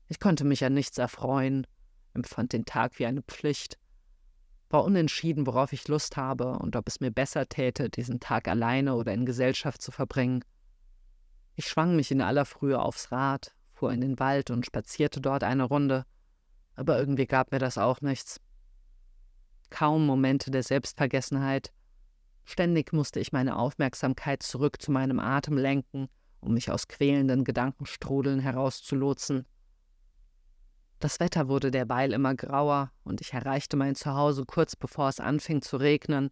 Ich 0.07 0.20
konnte 0.20 0.44
mich 0.44 0.64
an 0.64 0.75
nichts 0.75 0.97
erfreuen, 0.97 1.66
empfand 2.14 2.53
den 2.53 2.64
Tag 2.64 2.99
wie 2.99 3.07
eine 3.07 3.23
Pflicht, 3.23 3.79
war 4.70 4.85
unentschieden, 4.85 5.47
worauf 5.47 5.73
ich 5.73 5.88
Lust 5.88 6.16
habe 6.16 6.59
und 6.59 6.77
ob 6.77 6.88
es 6.88 7.01
mir 7.01 7.11
besser 7.11 7.49
täte, 7.49 7.90
diesen 7.90 8.20
Tag 8.20 8.49
alleine 8.49 8.94
oder 8.94 9.12
in 9.12 9.27
Gesellschaft 9.27 9.83
zu 9.83 9.90
verbringen. 9.90 10.44
Ich 11.56 11.66
schwang 11.68 11.94
mich 11.94 12.10
in 12.10 12.20
aller 12.20 12.44
Frühe 12.44 12.80
aufs 12.80 13.12
Rad, 13.12 13.54
fuhr 13.72 13.92
in 13.92 14.00
den 14.00 14.18
Wald 14.18 14.50
und 14.50 14.66
spazierte 14.66 15.20
dort 15.20 15.44
eine 15.44 15.64
Runde, 15.64 16.04
aber 16.74 16.98
irgendwie 16.98 17.26
gab 17.26 17.52
mir 17.52 17.58
das 17.60 17.78
auch 17.78 18.00
nichts. 18.00 18.40
Kaum 19.70 20.06
Momente 20.06 20.50
der 20.50 20.62
Selbstvergessenheit. 20.62 21.72
Ständig 22.44 22.92
musste 22.92 23.20
ich 23.20 23.32
meine 23.32 23.56
Aufmerksamkeit 23.56 24.42
zurück 24.42 24.82
zu 24.82 24.90
meinem 24.90 25.18
Atem 25.18 25.56
lenken, 25.56 26.08
um 26.40 26.54
mich 26.54 26.70
aus 26.70 26.88
quälenden 26.88 27.44
Gedankenstrudeln 27.44 28.40
herauszulotsen. 28.40 29.46
Das 30.98 31.20
Wetter 31.20 31.48
wurde 31.48 31.70
derweil 31.70 32.12
immer 32.12 32.34
grauer 32.34 32.90
und 33.02 33.20
ich 33.20 33.32
erreichte 33.32 33.76
mein 33.76 33.94
Zuhause 33.94 34.44
kurz 34.44 34.76
bevor 34.76 35.08
es 35.08 35.20
anfing 35.20 35.62
zu 35.62 35.76
regnen, 35.76 36.30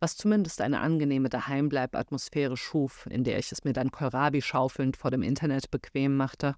was 0.00 0.16
zumindest 0.16 0.62
eine 0.62 0.80
angenehme 0.80 1.28
Daheimbleibatmosphäre 1.28 2.56
schuf, 2.56 3.06
in 3.10 3.22
der 3.22 3.38
ich 3.38 3.52
es 3.52 3.64
mir 3.64 3.74
dann 3.74 3.92
Kohlrabi 3.92 4.40
schaufelnd 4.40 4.96
vor 4.96 5.10
dem 5.10 5.22
Internet 5.22 5.70
bequem 5.70 6.16
machte. 6.16 6.56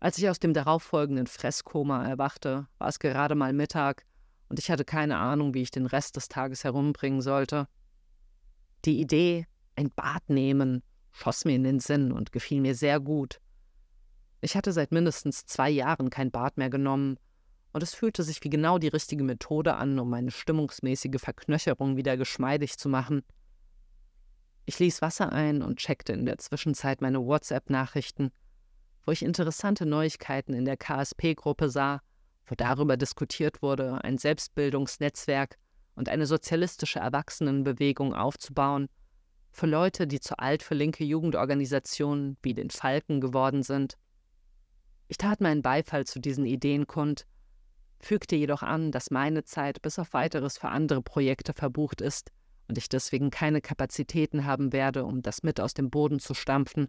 Als 0.00 0.18
ich 0.18 0.28
aus 0.28 0.40
dem 0.40 0.54
darauffolgenden 0.54 1.26
Fresskoma 1.26 2.04
erwachte, 2.04 2.66
war 2.78 2.88
es 2.88 2.98
gerade 2.98 3.34
mal 3.34 3.52
Mittag 3.52 4.04
und 4.48 4.58
ich 4.58 4.70
hatte 4.70 4.84
keine 4.84 5.18
Ahnung, 5.18 5.54
wie 5.54 5.62
ich 5.62 5.70
den 5.70 5.86
Rest 5.86 6.16
des 6.16 6.28
Tages 6.28 6.64
herumbringen 6.64 7.20
sollte. 7.20 7.68
Die 8.84 9.00
Idee, 9.00 9.46
ein 9.76 9.90
Bad 9.90 10.28
nehmen, 10.28 10.82
schoss 11.12 11.44
mir 11.44 11.54
in 11.54 11.62
den 11.62 11.78
Sinn 11.78 12.10
und 12.10 12.32
gefiel 12.32 12.60
mir 12.60 12.74
sehr 12.74 13.00
gut. 13.00 13.40
Ich 14.40 14.56
hatte 14.56 14.72
seit 14.72 14.92
mindestens 14.92 15.46
zwei 15.46 15.70
Jahren 15.70 16.10
kein 16.10 16.30
Bad 16.30 16.56
mehr 16.56 16.70
genommen, 16.70 17.16
und 17.72 17.82
es 17.82 17.94
fühlte 17.94 18.22
sich 18.22 18.42
wie 18.44 18.50
genau 18.50 18.78
die 18.78 18.88
richtige 18.88 19.24
Methode 19.24 19.74
an, 19.74 19.98
um 19.98 20.10
meine 20.10 20.30
stimmungsmäßige 20.30 21.20
Verknöcherung 21.20 21.96
wieder 21.96 22.16
geschmeidig 22.16 22.78
zu 22.78 22.88
machen. 22.88 23.22
Ich 24.64 24.78
ließ 24.78 25.02
Wasser 25.02 25.32
ein 25.32 25.62
und 25.62 25.78
checkte 25.78 26.12
in 26.12 26.24
der 26.24 26.38
Zwischenzeit 26.38 27.00
meine 27.00 27.24
WhatsApp-Nachrichten 27.24 28.30
wo 29.04 29.12
ich 29.12 29.22
interessante 29.22 29.86
Neuigkeiten 29.86 30.54
in 30.54 30.64
der 30.64 30.76
KSP-Gruppe 30.76 31.68
sah, 31.68 32.00
wo 32.46 32.54
darüber 32.54 32.96
diskutiert 32.96 33.62
wurde, 33.62 34.02
ein 34.04 34.18
Selbstbildungsnetzwerk 34.18 35.58
und 35.94 36.08
eine 36.08 36.26
sozialistische 36.26 37.00
Erwachsenenbewegung 37.00 38.14
aufzubauen, 38.14 38.88
für 39.50 39.66
Leute, 39.66 40.06
die 40.06 40.20
zu 40.20 40.38
alt 40.38 40.62
für 40.62 40.74
linke 40.74 41.04
Jugendorganisationen 41.04 42.38
wie 42.42 42.54
den 42.54 42.70
Falken 42.70 43.20
geworden 43.20 43.62
sind. 43.62 43.98
Ich 45.08 45.18
tat 45.18 45.42
meinen 45.42 45.60
Beifall 45.60 46.06
zu 46.06 46.20
diesen 46.20 46.46
Ideen 46.46 46.86
kund, 46.86 47.26
fügte 48.02 48.36
jedoch 48.36 48.62
an, 48.62 48.92
dass 48.92 49.10
meine 49.10 49.44
Zeit 49.44 49.80
bis 49.82 49.98
auf 49.98 50.12
weiteres 50.12 50.58
für 50.58 50.68
andere 50.68 51.02
Projekte 51.02 51.54
verbucht 51.54 52.00
ist 52.00 52.30
und 52.68 52.76
ich 52.76 52.88
deswegen 52.88 53.30
keine 53.30 53.60
Kapazitäten 53.60 54.44
haben 54.44 54.72
werde, 54.72 55.04
um 55.04 55.22
das 55.22 55.42
mit 55.42 55.60
aus 55.60 55.74
dem 55.74 55.90
Boden 55.90 56.18
zu 56.18 56.34
stampfen 56.34 56.88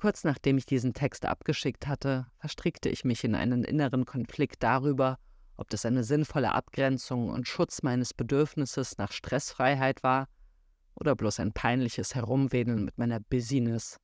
Kurz 0.00 0.24
nachdem 0.24 0.56
ich 0.56 0.64
diesen 0.64 0.94
Text 0.94 1.26
abgeschickt 1.26 1.86
hatte, 1.86 2.26
verstrickte 2.38 2.88
ich 2.88 3.04
mich 3.04 3.22
in 3.22 3.34
einen 3.34 3.64
inneren 3.64 4.06
Konflikt 4.06 4.62
darüber, 4.62 5.18
ob 5.58 5.68
das 5.68 5.84
eine 5.84 6.04
sinnvolle 6.04 6.54
Abgrenzung 6.54 7.28
und 7.28 7.46
Schutz 7.46 7.82
meines 7.82 8.14
Bedürfnisses 8.14 8.96
nach 8.96 9.12
Stressfreiheit 9.12 10.02
war 10.02 10.26
oder 10.94 11.14
bloß 11.14 11.40
ein 11.40 11.52
peinliches 11.52 12.14
Herumwedeln 12.14 12.82
mit 12.86 12.96
meiner 12.96 13.20
Business. 13.20 13.98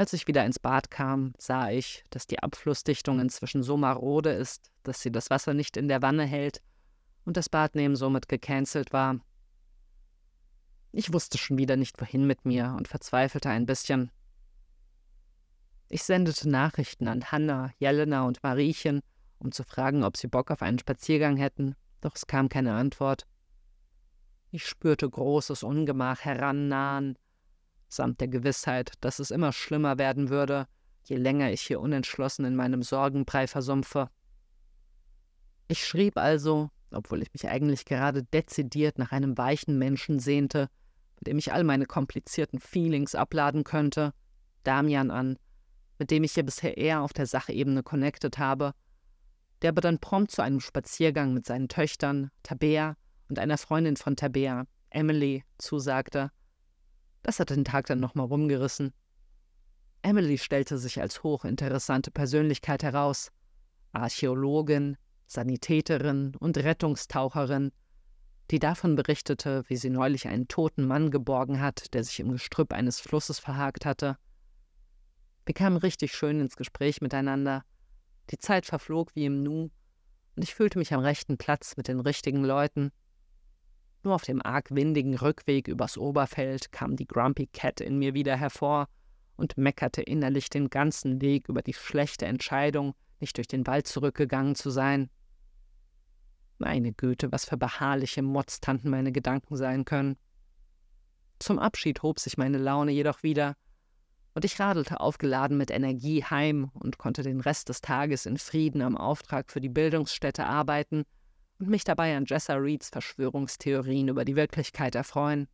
Als 0.00 0.14
ich 0.14 0.26
wieder 0.26 0.46
ins 0.46 0.58
Bad 0.58 0.90
kam, 0.90 1.34
sah 1.36 1.70
ich, 1.70 2.06
dass 2.08 2.26
die 2.26 2.42
Abflussdichtung 2.42 3.20
inzwischen 3.20 3.62
so 3.62 3.76
marode 3.76 4.30
ist, 4.30 4.72
dass 4.82 5.02
sie 5.02 5.12
das 5.12 5.28
Wasser 5.28 5.52
nicht 5.52 5.76
in 5.76 5.88
der 5.88 6.00
Wanne 6.00 6.24
hält 6.24 6.62
und 7.26 7.36
das 7.36 7.50
Badnehmen 7.50 7.96
somit 7.96 8.26
gecancelt 8.26 8.94
war. 8.94 9.20
Ich 10.90 11.12
wusste 11.12 11.36
schon 11.36 11.58
wieder 11.58 11.76
nicht, 11.76 12.00
wohin 12.00 12.26
mit 12.26 12.46
mir 12.46 12.74
und 12.78 12.88
verzweifelte 12.88 13.50
ein 13.50 13.66
bisschen. 13.66 14.10
Ich 15.90 16.02
sendete 16.02 16.48
Nachrichten 16.48 17.06
an 17.06 17.30
Hanna, 17.30 17.70
Jelena 17.76 18.22
und 18.22 18.42
Mariechen, 18.42 19.02
um 19.38 19.52
zu 19.52 19.64
fragen, 19.64 20.02
ob 20.02 20.16
sie 20.16 20.28
Bock 20.28 20.50
auf 20.50 20.62
einen 20.62 20.78
Spaziergang 20.78 21.36
hätten, 21.36 21.76
doch 22.00 22.16
es 22.16 22.26
kam 22.26 22.48
keine 22.48 22.72
Antwort. 22.72 23.26
Ich 24.50 24.64
spürte 24.64 25.10
großes 25.10 25.62
Ungemach 25.62 26.20
herannahen, 26.20 27.18
samt 27.90 28.20
der 28.20 28.28
Gewissheit, 28.28 28.92
dass 29.00 29.18
es 29.18 29.30
immer 29.30 29.52
schlimmer 29.52 29.98
werden 29.98 30.30
würde, 30.30 30.66
je 31.04 31.16
länger 31.16 31.50
ich 31.52 31.62
hier 31.62 31.80
unentschlossen 31.80 32.44
in 32.44 32.56
meinem 32.56 32.82
Sorgenbrei 32.82 33.46
versumpfe. 33.46 34.08
Ich 35.68 35.84
schrieb 35.84 36.16
also, 36.16 36.70
obwohl 36.90 37.22
ich 37.22 37.32
mich 37.32 37.48
eigentlich 37.48 37.84
gerade 37.84 38.22
dezidiert 38.22 38.98
nach 38.98 39.12
einem 39.12 39.36
weichen 39.36 39.78
Menschen 39.78 40.18
sehnte, 40.18 40.68
mit 41.16 41.26
dem 41.26 41.38
ich 41.38 41.52
all 41.52 41.64
meine 41.64 41.86
komplizierten 41.86 42.60
Feelings 42.60 43.14
abladen 43.14 43.64
könnte, 43.64 44.12
Damian 44.62 45.10
an, 45.10 45.38
mit 45.98 46.10
dem 46.10 46.24
ich 46.24 46.32
hier 46.32 46.44
bisher 46.44 46.78
eher 46.78 47.02
auf 47.02 47.12
der 47.12 47.26
Sachebene 47.26 47.82
connected 47.82 48.38
habe, 48.38 48.72
der 49.62 49.70
aber 49.70 49.80
dann 49.80 49.98
prompt 49.98 50.30
zu 50.30 50.42
einem 50.42 50.60
Spaziergang 50.60 51.34
mit 51.34 51.46
seinen 51.46 51.68
Töchtern, 51.68 52.30
Tabea 52.42 52.96
und 53.28 53.38
einer 53.38 53.58
Freundin 53.58 53.96
von 53.96 54.16
Tabea, 54.16 54.64
Emily, 54.90 55.44
zusagte. 55.58 56.30
Das 57.22 57.40
hat 57.40 57.50
den 57.50 57.64
Tag 57.64 57.86
dann 57.86 58.00
nochmal 58.00 58.26
rumgerissen. 58.26 58.92
Emily 60.02 60.38
stellte 60.38 60.78
sich 60.78 61.00
als 61.00 61.22
hochinteressante 61.22 62.10
Persönlichkeit 62.10 62.82
heraus. 62.82 63.30
Archäologin, 63.92 64.96
Sanitäterin 65.26 66.34
und 66.36 66.56
Rettungstaucherin, 66.56 67.72
die 68.50 68.58
davon 68.58 68.96
berichtete, 68.96 69.64
wie 69.68 69.76
sie 69.76 69.90
neulich 69.90 70.26
einen 70.26 70.48
toten 70.48 70.86
Mann 70.86 71.10
geborgen 71.10 71.60
hat, 71.60 71.94
der 71.94 72.02
sich 72.02 72.18
im 72.20 72.32
Gestrüpp 72.32 72.72
eines 72.72 73.00
Flusses 73.00 73.38
verhakt 73.38 73.84
hatte. 73.84 74.16
Wir 75.46 75.54
kamen 75.54 75.76
richtig 75.76 76.14
schön 76.14 76.40
ins 76.40 76.56
Gespräch 76.56 77.00
miteinander. 77.00 77.64
Die 78.30 78.38
Zeit 78.38 78.66
verflog 78.66 79.14
wie 79.14 79.24
im 79.24 79.42
Nu, 79.42 79.70
und 80.36 80.42
ich 80.42 80.54
fühlte 80.54 80.78
mich 80.78 80.94
am 80.94 81.00
rechten 81.00 81.38
Platz 81.38 81.76
mit 81.76 81.88
den 81.88 82.00
richtigen 82.00 82.44
Leuten. 82.44 82.92
Nur 84.02 84.14
auf 84.14 84.22
dem 84.22 84.40
arg 84.44 84.70
windigen 84.70 85.14
Rückweg 85.14 85.68
übers 85.68 85.98
Oberfeld 85.98 86.72
kam 86.72 86.96
die 86.96 87.06
Grumpy 87.06 87.46
Cat 87.46 87.80
in 87.80 87.98
mir 87.98 88.14
wieder 88.14 88.36
hervor 88.36 88.88
und 89.36 89.58
meckerte 89.58 90.02
innerlich 90.02 90.48
den 90.48 90.70
ganzen 90.70 91.20
Weg 91.20 91.48
über 91.48 91.62
die 91.62 91.74
schlechte 91.74 92.26
Entscheidung, 92.26 92.94
nicht 93.20 93.36
durch 93.36 93.48
den 93.48 93.66
Wald 93.66 93.86
zurückgegangen 93.86 94.54
zu 94.54 94.70
sein. 94.70 95.10
Meine 96.58 96.92
Güte, 96.92 97.30
was 97.32 97.44
für 97.44 97.56
beharrliche 97.56 98.22
Motztanten 98.22 98.90
meine 98.90 99.12
Gedanken 99.12 99.56
sein 99.56 99.84
können. 99.84 100.16
Zum 101.38 101.58
Abschied 101.58 102.02
hob 102.02 102.20
sich 102.20 102.36
meine 102.36 102.58
Laune 102.58 102.92
jedoch 102.92 103.22
wieder, 103.22 103.56
und 104.34 104.44
ich 104.44 104.60
radelte 104.60 105.00
aufgeladen 105.00 105.56
mit 105.56 105.70
Energie 105.70 106.22
heim 106.22 106.70
und 106.74 106.98
konnte 106.98 107.22
den 107.22 107.40
Rest 107.40 107.68
des 107.68 107.80
Tages 107.80 108.26
in 108.26 108.36
Frieden 108.36 108.80
am 108.80 108.96
Auftrag 108.96 109.50
für 109.50 109.60
die 109.60 109.68
Bildungsstätte 109.68 110.46
arbeiten 110.46 111.04
und 111.60 111.68
mich 111.68 111.84
dabei 111.84 112.16
an 112.16 112.24
Jessa 112.26 112.54
Reeds 112.54 112.88
Verschwörungstheorien 112.88 114.08
über 114.08 114.24
die 114.24 114.34
Wirklichkeit 114.34 114.96
erfreuen. 114.96 115.46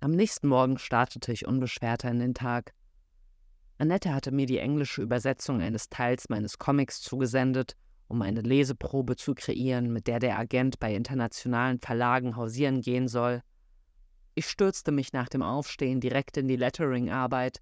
Am 0.00 0.12
nächsten 0.12 0.48
Morgen 0.48 0.78
startete 0.78 1.32
ich 1.32 1.46
unbeschwerter 1.46 2.10
in 2.10 2.20
den 2.20 2.34
Tag. 2.34 2.72
Annette 3.76 4.14
hatte 4.14 4.32
mir 4.32 4.46
die 4.46 4.58
englische 4.58 5.02
Übersetzung 5.02 5.60
eines 5.60 5.90
Teils 5.90 6.30
meines 6.30 6.58
Comics 6.58 7.02
zugesendet, 7.02 7.76
um 8.06 8.22
eine 8.22 8.40
Leseprobe 8.40 9.16
zu 9.16 9.34
kreieren, 9.34 9.92
mit 9.92 10.06
der 10.06 10.20
der 10.20 10.38
Agent 10.38 10.78
bei 10.78 10.94
internationalen 10.94 11.78
Verlagen 11.80 12.36
hausieren 12.36 12.80
gehen 12.80 13.08
soll– 13.08 13.42
ich 14.38 14.46
stürzte 14.46 14.92
mich 14.92 15.12
nach 15.12 15.28
dem 15.28 15.42
Aufstehen 15.42 15.98
direkt 15.98 16.36
in 16.36 16.46
die 16.46 16.54
Lettering-Arbeit 16.54 17.60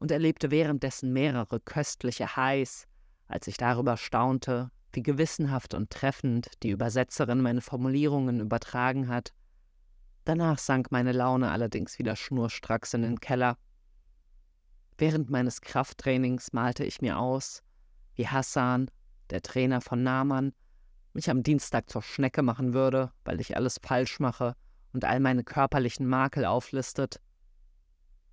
und 0.00 0.10
erlebte 0.10 0.50
währenddessen 0.50 1.12
mehrere 1.12 1.60
köstliche 1.60 2.34
Highs, 2.34 2.88
als 3.28 3.46
ich 3.46 3.58
darüber 3.58 3.96
staunte, 3.96 4.72
wie 4.96 5.02
gewissenhaft 5.02 5.74
und 5.74 5.90
treffend 5.90 6.48
die 6.62 6.70
Übersetzerin 6.70 7.42
meine 7.42 7.60
Formulierungen 7.60 8.40
übertragen 8.40 9.08
hat. 9.08 9.32
Danach 10.24 10.58
sank 10.58 10.90
meine 10.90 11.12
Laune 11.12 11.50
allerdings 11.50 11.98
wieder 12.00 12.16
schnurstracks 12.16 12.94
in 12.94 13.02
den 13.02 13.20
Keller. 13.20 13.58
Während 14.98 15.30
meines 15.30 15.60
Krafttrainings 15.60 16.52
malte 16.52 16.84
ich 16.84 17.02
mir 17.02 17.18
aus, 17.18 17.62
wie 18.14 18.26
Hassan, 18.26 18.90
der 19.30 19.42
Trainer 19.42 19.80
von 19.80 20.02
Naaman, 20.02 20.52
mich 21.12 21.30
am 21.30 21.42
Dienstag 21.42 21.90
zur 21.90 22.02
Schnecke 22.02 22.42
machen 22.42 22.72
würde, 22.72 23.12
weil 23.24 23.40
ich 23.40 23.56
alles 23.56 23.78
falsch 23.82 24.18
mache 24.18 24.56
und 24.92 25.04
all 25.04 25.20
meine 25.20 25.44
körperlichen 25.44 26.06
Makel 26.06 26.46
auflistet. 26.46 27.20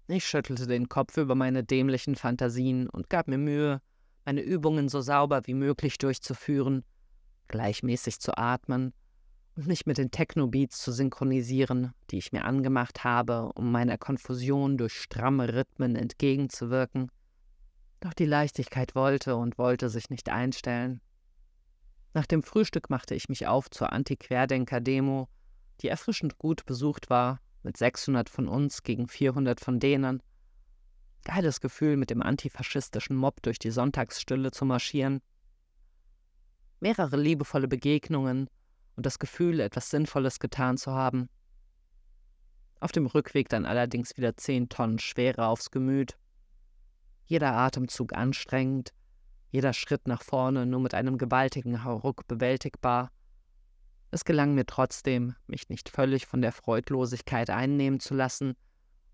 Ich 0.08 0.26
schüttelte 0.26 0.68
den 0.68 0.90
Kopf 0.90 1.18
über 1.18 1.36
meine 1.36 1.64
dämlichen 1.64 2.16
Fantasien 2.16 2.90
und 2.90 3.10
gab 3.10 3.28
mir 3.28 3.38
Mühe, 3.38 3.82
meine 4.26 4.42
Übungen 4.42 4.90
so 4.90 5.02
sauber 5.02 5.42
wie 5.46 5.54
möglich 5.54 5.98
durchzuführen, 5.98 6.84
gleichmäßig 7.48 8.20
zu 8.20 8.38
atmen 8.38 8.94
und 9.56 9.68
mich 9.68 9.86
mit 9.86 9.98
den 9.98 10.12
Techno-Beats 10.12 10.80
zu 10.80 10.92
synchronisieren, 10.92 11.94
die 12.10 12.18
ich 12.18 12.32
mir 12.32 12.46
angemacht 12.46 13.04
habe, 13.04 13.52
um 13.54 13.72
meiner 13.72 13.98
Konfusion 13.98 14.78
durch 14.78 14.94
stramme 14.94 15.54
Rhythmen 15.54 15.96
entgegenzuwirken. 15.96 17.12
Doch 18.00 18.14
die 18.14 18.26
Leichtigkeit 18.26 18.96
wollte 18.96 19.36
und 19.36 19.58
wollte 19.58 19.90
sich 19.90 20.10
nicht 20.10 20.30
einstellen. 20.30 21.02
Nach 22.14 22.26
dem 22.26 22.44
Frühstück 22.44 22.90
machte 22.90 23.16
ich 23.16 23.30
mich 23.30 23.48
auf 23.48 23.70
zur 23.70 23.92
Anti-Querdenker-Demo 23.92 25.28
die 25.82 25.88
erfrischend 25.88 26.38
gut 26.38 26.66
besucht 26.66 27.10
war, 27.10 27.40
mit 27.64 27.78
600 27.78 28.30
von 28.30 28.48
uns 28.48 28.84
gegen 28.84 29.08
400 29.08 29.60
von 29.60 29.80
denen. 29.80 30.22
Geiles 31.26 31.62
Gefühl, 31.62 31.96
mit 31.96 32.10
dem 32.10 32.22
antifaschistischen 32.22 33.16
Mob 33.16 33.42
durch 33.42 33.58
die 33.58 33.72
Sonntagsstille 33.72 34.52
zu 34.52 34.66
marschieren. 34.66 35.22
Mehrere 36.80 37.16
liebevolle 37.16 37.70
Begegnungen 37.70 38.50
und 38.96 39.06
das 39.06 39.20
Gefühl, 39.20 39.62
etwas 39.62 39.90
Sinnvolles 39.90 40.40
getan 40.40 40.78
zu 40.78 40.92
haben. 40.92 41.30
Auf 42.82 42.92
dem 42.92 43.06
Rückweg 43.06 43.48
dann 43.48 43.66
allerdings 43.66 44.18
wieder 44.18 44.36
zehn 44.36 44.68
Tonnen 44.68 45.00
Schwere 45.00 45.48
aufs 45.48 45.72
Gemüt. 45.72 46.18
Jeder 47.26 47.54
Atemzug 47.54 48.12
anstrengend, 48.14 48.94
jeder 49.50 49.72
Schritt 49.72 50.08
nach 50.08 50.22
vorne 50.22 50.66
nur 50.66 50.82
mit 50.82 50.94
einem 50.94 51.18
gewaltigen 51.18 51.86
Hauruck 51.86 52.28
bewältigbar. 52.28 53.12
Es 54.12 54.26
gelang 54.26 54.56
mir 54.56 54.66
trotzdem, 54.66 55.36
mich 55.48 55.70
nicht 55.70 55.88
völlig 55.90 56.26
von 56.26 56.42
der 56.42 56.52
Freudlosigkeit 56.52 57.50
einnehmen 57.50 58.02
zu 58.02 58.14
lassen 58.14 58.56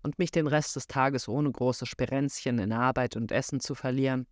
und 0.02 0.18
mich 0.18 0.30
den 0.30 0.46
Rest 0.46 0.76
des 0.76 0.86
Tages 0.86 1.28
ohne 1.28 1.50
große 1.50 1.86
Sperenzchen 1.86 2.58
in 2.58 2.72
Arbeit 2.72 3.16
und 3.16 3.32
Essen 3.32 3.60
zu 3.60 3.74
verlieren. 3.74 4.26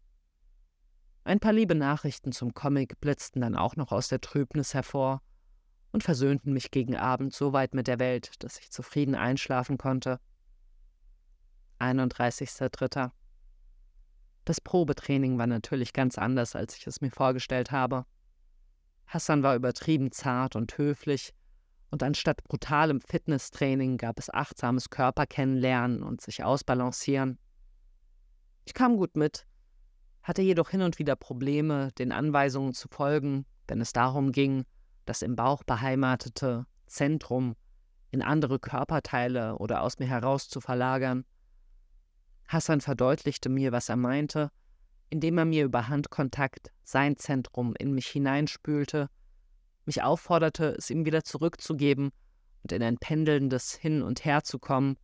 Ein 1.24 1.40
paar 1.40 1.52
liebe 1.52 1.74
Nachrichten 1.74 2.32
zum 2.32 2.54
Comic 2.54 3.00
blitzten 3.00 3.42
dann 3.42 3.54
auch 3.54 3.76
noch 3.76 3.92
aus 3.92 4.08
der 4.08 4.20
Trübnis 4.20 4.72
hervor 4.72 5.20
und 5.92 6.02
versöhnten 6.02 6.52
mich 6.52 6.70
gegen 6.70 6.96
Abend 6.96 7.34
so 7.34 7.52
weit 7.52 7.74
mit 7.74 7.86
der 7.86 7.98
Welt, 7.98 8.42
dass 8.42 8.58
ich 8.58 8.70
zufrieden 8.70 9.14
einschlafen 9.14 9.78
konnte. 9.78 10.20
31.03. 11.80 13.10
Das 14.44 14.60
Probetraining 14.60 15.38
war 15.38 15.46
natürlich 15.46 15.92
ganz 15.92 16.16
anders, 16.16 16.56
als 16.56 16.76
ich 16.76 16.86
es 16.86 17.00
mir 17.00 17.10
vorgestellt 17.10 17.70
habe. 17.70 18.06
Hassan 19.06 19.42
war 19.42 19.54
übertrieben 19.54 20.12
zart 20.12 20.56
und 20.56 20.76
höflich, 20.78 21.34
und 21.90 22.02
anstatt 22.02 22.44
brutalem 22.44 23.00
Fitnesstraining 23.00 23.96
gab 23.96 24.18
es 24.18 24.32
achtsames 24.32 24.90
Körperkennenlernen 24.90 26.02
und 26.02 26.20
sich 26.20 26.44
ausbalancieren. 26.44 27.38
Ich 28.64 28.74
kam 28.74 28.96
gut 28.96 29.16
mit, 29.16 29.46
hatte 30.22 30.42
jedoch 30.42 30.70
hin 30.70 30.82
und 30.82 30.98
wieder 30.98 31.16
Probleme, 31.16 31.90
den 31.98 32.12
Anweisungen 32.12 32.74
zu 32.74 32.88
folgen, 32.88 33.46
wenn 33.66 33.80
es 33.80 33.92
darum 33.92 34.32
ging, 34.32 34.64
das 35.06 35.22
im 35.22 35.36
Bauch 35.36 35.62
beheimatete 35.64 36.66
Zentrum 36.86 37.56
in 38.10 38.22
andere 38.22 38.58
Körperteile 38.58 39.56
oder 39.56 39.82
aus 39.82 39.98
mir 39.98 40.06
heraus 40.06 40.48
zu 40.48 40.60
verlagern. 40.60 41.24
Hassan 42.46 42.80
verdeutlichte 42.80 43.48
mir, 43.48 43.72
was 43.72 43.88
er 43.88 43.96
meinte, 43.96 44.50
indem 45.10 45.38
er 45.38 45.44
mir 45.44 45.64
über 45.64 45.88
Handkontakt 45.88 46.72
sein 46.82 47.16
Zentrum 47.16 47.74
in 47.78 47.92
mich 47.92 48.08
hineinspülte, 48.08 49.08
mich 49.88 50.04
aufforderte, 50.04 50.76
es 50.78 50.90
ihm 50.90 51.04
wieder 51.04 51.24
zurückzugeben 51.24 52.10
und 52.62 52.72
in 52.72 52.82
ein 52.82 52.98
pendelndes 52.98 53.74
Hin 53.74 54.02
und 54.02 54.24
Her 54.24 54.44
zu 54.44 54.60
kommen. 54.60 54.96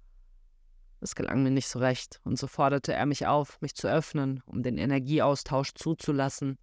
Es 1.00 1.16
gelang 1.16 1.42
mir 1.42 1.50
nicht 1.50 1.68
so 1.68 1.80
recht, 1.80 2.20
und 2.22 2.38
so 2.38 2.46
forderte 2.46 2.92
er 2.92 3.06
mich 3.06 3.26
auf, 3.26 3.60
mich 3.60 3.74
zu 3.74 3.88
öffnen, 3.88 4.42
um 4.46 4.62
den 4.62 4.78
Energieaustausch 4.78 5.74
zuzulassen. 5.74 6.56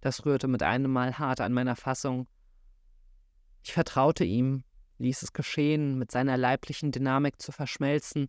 Das 0.00 0.24
rührte 0.24 0.46
mit 0.46 0.62
einem 0.62 0.92
Mal 0.92 1.18
hart 1.18 1.40
an 1.40 1.52
meiner 1.52 1.74
Fassung. 1.74 2.28
Ich 3.64 3.72
vertraute 3.72 4.24
ihm, 4.24 4.62
ließ 4.98 5.22
es 5.22 5.32
geschehen, 5.32 5.98
mit 5.98 6.12
seiner 6.12 6.36
leiblichen 6.36 6.92
Dynamik 6.92 7.42
zu 7.42 7.50
verschmelzen, 7.50 8.28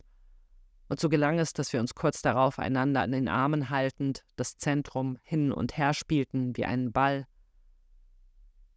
und 0.88 0.98
so 0.98 1.10
gelang 1.10 1.38
es, 1.38 1.52
dass 1.52 1.72
wir 1.72 1.80
uns 1.80 1.94
kurz 1.94 2.22
darauf 2.22 2.58
einander 2.58 3.02
an 3.02 3.12
den 3.12 3.28
Armen 3.28 3.68
haltend 3.68 4.24
das 4.36 4.56
Zentrum 4.56 5.18
hin 5.22 5.52
und 5.52 5.76
her 5.76 5.92
spielten 5.92 6.56
wie 6.56 6.64
einen 6.64 6.92
Ball. 6.92 7.26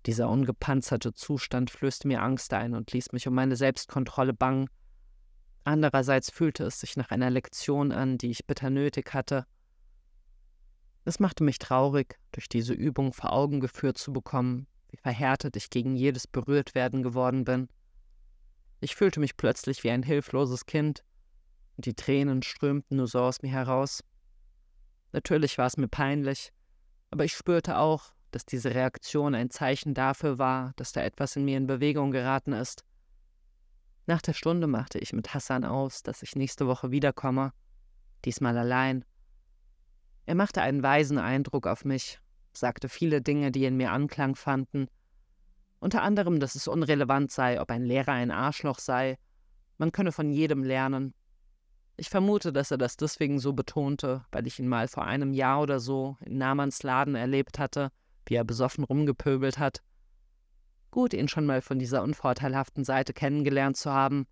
Dieser 0.06 0.30
ungepanzerte 0.30 1.14
Zustand 1.14 1.70
flößte 1.70 2.08
mir 2.08 2.22
Angst 2.22 2.54
ein 2.54 2.74
und 2.74 2.92
ließ 2.92 3.12
mich 3.12 3.28
um 3.28 3.36
meine 3.36 3.56
Selbstkontrolle 3.56 4.34
bangen. 4.34 4.68
Andererseits 5.64 6.32
fühlte 6.32 6.64
es 6.64 6.80
sich 6.80 6.98
nach 6.98 7.12
einer 7.12 7.30
Lektion 7.30 7.92
an, 7.92 8.18
die 8.18 8.32
ich 8.32 8.48
bitter 8.48 8.72
nötig 8.72 9.14
hatte. 9.14 9.46
Es 11.06 11.20
machte 11.20 11.44
mich 11.44 11.60
traurig, 11.60 12.20
durch 12.32 12.50
diese 12.50 12.74
Übung 12.74 13.14
vor 13.14 13.32
Augen 13.32 13.60
geführt 13.60 13.98
zu 13.98 14.12
bekommen, 14.12 14.68
wie 14.90 14.98
verhärtet 14.98 15.56
ich 15.56 15.70
gegen 15.70 15.96
jedes 15.96 16.28
Berührtwerden 16.28 17.04
geworden 17.04 17.44
bin. 17.44 17.70
Ich 18.80 18.96
fühlte 18.96 19.20
mich 19.20 19.38
plötzlich 19.38 19.84
wie 19.84 19.92
ein 19.92 20.04
hilfloses 20.04 20.66
Kind, 20.66 21.04
und 21.78 21.86
die 21.86 21.94
Tränen 21.94 22.42
strömten 22.42 22.98
nur 22.98 23.08
so 23.08 23.20
aus 23.20 23.42
mir 23.42 23.52
heraus. 23.52 24.04
Natürlich 25.12 25.58
war 25.58 25.68
es 25.68 25.78
mir 25.78 25.88
peinlich, 25.88 26.52
aber 27.12 27.26
ich 27.26 27.34
spürte 27.34 27.78
auch, 27.78 28.14
dass 28.32 28.46
diese 28.46 28.74
Reaktion 28.74 29.36
ein 29.36 29.50
Zeichen 29.50 29.94
dafür 29.94 30.38
war, 30.38 30.74
dass 30.76 30.92
da 30.92 31.02
etwas 31.02 31.36
in 31.36 31.46
mir 31.46 31.58
in 31.58 31.68
Bewegung 31.68 32.12
geraten 32.12 32.54
ist. 32.54 32.84
Nach 34.08 34.22
der 34.22 34.34
Stunde 34.34 34.68
machte 34.68 35.00
ich 35.00 35.14
mit 35.14 35.34
Hassan 35.34 35.64
aus, 35.64 36.04
dass 36.04 36.24
ich 36.24 36.36
nächste 36.36 36.68
Woche 36.68 36.92
wiederkomme, 36.92 37.54
diesmal 38.26 38.58
allein. 38.58 39.06
Er 40.26 40.36
machte 40.36 40.62
einen 40.62 40.82
weisen 40.82 41.18
Eindruck 41.18 41.68
auf 41.68 41.86
mich, 41.86 42.20
sagte 42.54 42.90
viele 42.90 43.22
Dinge, 43.22 43.52
die 43.52 43.66
in 43.66 43.78
mir 43.78 43.92
Anklang 43.92 44.36
fanden, 44.36 44.88
unter 45.80 46.04
anderem, 46.04 46.40
dass 46.40 46.56
es 46.56 46.68
unrelevant 46.68 47.32
sei, 47.32 47.60
ob 47.60 47.72
ein 47.72 47.84
Lehrer 47.84 48.12
ein 48.12 48.32
Arschloch 48.32 48.80
sei, 48.80 49.18
man 49.78 49.92
könne 49.92 50.12
von 50.12 50.30
jedem 50.30 50.64
lernen, 50.64 51.14
ich 52.02 52.10
vermute, 52.10 52.52
dass 52.52 52.72
er 52.72 52.80
das 52.80 52.98
deswegen 52.98 53.38
so 53.38 53.54
betonte, 53.54 54.26
weil 54.32 54.48
ich 54.48 54.58
ihn 54.58 54.68
mal 54.68 54.88
vor 54.88 55.06
einem 55.06 55.34
Jahr 55.34 55.62
oder 55.62 55.80
so 55.80 56.18
in 56.22 56.38
Namans 56.40 56.82
Laden 56.82 57.14
erlebt 57.14 57.60
hatte, 57.60 57.92
wie 58.32 58.36
er 58.36 58.46
besoffen 58.46 58.86
rumgepöbelt 58.86 59.60
hat. 59.60 59.84
Gut, 60.90 61.14
ihn 61.14 61.28
schon 61.28 61.46
mal 61.46 61.62
von 61.62 61.80
dieser 61.80 62.02
unvorteilhaften 62.02 62.86
Seite 62.86 63.12
kennengelernt 63.12 63.76
zu 63.76 63.92
haben, 63.92 64.26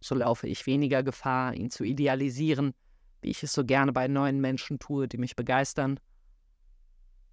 so 0.00 0.14
laufe 0.14 0.46
ich 0.46 0.64
weniger 0.66 1.02
Gefahr, 1.02 1.52
ihn 1.54 1.68
zu 1.68 1.82
idealisieren, 1.82 2.72
wie 3.20 3.30
ich 3.30 3.42
es 3.42 3.52
so 3.52 3.64
gerne 3.64 3.92
bei 3.92 4.06
neuen 4.06 4.40
Menschen 4.40 4.78
tue, 4.78 5.08
die 5.08 5.18
mich 5.18 5.34
begeistern. 5.34 5.98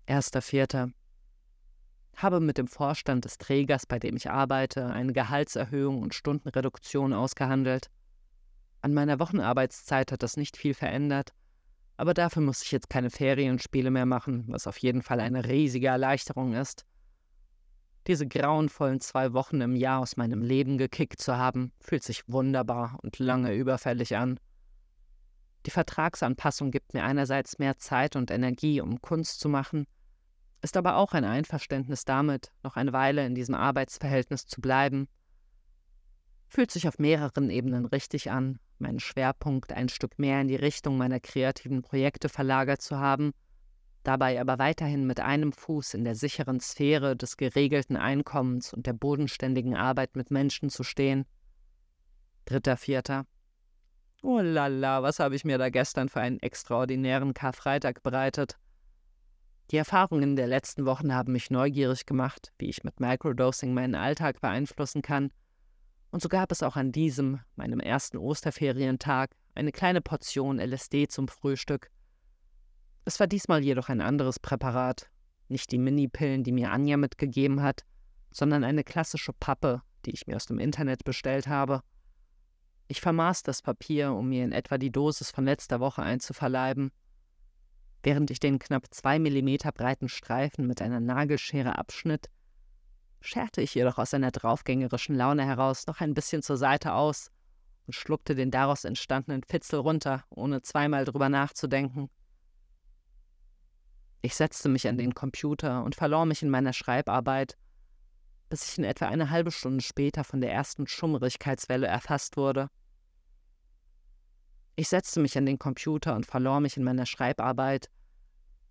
Erster 0.08 0.42
Vierter. 0.42 0.90
Habe 2.16 2.40
mit 2.40 2.58
dem 2.58 2.68
Vorstand 2.68 3.26
des 3.26 3.38
Trägers, 3.38 3.86
bei 3.86 4.00
dem 4.00 4.16
ich 4.16 4.32
arbeite, 4.32 4.88
eine 4.88 5.14
Gehaltserhöhung 5.14 6.02
und 6.02 6.16
Stundenreduktion 6.16 7.14
ausgehandelt. 7.14 7.92
An 8.82 8.96
meiner 8.96 9.20
Wochenarbeitszeit 9.20 10.12
hat 10.12 10.24
das 10.24 10.38
nicht 10.38 10.58
viel 10.58 10.74
verändert, 10.74 11.34
aber 12.00 12.14
dafür 12.14 12.42
muss 12.42 12.64
ich 12.64 12.72
jetzt 12.72 12.90
keine 12.90 13.10
Ferienspiele 13.10 13.92
mehr 13.92 14.06
machen, 14.06 14.46
was 14.48 14.68
auf 14.68 14.78
jeden 14.78 15.02
Fall 15.02 15.20
eine 15.20 15.44
riesige 15.44 15.88
Erleichterung 15.88 16.54
ist. 16.54 16.86
Diese 18.08 18.26
grauenvollen 18.26 19.02
zwei 19.02 19.34
Wochen 19.34 19.60
im 19.60 19.76
Jahr 19.76 20.00
aus 20.00 20.16
meinem 20.16 20.42
Leben 20.42 20.78
gekickt 20.78 21.20
zu 21.20 21.36
haben, 21.36 21.74
fühlt 21.82 22.04
sich 22.04 22.24
wunderbar 22.30 22.98
und 23.04 23.20
lange 23.20 23.54
überfällig 23.54 24.16
an. 24.16 24.40
Die 25.66 25.72
Vertragsanpassung 25.72 26.72
gibt 26.72 26.94
mir 26.94 27.04
einerseits 27.04 27.60
mehr 27.60 27.78
Zeit 27.78 28.16
und 28.16 28.32
Energie, 28.32 28.80
um 28.80 29.02
Kunst 29.02 29.42
zu 29.42 29.50
machen, 29.50 29.86
ist 30.62 30.78
aber 30.78 30.96
auch 30.96 31.12
ein 31.12 31.26
Einverständnis 31.26 32.06
damit, 32.06 32.54
noch 32.64 32.78
eine 32.78 32.94
Weile 32.94 33.26
in 33.26 33.36
diesem 33.36 33.56
Arbeitsverhältnis 33.56 34.48
zu 34.48 34.62
bleiben. 34.62 35.10
Fühlt 36.48 36.72
sich 36.72 36.88
auf 36.88 36.98
mehreren 36.98 37.50
Ebenen 37.50 37.84
richtig 37.84 38.32
an 38.32 38.58
meinen 38.82 39.00
Schwerpunkt 39.00 39.74
ein 39.74 39.90
Stück 39.90 40.20
mehr 40.20 40.42
in 40.42 40.48
die 40.48 40.56
Richtung 40.56 40.98
meiner 40.98 41.20
kreativen 41.20 41.82
Projekte 41.82 42.30
verlagert 42.30 42.82
zu 42.82 42.98
haben, 42.98 43.32
dabei 44.04 44.40
aber 44.40 44.60
weiterhin 44.60 45.06
mit 45.06 45.20
einem 45.20 45.52
Fuß 45.52 45.94
in 45.94 46.04
der 46.04 46.16
sicheren 46.16 46.60
Sphäre 46.60 47.16
des 47.16 47.38
geregelten 47.38 47.98
Einkommens 47.98 48.74
und 48.74 48.86
der 48.86 48.94
bodenständigen 48.94 49.76
Arbeit 49.76 50.16
mit 50.16 50.32
Menschen 50.32 50.70
zu 50.70 50.84
stehen. 50.84 51.26
Dritter, 52.46 52.78
vierter. 52.78 53.26
Oh 54.22 54.40
lala, 54.40 55.04
was 55.04 55.20
habe 55.20 55.36
ich 55.36 55.46
mir 55.46 55.58
da 55.58 55.70
gestern 55.70 56.10
für 56.10 56.22
einen 56.22 56.40
extraordinären 56.40 57.34
Karfreitag 57.34 58.04
bereitet? 58.04 58.58
Die 59.72 59.78
Erfahrungen 59.78 60.36
der 60.36 60.48
letzten 60.48 60.86
Wochen 60.86 61.14
haben 61.14 61.34
mich 61.34 61.52
neugierig 61.52 62.06
gemacht, 62.06 62.52
wie 62.58 62.70
ich 62.70 62.84
mit 62.84 63.00
Microdosing 63.00 63.74
meinen 63.74 63.96
Alltag 63.96 64.42
beeinflussen 64.42 65.02
kann 65.02 65.32
und 66.12 66.22
so 66.22 66.30
gab 66.30 66.52
es 66.52 66.64
auch 66.64 66.76
an 66.76 66.92
diesem, 66.92 67.40
meinem 67.56 67.80
ersten 67.80 68.18
Osterferientag, 68.18 69.36
eine 69.56 69.72
kleine 69.72 70.02
Portion 70.02 70.60
LSD 70.60 71.08
zum 71.08 71.28
Frühstück. 71.28 71.92
Es 73.06 73.20
war 73.20 73.28
diesmal 73.28 73.64
jedoch 73.64 73.90
ein 73.90 74.02
anderes 74.02 74.40
Präparat, 74.40 75.10
nicht 75.48 75.72
die 75.72 75.78
Minipillen, 75.78 76.44
die 76.44 76.52
mir 76.52 76.72
Anja 76.72 76.98
mitgegeben 76.98 77.62
hat, 77.62 77.84
sondern 78.32 78.64
eine 78.64 78.84
klassische 78.84 79.34
Pappe, 79.34 79.82
die 80.06 80.12
ich 80.12 80.28
mir 80.28 80.36
aus 80.36 80.46
dem 80.46 80.60
Internet 80.60 81.04
bestellt 81.04 81.48
habe. 81.48 81.82
Ich 82.88 83.02
vermaß 83.02 83.44
das 83.44 83.62
Papier, 83.62 84.14
um 84.14 84.30
mir 84.30 84.44
in 84.44 84.52
etwa 84.52 84.78
die 84.78 84.92
Dosis 84.92 85.32
von 85.32 85.46
letzter 85.46 85.80
Woche 85.80 86.02
einzuverleiben. 86.02 86.92
Während 88.02 88.32
ich 88.32 88.40
den 88.40 88.60
knapp 88.60 88.86
zwei 88.92 89.20
Millimeter 89.20 89.72
breiten 89.72 90.10
Streifen 90.10 90.66
mit 90.66 90.82
einer 90.82 91.00
Nagelschere 91.00 91.78
abschnitt, 91.78 92.30
scherte 93.22 93.62
ich 93.62 93.76
jedoch 93.76 93.98
aus 93.98 94.14
einer 94.14 94.32
draufgängerischen 94.32 95.16
Laune 95.16 95.46
heraus 95.46 95.88
noch 95.88 96.02
ein 96.02 96.14
bisschen 96.14 96.42
zur 96.42 96.58
Seite 96.58 96.94
aus 96.94 97.32
und 97.88 97.94
schluckte 97.94 98.36
den 98.36 98.52
daraus 98.52 98.86
entstandenen 98.86 99.44
Fitzel 99.44 99.80
runter, 99.80 100.24
ohne 100.30 100.62
zweimal 100.62 101.06
drüber 101.06 101.30
nachzudenken. 101.30 102.10
Ich 104.22 104.36
setzte 104.36 104.70
mich 104.70 104.88
an 104.88 104.98
den 104.98 105.16
Computer 105.16 105.84
und 105.84 105.96
verlor 105.96 106.26
mich 106.26 106.44
in 106.44 106.50
meiner 106.50 106.74
Schreibarbeit, 106.74 107.58
bis 108.50 108.70
ich 108.70 108.78
in 108.78 108.84
etwa 108.84 109.08
eine 109.08 109.30
halbe 109.30 109.52
Stunde 109.52 109.82
später 109.82 110.24
von 110.24 110.42
der 110.42 110.52
ersten 110.52 110.88
Schummerigkeitswelle 110.88 111.88
erfasst 111.88 112.36
wurde. 112.36 112.70
Ich 114.76 114.90
setzte 114.90 115.20
mich 115.20 115.38
an 115.38 115.46
den 115.46 115.60
Computer 115.60 116.16
und 116.16 116.26
verlor 116.26 116.60
mich 116.60 116.78
in 116.78 116.84
meiner 116.84 117.06
Schreibarbeit, 117.06 117.90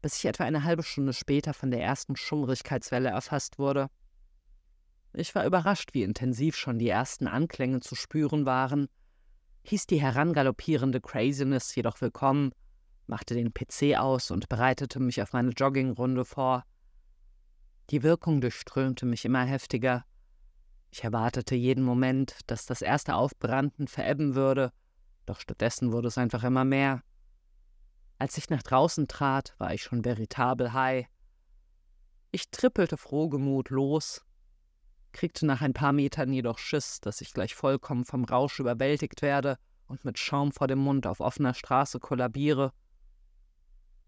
bis 0.01 0.17
ich 0.17 0.25
etwa 0.25 0.45
eine 0.45 0.65
halbe 0.65 0.83
Stunde 0.83 1.13
später 1.13 1.55
von 1.55 1.71
der 1.71 1.83
ersten 1.83 2.17
Schummrigkeitswelle 2.17 3.09
erfasst 3.09 3.59
wurde. 3.59 3.89
Ich 5.13 5.35
war 5.35 5.47
überrascht, 5.47 5.95
wie 5.95 6.03
intensiv 6.03 6.57
schon 6.57 6.79
die 6.79 6.89
ersten 6.89 7.27
Anklänge 7.27 7.81
zu 7.81 7.95
spüren 7.95 8.47
waren, 8.47 8.89
hieß 9.63 9.87
die 9.87 10.01
herangaloppierende 10.01 11.01
Craziness 11.01 11.75
jedoch 11.75 12.01
willkommen, 12.01 12.53
machte 13.07 13.35
den 13.35 13.53
PC 13.53 13.99
aus 13.99 14.31
und 14.31 14.49
bereitete 14.49 15.01
mich 15.01 15.21
auf 15.23 15.33
meine 15.33 15.51
Joggingrunde 15.51 16.25
vor. 16.25 16.65
Die 17.91 18.03
Wirkung 18.03 18.41
durchströmte 18.41 19.07
mich 19.07 19.25
immer 19.25 19.45
heftiger. 19.45 20.05
Ich 20.91 21.05
erwartete 21.05 21.55
jeden 21.55 21.85
Moment, 21.85 22.39
dass 22.47 22.67
das 22.67 22.83
erste 22.83 23.15
Aufbranden 23.15 23.89
verebben 23.89 24.35
würde, 24.35 24.73
doch 25.27 25.41
stattdessen 25.41 25.93
wurde 25.93 26.09
es 26.09 26.19
einfach 26.19 26.45
immer 26.45 26.65
mehr. 26.65 27.03
Als 28.19 28.37
ich 28.37 28.51
nach 28.51 28.63
draußen 28.63 29.07
trat, 29.07 29.55
war 29.59 29.73
ich 29.73 29.83
schon 29.83 30.05
veritabel 30.05 30.73
high. 30.73 31.07
Ich 32.31 32.51
trippelte 32.51 32.97
frohgemut 32.97 33.71
los, 33.71 34.23
kriegte 35.13 35.47
nach 35.47 35.61
ein 35.61 35.73
paar 35.73 35.93
Metern 35.93 36.33
jedoch 36.33 36.59
Schiss, 36.59 37.01
dass 37.01 37.21
ich 37.21 37.33
gleich 37.33 37.55
vollkommen 37.55 38.05
vom 38.05 38.25
Rausch 38.25 38.61
überwältigt 38.61 39.23
werde 39.23 39.59
und 39.87 40.05
mit 40.05 40.19
Schaum 40.19 40.53
vor 40.53 40.67
dem 40.67 40.79
Mund 40.79 41.07
auf 41.07 41.21
offener 41.21 41.55
Straße 41.55 41.99
kollabiere. 41.99 42.73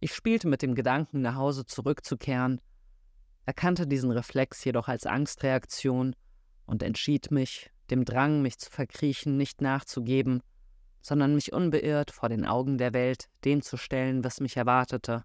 Ich 0.01 0.14
spielte 0.14 0.48
mit 0.48 0.62
dem 0.62 0.74
Gedanken, 0.74 1.20
nach 1.20 1.34
Hause 1.34 1.66
zurückzukehren, 1.66 2.61
erkannte 3.46 3.86
diesen 3.86 4.11
Reflex 4.11 4.64
jedoch 4.64 4.88
als 4.88 5.07
Angstreaktion 5.07 6.14
und 6.66 6.82
entschied 6.82 7.30
mich, 7.30 7.70
dem 7.90 8.05
Drang, 8.05 8.42
mich 8.42 8.59
zu 8.59 8.70
verkriechen, 8.70 9.36
nicht 9.36 9.61
nachzugeben, 9.61 10.42
sondern 11.03 11.34
mich 11.34 11.53
unbeirrt 11.53 12.11
vor 12.11 12.28
den 12.28 12.46
Augen 12.46 12.78
der 12.78 12.92
Welt 12.92 13.28
dem 13.44 13.62
zu 13.62 13.76
stellen, 13.76 14.22
was 14.22 14.40
mich 14.40 14.57
erwartete. 14.57 15.24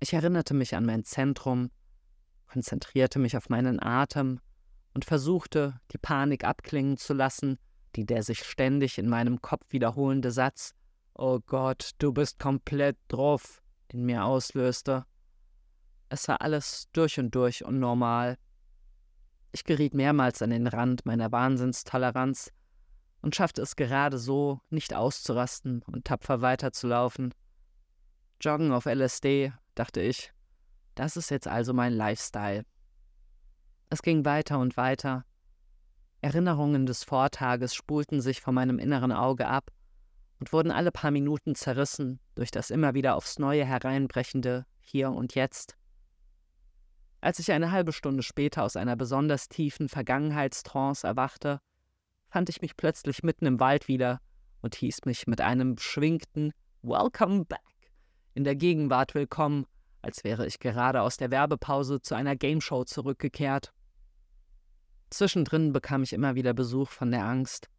Ich 0.00 0.12
erinnerte 0.12 0.54
mich 0.54 0.74
an 0.74 0.84
mein 0.84 1.04
Zentrum, 1.04 1.70
konzentrierte 2.54 3.18
mich 3.18 3.36
auf 3.36 3.48
meinen 3.48 3.82
Atem 3.82 4.38
und 4.94 5.04
versuchte, 5.04 5.80
die 5.90 5.98
Panik 5.98 6.44
abklingen 6.44 6.96
zu 6.96 7.12
lassen, 7.12 7.58
die 7.96 8.06
der 8.06 8.22
sich 8.22 8.44
ständig 8.44 8.96
in 8.96 9.08
meinem 9.08 9.42
Kopf 9.42 9.64
wiederholende 9.70 10.30
Satz 10.30 10.72
Oh 11.14 11.40
Gott, 11.44 11.90
du 11.98 12.12
bist 12.12 12.38
komplett 12.38 12.96
drauf 13.08 13.60
in 13.88 14.04
mir 14.04 14.24
auslöste. 14.24 15.04
Es 16.08 16.28
war 16.28 16.42
alles 16.42 16.88
durch 16.92 17.18
und 17.18 17.34
durch 17.34 17.64
unnormal. 17.64 18.38
Ich 19.50 19.64
geriet 19.64 19.94
mehrmals 19.94 20.40
an 20.40 20.50
den 20.50 20.68
Rand 20.68 21.04
meiner 21.06 21.32
Wahnsinnstoleranz 21.32 22.52
und 23.20 23.34
schaffte 23.34 23.62
es 23.62 23.74
gerade 23.74 24.18
so, 24.18 24.60
nicht 24.70 24.94
auszurasten 24.94 25.82
und 25.88 26.04
tapfer 26.04 26.40
weiterzulaufen. 26.40 27.34
Joggen 28.40 28.70
auf 28.70 28.86
LSD, 28.86 29.52
dachte 29.74 30.00
ich. 30.02 30.32
Das 30.94 31.16
ist 31.16 31.30
jetzt 31.30 31.48
also 31.48 31.72
mein 31.72 31.92
Lifestyle. 31.92 32.64
Es 33.90 34.02
ging 34.02 34.24
weiter 34.24 34.58
und 34.58 34.76
weiter. 34.76 35.24
Erinnerungen 36.20 36.86
des 36.86 37.04
Vortages 37.04 37.74
spulten 37.74 38.20
sich 38.20 38.40
vor 38.40 38.52
meinem 38.52 38.78
inneren 38.78 39.12
Auge 39.12 39.46
ab 39.46 39.70
und 40.40 40.52
wurden 40.52 40.70
alle 40.70 40.90
paar 40.90 41.10
Minuten 41.10 41.54
zerrissen 41.54 42.20
durch 42.34 42.50
das 42.50 42.70
immer 42.70 42.94
wieder 42.94 43.16
aufs 43.16 43.38
Neue 43.38 43.64
hereinbrechende 43.64 44.66
Hier 44.80 45.10
und 45.10 45.34
Jetzt. 45.34 45.76
Als 47.20 47.38
ich 47.38 47.52
eine 47.52 47.70
halbe 47.70 47.92
Stunde 47.92 48.22
später 48.22 48.62
aus 48.62 48.76
einer 48.76 48.96
besonders 48.96 49.48
tiefen 49.48 49.88
Vergangenheitstrance 49.88 51.06
erwachte, 51.06 51.60
fand 52.28 52.48
ich 52.48 52.60
mich 52.60 52.76
plötzlich 52.76 53.22
mitten 53.22 53.46
im 53.46 53.60
Wald 53.60 53.88
wieder 53.88 54.20
und 54.60 54.74
hieß 54.74 55.04
mich 55.06 55.26
mit 55.26 55.40
einem 55.40 55.76
beschwingten 55.76 56.52
Welcome 56.82 57.44
back 57.44 57.60
in 58.34 58.44
der 58.44 58.56
Gegenwart 58.56 59.14
willkommen, 59.14 59.66
als 60.04 60.22
wäre 60.22 60.46
ich 60.46 60.60
gerade 60.60 61.00
aus 61.00 61.16
der 61.16 61.30
Werbepause 61.30 62.00
zu 62.00 62.14
einer 62.14 62.36
Gameshow 62.36 62.84
zurückgekehrt. 62.84 63.72
Zwischendrin 65.10 65.72
bekam 65.72 66.02
ich 66.02 66.12
immer 66.12 66.34
wieder 66.34 66.52
Besuch 66.52 66.90
von 66.90 67.10
der 67.10 67.24
Angst. 67.24 67.70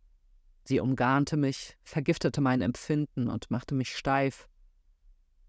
Sie 0.63 0.79
umgarnte 0.79 1.37
mich, 1.37 1.77
vergiftete 1.83 2.41
mein 2.41 2.61
Empfinden 2.61 3.29
und 3.29 3.51
machte 3.51 3.75
mich 3.75 3.95
steif. 3.95 4.47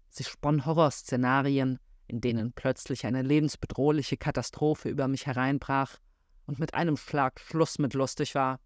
Sie 0.09 0.23
spann 0.23 0.65
Horrorszenarien, 0.65 1.79
in 2.05 2.21
denen 2.21 2.53
plötzlich 2.53 3.05
eine 3.05 3.23
lebensbedrohliche 3.23 4.17
Katastrophe 4.17 4.89
über 4.89 5.07
mich 5.07 5.25
hereinbrach 5.25 5.97
und 6.45 6.59
mit 6.59 6.75
einem 6.75 6.95
Schlag 6.95 7.39
Schluss 7.39 7.79
mit 7.79 7.95
lustig 7.95 8.35
war. 8.35 8.59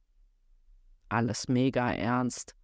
Alles 1.08 1.48
mega 1.48 1.92
ernst. 1.92 2.56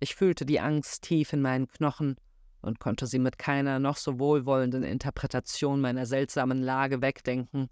Ich 0.00 0.16
fühlte 0.16 0.44
die 0.44 0.60
Angst 0.60 1.02
tief 1.02 1.32
in 1.32 1.40
meinen 1.40 1.68
Knochen 1.68 2.16
und 2.64 2.80
konnte 2.80 3.06
sie 3.06 3.18
mit 3.18 3.38
keiner 3.38 3.78
noch 3.78 3.96
so 3.96 4.18
wohlwollenden 4.18 4.82
Interpretation 4.82 5.80
meiner 5.80 6.06
seltsamen 6.06 6.62
Lage 6.62 7.02
wegdenken. 7.02 7.68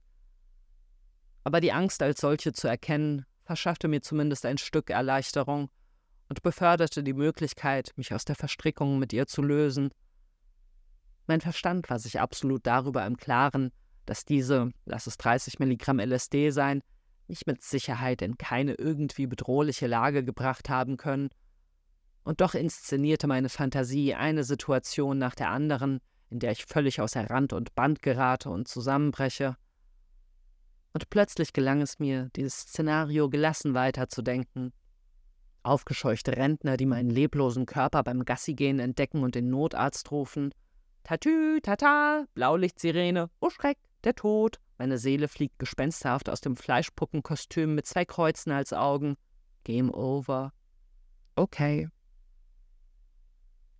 Aber 1.44 1.60
die 1.60 1.72
Angst 1.72 2.02
als 2.02 2.20
solche 2.20 2.52
zu 2.52 2.68
erkennen, 2.68 3.26
verschaffte 3.44 3.88
mir 3.88 4.02
zumindest 4.02 4.46
ein 4.46 4.58
Stück 4.58 4.90
Erleichterung 4.90 5.70
und 6.28 6.42
beförderte 6.42 7.02
die 7.02 7.14
Möglichkeit, 7.14 7.92
mich 7.96 8.14
aus 8.14 8.24
der 8.24 8.36
Verstrickung 8.36 8.98
mit 8.98 9.12
ihr 9.12 9.26
zu 9.26 9.42
lösen 9.42 9.90
mein 11.26 11.40
Verstand 11.40 11.88
war 11.88 11.98
sich 11.98 12.20
absolut 12.20 12.66
darüber 12.66 13.06
im 13.06 13.16
Klaren, 13.16 13.72
dass 14.06 14.24
diese, 14.24 14.72
lass 14.84 15.06
es 15.06 15.16
30 15.18 15.58
Milligramm 15.58 16.00
LSD 16.00 16.50
sein, 16.50 16.82
mich 17.28 17.46
mit 17.46 17.62
Sicherheit 17.62 18.22
in 18.22 18.36
keine 18.36 18.74
irgendwie 18.74 19.26
bedrohliche 19.26 19.86
Lage 19.86 20.24
gebracht 20.24 20.68
haben 20.68 20.96
können. 20.96 21.30
Und 22.24 22.40
doch 22.40 22.54
inszenierte 22.54 23.26
meine 23.26 23.48
Fantasie 23.48 24.14
eine 24.14 24.44
Situation 24.44 25.18
nach 25.18 25.34
der 25.34 25.50
anderen, 25.50 26.00
in 26.30 26.38
der 26.38 26.52
ich 26.52 26.64
völlig 26.64 27.00
außer 27.00 27.28
Rand 27.28 27.52
und 27.52 27.74
Band 27.74 28.02
gerate 28.02 28.48
und 28.50 28.68
zusammenbreche. 28.68 29.56
Und 30.92 31.10
plötzlich 31.10 31.52
gelang 31.52 31.80
es 31.80 31.98
mir, 31.98 32.28
dieses 32.36 32.60
Szenario 32.60 33.28
gelassen 33.28 33.74
weiterzudenken. 33.74 34.72
Aufgescheuchte 35.62 36.36
Rentner, 36.36 36.76
die 36.76 36.86
meinen 36.86 37.10
leblosen 37.10 37.66
Körper 37.66 38.02
beim 38.02 38.24
Gassigehen 38.24 38.78
entdecken 38.78 39.22
und 39.22 39.34
den 39.34 39.48
Notarzt 39.48 40.10
rufen, 40.10 40.52
Tatü, 41.04 41.60
tata, 41.60 42.26
Blaulichtsirene, 42.34 43.28
oh 43.40 43.50
Schreck, 43.50 43.78
der 44.04 44.14
Tod. 44.14 44.58
Meine 44.78 44.98
Seele 44.98 45.28
fliegt 45.28 45.58
gespensterhaft 45.58 46.28
aus 46.28 46.40
dem 46.40 46.56
Fleischpuppenkostüm 46.56 47.74
mit 47.74 47.86
zwei 47.86 48.04
Kreuzen 48.04 48.52
als 48.52 48.72
Augen. 48.72 49.16
Game 49.64 49.92
over. 49.92 50.52
Okay. 51.34 51.88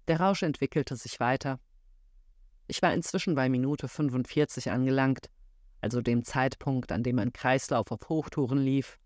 Der 0.08 0.20
Rausch 0.20 0.42
entwickelte 0.42 0.96
sich 0.96 1.20
weiter. 1.20 1.60
Ich 2.66 2.82
war 2.82 2.92
inzwischen 2.92 3.34
bei 3.34 3.48
Minute 3.48 3.88
45 3.88 4.70
angelangt, 4.70 5.30
also 5.80 6.00
dem 6.00 6.24
Zeitpunkt, 6.24 6.92
an 6.92 7.02
dem 7.02 7.16
mein 7.16 7.32
Kreislauf 7.32 7.90
auf 7.90 8.08
Hochtouren 8.08 8.58
lief. 8.58 8.98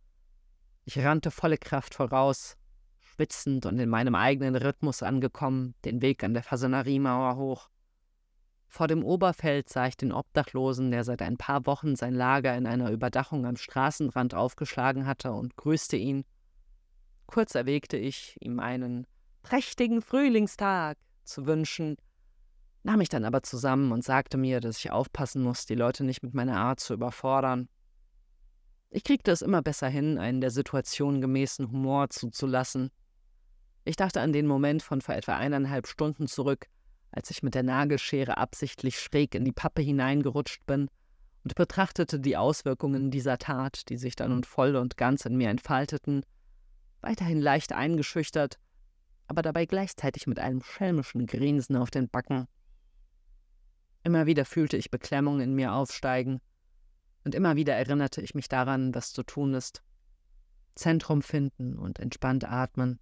Ich 0.85 0.99
rannte 0.99 1.31
volle 1.31 1.59
Kraft 1.59 1.95
voraus, 1.95 2.57
schwitzend 3.01 3.67
und 3.67 3.79
in 3.79 3.89
meinem 3.89 4.15
eigenen 4.15 4.57
Rhythmus 4.57 5.03
angekommen, 5.03 5.75
den 5.85 6.01
Weg 6.03 6.23
an 6.23 6.35
der 6.35 6.43
Fasaneriemauer 6.43 7.37
hoch. 7.37 7.69
Vor 8.69 8.89
dem 8.89 9.05
Oberfeld 9.05 9.69
sah 9.69 9.87
ich 9.87 9.97
den 9.97 10.13
Obdachlosen, 10.13 10.91
der 10.91 11.05
seit 11.05 11.23
ein 11.23 11.37
paar 11.37 11.67
Wochen 11.67 11.97
sein 11.97 12.15
Lager 12.15 12.57
in 12.57 12.67
einer 12.67 12.91
Überdachung 12.91 13.47
am 13.47 13.57
Straßenrand 13.57 14.35
aufgeschlagen 14.35 15.07
hatte, 15.07 15.33
und 15.33 15.57
grüßte 15.57 15.97
ihn. 15.97 16.25
Kurz 17.27 17.55
erwägte 17.55 17.97
ich, 17.97 18.37
ihm 18.41 18.61
einen 18.61 19.07
prächtigen 19.47 20.03
Frühlingstag 20.03 20.99
zu 21.23 21.47
wünschen, 21.47 21.97
nahm 22.83 22.99
mich 22.99 23.09
dann 23.09 23.25
aber 23.25 23.45
zusammen 23.45 23.93
und 23.93 24.03
sagte 24.03 24.37
mir, 24.37 24.59
dass 24.61 24.79
ich 24.79 24.91
aufpassen 24.91 25.41
muss, 25.41 25.67
die 25.67 25.77
Leute 25.77 26.03
nicht 26.03 26.25
mit 26.25 26.35
meiner 26.35 26.57
Art 26.57 26.81
zu 26.81 26.95
überfordern. 26.95 27.69
Ich 28.91 29.05
kriegte 29.05 29.31
es 29.31 29.43
immer 29.43 29.63
besser 29.63 29.89
hin, 29.89 30.19
einen 30.19 30.41
der 30.41 30.51
Situation 30.51 31.21
gemäßen 31.21 31.71
Humor 31.71 32.11
zuzulassen. 32.11 32.91
Ich 33.85 33.95
dachte 33.95 34.21
an 34.21 34.33
den 34.33 34.49
Moment 34.49 34.83
von 34.83 35.01
vor 35.01 35.15
etwa 35.15 35.37
eineinhalb 35.37 35.87
Stunden 35.87 36.27
zurück, 36.27 36.67
als 37.13 37.31
ich 37.31 37.45
mit 37.45 37.55
der 37.55 37.63
Nagelschere 37.63 38.39
absichtlich 38.39 38.99
schräg 38.99 39.37
in 39.37 39.45
die 39.45 39.53
Pappe 39.53 39.81
hineingerutscht 39.81 40.67
bin 40.67 40.89
und 41.45 41.55
betrachtete 41.55 42.19
die 42.19 42.37
Auswirkungen 42.37 43.13
dieser 43.13 43.39
Tat, 43.39 43.89
die 43.91 43.97
sich 43.97 44.17
dann 44.17 44.33
und 44.33 44.45
voll 44.45 44.75
und 44.75 44.97
ganz 44.97 45.25
in 45.25 45.37
mir 45.37 45.51
entfalteten, 45.51 46.27
weiterhin 47.01 47.41
leicht 47.41 47.73
eingeschüchtert, 47.73 48.59
aber 49.27 49.43
dabei 49.43 49.67
gleichzeitig 49.67 50.27
mit 50.27 50.39
einem 50.39 50.63
schelmischen 50.63 51.27
Grinsen 51.27 51.77
auf 51.77 51.91
den 51.91 52.09
Backen. 52.09 52.47
Immer 54.03 54.27
wieder 54.27 54.45
fühlte 54.45 54.77
ich 54.77 54.91
Beklemmung 54.91 55.41
in 55.41 55.55
mir 55.55 55.73
aufsteigen, 55.73 56.41
und 57.25 57.35
immer 57.35 57.57
wieder 57.57 57.75
erinnerte 57.75 58.23
ich 58.23 58.37
mich 58.37 58.49
daran, 58.49 58.95
was 58.95 59.13
zu 59.13 59.25
tun 59.25 59.55
ist. 59.55 59.83
Zentrum 60.77 61.23
finden 61.23 61.77
und 61.77 61.99
entspannt 61.99 62.45
atmen. 62.45 63.01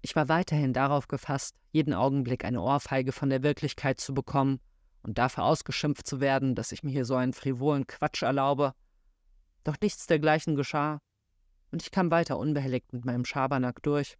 Ich 0.00 0.16
war 0.16 0.28
weiterhin 0.28 0.72
darauf 0.72 1.06
gefasst, 1.06 1.54
jeden 1.70 1.94
Augenblick 1.94 2.44
eine 2.44 2.60
Ohrfeige 2.60 3.12
von 3.12 3.30
der 3.30 3.44
Wirklichkeit 3.44 4.00
zu 4.00 4.14
bekommen 4.14 4.58
und 5.02 5.18
dafür 5.18 5.44
ausgeschimpft 5.44 6.08
zu 6.08 6.20
werden, 6.20 6.56
dass 6.56 6.72
ich 6.72 6.82
mir 6.82 6.90
hier 6.90 7.04
so 7.04 7.14
einen 7.14 7.32
frivolen 7.32 7.86
Quatsch 7.86 8.22
erlaube. 8.22 8.74
Doch 9.62 9.76
nichts 9.80 10.08
dergleichen 10.08 10.56
geschah, 10.56 10.98
und 11.70 11.82
ich 11.82 11.92
kam 11.92 12.10
weiter 12.10 12.36
unbehelligt 12.38 12.92
mit 12.92 13.04
meinem 13.04 13.24
Schabernack 13.24 13.80
durch. 13.82 14.16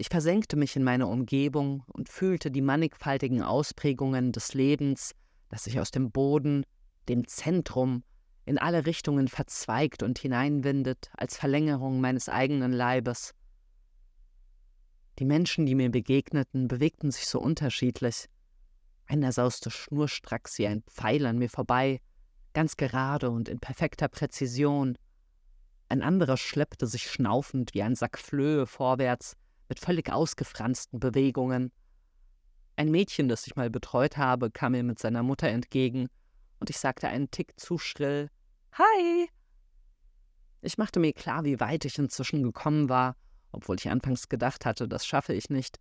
Ich 0.00 0.08
versenkte 0.08 0.56
mich 0.56 0.76
in 0.76 0.82
meine 0.82 1.08
Umgebung 1.08 1.84
und 1.88 2.08
fühlte 2.08 2.50
die 2.50 2.62
mannigfaltigen 2.62 3.42
Ausprägungen 3.42 4.32
des 4.32 4.54
Lebens, 4.54 5.14
das 5.50 5.64
sich 5.64 5.78
aus 5.78 5.90
dem 5.90 6.10
Boden, 6.10 6.64
dem 7.10 7.28
Zentrum, 7.28 8.02
in 8.46 8.56
alle 8.56 8.86
Richtungen 8.86 9.28
verzweigt 9.28 10.02
und 10.02 10.18
hineinwindet, 10.18 11.10
als 11.18 11.36
Verlängerung 11.36 12.00
meines 12.00 12.30
eigenen 12.30 12.72
Leibes. 12.72 13.34
Die 15.18 15.26
Menschen, 15.26 15.66
die 15.66 15.74
mir 15.74 15.90
begegneten, 15.90 16.66
bewegten 16.66 17.10
sich 17.10 17.26
so 17.26 17.38
unterschiedlich. 17.38 18.24
Einer 19.04 19.32
sauste 19.32 19.70
schnurstracks 19.70 20.56
wie 20.56 20.66
ein 20.66 20.82
Pfeil 20.84 21.26
an 21.26 21.36
mir 21.36 21.50
vorbei, 21.50 22.00
ganz 22.54 22.78
gerade 22.78 23.28
und 23.28 23.50
in 23.50 23.60
perfekter 23.60 24.08
Präzision. 24.08 24.96
Ein 25.90 26.00
anderer 26.00 26.38
schleppte 26.38 26.86
sich 26.86 27.10
schnaufend 27.10 27.74
wie 27.74 27.82
ein 27.82 27.96
Sack 27.96 28.18
Flöhe 28.18 28.66
vorwärts, 28.66 29.36
mit 29.70 29.78
völlig 29.78 30.12
ausgefransten 30.12 31.00
Bewegungen. 31.00 31.72
Ein 32.76 32.90
Mädchen, 32.90 33.28
das 33.28 33.46
ich 33.46 33.56
mal 33.56 33.70
betreut 33.70 34.16
habe, 34.16 34.50
kam 34.50 34.72
mir 34.72 34.82
mit 34.82 34.98
seiner 34.98 35.22
Mutter 35.22 35.48
entgegen, 35.48 36.08
und 36.58 36.68
ich 36.68 36.76
sagte 36.76 37.08
einen 37.08 37.30
Tick 37.30 37.58
zu 37.58 37.78
schrill 37.78 38.28
Hi. 38.72 39.30
Ich 40.60 40.76
machte 40.76 41.00
mir 41.00 41.12
klar, 41.14 41.44
wie 41.44 41.60
weit 41.60 41.84
ich 41.84 41.98
inzwischen 41.98 42.42
gekommen 42.42 42.88
war, 42.88 43.16
obwohl 43.52 43.76
ich 43.76 43.88
anfangs 43.88 44.28
gedacht 44.28 44.66
hatte, 44.66 44.88
das 44.88 45.06
schaffe 45.06 45.32
ich 45.34 45.48
nicht, 45.50 45.78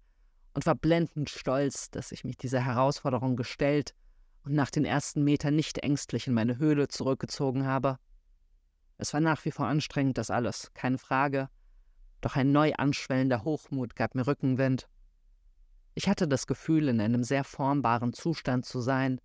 und 0.54 0.66
war 0.66 0.76
blendend 0.76 1.30
stolz, 1.30 1.90
dass 1.90 2.12
ich 2.12 2.24
mich 2.24 2.38
dieser 2.38 2.64
Herausforderung 2.64 3.36
gestellt 3.36 3.96
und 4.44 4.54
nach 4.54 4.70
den 4.70 4.86
ersten 4.86 5.24
Metern 5.24 5.56
nicht 5.56 5.80
ängstlich 5.80 6.28
in 6.28 6.34
meine 6.34 6.60
Höhle 6.60 6.88
zurückgezogen 6.88 7.66
habe. 7.66 7.98
Es 8.98 9.14
war 9.14 9.20
nach 9.20 9.44
wie 9.46 9.52
vor 9.52 9.66
anstrengend, 9.66 10.18
das 10.18 10.30
alles, 10.30 10.72
keine 10.76 11.00
Frage, 11.00 11.50
doch 12.22 12.36
ein 12.36 12.52
neu 12.52 12.74
anschwellender 12.74 13.44
Hochmut 13.44 13.96
gab 13.96 14.16
mir 14.16 14.28
Rückenwind. 14.28 14.90
Ich 15.96 16.08
hatte 16.08 16.28
das 16.28 16.48
Gefühl, 16.48 16.88
in 16.88 17.02
einem 17.02 17.24
sehr 17.24 17.44
formbaren 17.44 18.14
Zustand 18.14 18.66
zu 18.66 18.82
sein, 18.82 19.20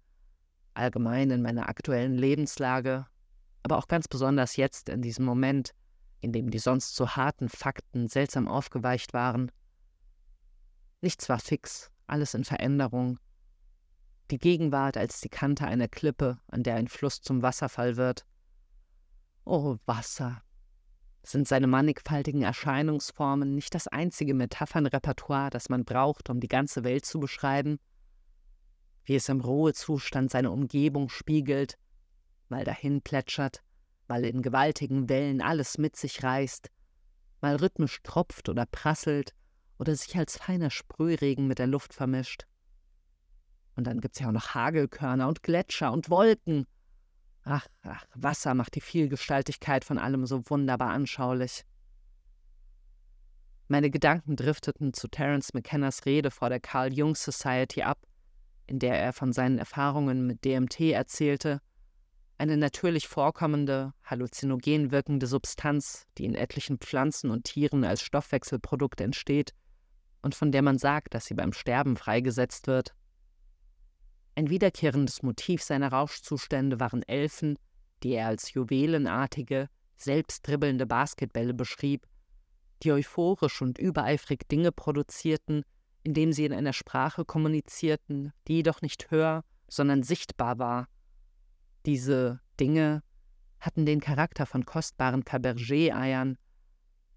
allgemein 0.75 1.31
in 1.31 1.43
meiner 1.43 1.69
aktuellen 1.69 2.15
Lebenslage, 2.15 3.07
aber 3.63 3.79
auch 3.79 3.89
ganz 3.89 4.09
besonders 4.09 4.57
jetzt 4.57 4.89
in 4.89 5.03
diesem 5.03 5.25
Moment, 5.25 5.75
in 6.21 6.33
dem 6.33 6.51
die 6.51 6.59
sonst 6.59 6.97
so 6.97 7.11
harten 7.11 7.49
Fakten 7.49 8.09
seltsam 8.09 8.49
aufgeweicht 8.49 9.13
waren. 9.13 9.51
Nichts 11.01 11.29
war 11.29 11.39
fix, 11.39 11.91
alles 12.07 12.35
in 12.35 12.45
Veränderung. 12.45 13.19
Die 14.31 14.39
Gegenwart 14.39 14.97
als 14.97 15.21
die 15.21 15.29
Kante 15.29 15.67
einer 15.67 15.89
Klippe, 15.89 16.39
an 16.49 16.63
der 16.63 16.77
ein 16.77 16.89
Fluss 16.89 17.21
zum 17.21 17.43
Wasserfall 17.43 17.97
wird. 17.97 18.25
Oh 19.45 19.77
Wasser, 19.85 20.43
sind 21.27 21.49
seine 21.49 21.67
mannigfaltigen 21.67 22.43
Erscheinungsformen 22.43 23.55
nicht 23.55 23.75
das 23.75 23.89
einzige 23.89 24.35
Metaphernrepertoire, 24.35 25.51
das 25.51 25.69
man 25.69 25.85
braucht, 25.85 26.31
um 26.31 26.41
die 26.41 26.49
ganze 26.49 26.85
Welt 26.85 27.05
zu 27.05 27.21
beschreiben? 27.21 27.79
Wie 29.05 29.15
es 29.15 29.29
im 29.29 29.41
Ruhezustand 29.41 30.31
seine 30.31 30.51
Umgebung 30.51 31.09
spiegelt, 31.09 31.77
mal 32.49 32.65
dahin 32.65 33.03
plätschert, 33.03 33.63
mal 34.09 34.25
in 34.25 34.43
gewaltigen 34.43 35.09
Wellen 35.09 35.41
alles 35.41 35.79
mit 35.79 35.97
sich 35.97 36.23
reißt, 36.23 36.71
mal 37.41 37.57
rhythmisch 37.57 38.03
tropft 38.03 38.49
oder 38.49 38.67
prasselt 38.67 39.35
oder 39.79 39.95
sich 39.95 40.17
als 40.17 40.39
feiner 40.39 40.71
Sprühregen 40.71 41.47
mit 41.47 41.59
der 41.59 41.67
Luft 41.67 41.95
vermischt. 41.95 42.47
Und 43.77 43.87
dann 43.87 44.01
gibt's 44.01 44.21
ja 44.21 44.29
auch 44.29 44.33
noch 44.33 44.55
Hagelkörner 44.55 45.27
und 45.27 45.43
Gletscher 45.43 45.93
und 45.93 46.11
Wolken 46.11 46.67
Ach, 47.45 47.67
ach, 47.83 48.05
Wasser 48.15 48.55
macht 48.55 48.75
die 48.75 48.81
Vielgestaltigkeit 48.81 49.85
von 49.85 49.99
allem 49.99 50.27
so 50.27 50.43
wunderbar 50.49 50.91
anschaulich. 50.91 51.65
Meine 53.69 53.91
Gedanken 53.91 54.37
drifteten 54.37 54.93
zu 54.93 55.09
Terence 55.09 55.55
McKennas 55.55 56.07
Rede 56.07 56.31
vor 56.31 56.49
der 56.49 56.61
Carl 56.61 56.93
Jung 56.93 57.15
Society 57.15 57.83
ab, 57.83 57.99
in 58.67 58.79
der 58.79 58.99
er 58.99 59.13
von 59.13 59.33
seinen 59.33 59.59
Erfahrungen 59.59 60.27
mit 60.27 60.45
DMT 60.45 60.81
erzählte, 60.93 61.61
eine 62.37 62.57
natürlich 62.57 63.07
vorkommende, 63.07 63.93
halluzinogen 64.03 64.91
wirkende 64.91 65.27
Substanz, 65.27 66.07
die 66.19 66.25
in 66.25 66.35
etlichen 66.35 66.79
Pflanzen 66.79 67.31
und 67.31 67.45
Tieren 67.45 67.85
als 67.85 68.03
Stoffwechselprodukt 68.03 69.01
entsteht 69.01 69.55
und 70.23 70.35
von 70.35 70.51
der 70.51 70.63
man 70.63 70.79
sagt, 70.79 71.15
dass 71.15 71.27
sie 71.27 71.35
beim 71.35 71.53
Sterben 71.53 71.97
freigesetzt 71.97 72.67
wird. 72.67 72.95
Ein 74.37 74.51
wiederkehrendes 74.51 75.23
Motiv 75.23 75.63
seiner 75.63 75.93
Rauschzustände 75.93 76.81
waren 76.81 77.03
Elfen, 77.03 77.59
die 78.03 78.11
er 78.11 78.27
als 78.27 78.53
juwelenartige, 78.53 79.69
selbstdribbelnde 79.97 80.87
Basketbälle 80.87 81.55
beschrieb, 81.55 82.07
die 82.83 82.93
euphorisch 82.93 83.63
und 83.63 83.79
übereifrig 83.79 84.49
Dinge 84.49 84.73
produzierten, 84.73 85.65
indem 86.03 86.33
sie 86.33 86.45
in 86.45 86.53
einer 86.53 86.73
Sprache 86.73 87.25
kommunizierten, 87.25 88.33
die 88.49 88.57
jedoch 88.57 88.83
nicht 88.83 89.11
hör, 89.11 89.45
sondern 89.69 90.03
sichtbar 90.03 90.59
war. 90.59 90.89
Diese 91.87 92.41
Dinge 92.59 93.03
hatten 93.61 93.87
den 93.87 94.01
Charakter 94.01 94.47
von 94.47 94.67
kostbaren 94.67 95.23
Fabergé-Eiern, 95.23 96.37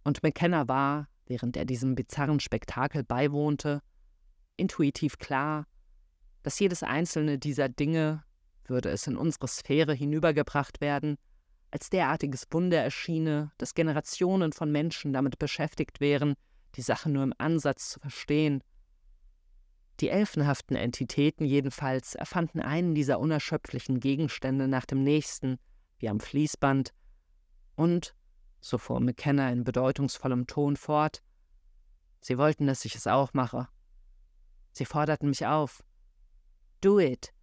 und 0.04 0.24
McKenna 0.24 0.70
war, 0.70 1.10
während 1.26 1.58
er 1.58 1.66
diesem 1.66 1.96
bizarren 1.96 2.40
Spektakel 2.40 3.04
beiwohnte, 3.04 3.82
intuitiv 4.56 5.18
klar, 5.18 5.66
dass 6.44 6.60
jedes 6.60 6.84
einzelne 6.84 7.38
dieser 7.38 7.70
Dinge, 7.70 8.24
würde 8.66 8.90
es 8.90 9.08
in 9.08 9.18
unsere 9.18 9.48
Sphäre 9.48 9.94
hinübergebracht 9.94 10.82
werden, 10.82 11.18
als 11.72 11.90
derartiges 11.90 12.48
Wunder 12.52 12.82
erschiene, 12.82 13.52
dass 13.58 13.76
Generationen 13.76 14.54
von 14.54 14.72
Menschen 14.72 15.14
damit 15.14 15.40
beschäftigt 15.40 16.00
wären, 16.00 16.36
die 16.76 16.82
Sache 16.82 17.10
nur 17.10 17.24
im 17.24 17.34
Ansatz 17.38 17.90
zu 17.90 18.00
verstehen. 18.00 18.64
Die 20.00 20.10
elfenhaften 20.10 20.76
Entitäten 20.76 21.46
jedenfalls 21.46 22.16
erfanden 22.16 22.62
einen 22.62 22.94
dieser 22.94 23.20
unerschöpflichen 23.20 24.00
Gegenstände 24.00 24.68
nach 24.68 24.86
dem 24.86 25.04
nächsten, 25.04 25.58
wie 25.98 26.10
am 26.10 26.20
Fließband, 26.20 26.94
und, 27.76 28.16
so 28.60 28.78
fuhr 28.78 29.00
McKenna 29.00 29.50
in 29.52 29.64
bedeutungsvollem 29.64 30.48
Ton 30.48 30.76
fort, 30.76 31.22
sie 32.22 32.38
wollten, 32.38 32.68
dass 32.68 32.86
ich 32.86 32.96
es 32.96 33.08
auch 33.08 33.34
mache. 33.34 33.68
Sie 34.72 34.86
forderten 34.86 35.30
mich 35.30 35.46
auf, 35.46 35.84
Do 36.82 37.00
it. 37.00 37.34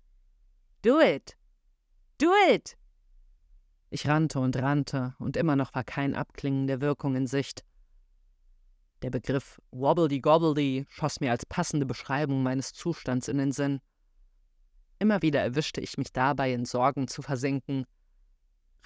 Do 0.82 1.00
it. 1.00 1.36
Do 2.18 2.30
it. 2.50 2.76
Ich 3.90 4.06
rannte 4.06 4.38
und 4.38 4.56
rannte, 4.56 5.14
und 5.18 5.36
immer 5.36 5.56
noch 5.56 5.74
war 5.74 5.84
kein 5.84 6.14
Abklingen 6.14 6.66
der 6.66 6.80
Wirkung 6.80 7.16
in 7.16 7.26
Sicht. 7.26 7.64
Der 9.02 9.10
Begriff 9.10 9.60
Wobbledy-Gobbledy 9.72 10.86
schoss 10.88 11.20
mir 11.20 11.30
als 11.30 11.46
passende 11.46 11.84
Beschreibung 11.84 12.42
meines 12.42 12.72
Zustands 12.72 13.28
in 13.28 13.38
den 13.38 13.52
Sinn. 13.52 13.80
Immer 14.98 15.20
wieder 15.22 15.42
erwischte 15.42 15.80
ich 15.80 15.98
mich 15.98 16.12
dabei, 16.12 16.52
in 16.52 16.64
Sorgen 16.64 17.08
zu 17.08 17.20
versinken, 17.20 17.86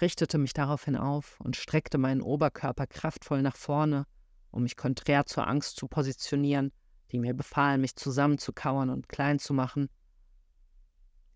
richtete 0.01 0.37
mich 0.37 0.53
daraufhin 0.53 0.95
auf 0.95 1.39
und 1.41 1.55
streckte 1.55 1.97
meinen 1.97 2.21
Oberkörper 2.21 2.87
kraftvoll 2.87 3.41
nach 3.41 3.55
vorne, 3.55 4.05
um 4.51 4.63
mich 4.63 4.75
konträr 4.75 5.25
zur 5.25 5.47
Angst 5.47 5.77
zu 5.77 5.87
positionieren, 5.87 6.71
die 7.11 7.19
mir 7.19 7.33
befahl, 7.33 7.77
mich 7.77 7.95
zusammenzukauern 7.95 8.89
und 8.89 9.09
klein 9.09 9.39
zu 9.39 9.53
machen. 9.53 9.89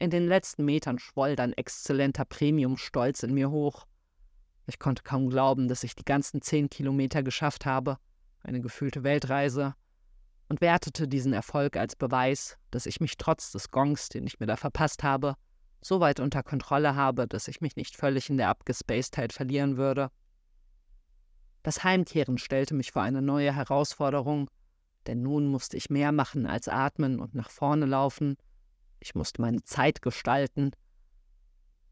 In 0.03 0.09
den 0.09 0.27
letzten 0.27 0.65
Metern 0.65 0.99
schwoll 0.99 1.37
dann 1.37 1.53
exzellenter 1.53 2.25
Premium-Stolz 2.25 3.23
in 3.23 3.33
mir 3.33 3.51
hoch. 3.51 3.87
Ich 4.67 4.77
konnte 4.77 5.01
kaum 5.01 5.29
glauben, 5.29 5.69
dass 5.69 5.85
ich 5.85 5.95
die 5.95 6.03
ganzen 6.03 6.41
zehn 6.41 6.69
Kilometer 6.69 7.23
geschafft 7.23 7.65
habe, 7.65 7.97
eine 8.41 8.59
gefühlte 8.59 9.05
Weltreise, 9.05 9.75
und 10.49 10.59
wertete 10.59 11.07
diesen 11.07 11.31
Erfolg 11.31 11.77
als 11.77 11.95
Beweis, 11.95 12.57
dass 12.69 12.85
ich 12.85 12.99
mich 12.99 13.15
trotz 13.15 13.53
des 13.53 13.71
Gongs, 13.71 14.09
den 14.09 14.27
ich 14.27 14.41
mir 14.41 14.45
da 14.45 14.57
verpasst 14.57 15.03
habe, 15.03 15.35
so 15.79 16.01
weit 16.01 16.19
unter 16.19 16.43
Kontrolle 16.43 16.97
habe, 16.97 17.25
dass 17.25 17.47
ich 17.47 17.61
mich 17.61 17.77
nicht 17.77 17.95
völlig 17.95 18.29
in 18.29 18.35
der 18.35 18.49
Abgespacedheit 18.49 19.31
verlieren 19.31 19.77
würde. 19.77 20.09
Das 21.63 21.85
Heimkehren 21.85 22.37
stellte 22.39 22.73
mich 22.73 22.91
vor 22.91 23.03
eine 23.03 23.21
neue 23.21 23.55
Herausforderung, 23.55 24.49
denn 25.07 25.21
nun 25.21 25.47
musste 25.47 25.77
ich 25.77 25.89
mehr 25.89 26.11
machen 26.11 26.45
als 26.45 26.67
atmen 26.67 27.21
und 27.21 27.35
nach 27.35 27.49
vorne 27.49 27.85
laufen, 27.85 28.35
ich 29.03 29.15
musste 29.15 29.41
meine 29.41 29.61
Zeit 29.63 30.01
gestalten. 30.01 30.71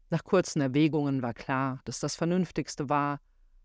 Nach 0.08 0.24
kurzen 0.24 0.62
Erwägungen 0.62 1.22
war 1.22 1.34
klar, 1.34 1.80
dass 1.84 2.00
das 2.00 2.16
Vernünftigste 2.16 2.88
war, 2.88 3.20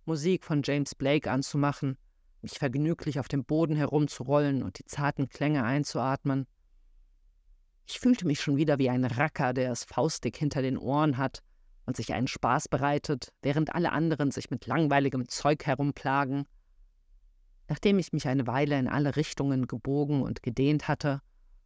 Musik 0.06 0.44
von 0.44 0.62
James 0.64 0.96
Blake 0.96 1.32
anzumachen, 1.32 1.98
mich 2.42 2.60
vergnüglich 2.60 3.20
auf 3.20 3.30
dem 3.30 3.46
Boden 3.46 3.76
herumzurollen 3.76 4.64
und 4.64 4.80
die 4.80 4.86
zarten 4.86 5.30
Klänge 5.30 5.64
einzuatmen. 5.64 6.46
Ich 7.86 8.00
fühlte 8.00 8.28
mich 8.28 8.42
schon 8.42 8.58
wieder 8.58 8.80
wie 8.80 8.90
ein 8.90 9.06
Racker, 9.06 9.54
der 9.54 9.72
es 9.72 9.86
faustig 9.86 10.36
hinter 10.36 10.62
den 10.62 10.78
Ohren 10.78 11.18
hat 11.18 11.42
und 11.86 11.96
sich 11.96 12.14
einen 12.14 12.28
Spaß 12.28 12.68
bereitet, 12.68 13.34
während 13.42 13.74
alle 13.74 13.94
anderen 13.94 14.32
sich 14.32 14.50
mit 14.50 14.68
langweiligem 14.68 15.30
Zeug 15.30 15.66
herumplagen. 15.66 16.46
Nachdem 17.70 17.98
ich 17.98 18.12
mich 18.12 18.28
eine 18.28 18.46
Weile 18.46 18.78
in 18.78 18.90
alle 18.90 19.16
Richtungen 19.16 19.68
gebogen 19.68 20.22
und 20.22 20.44
gedehnt 20.44 20.90
hatte, 20.90 21.22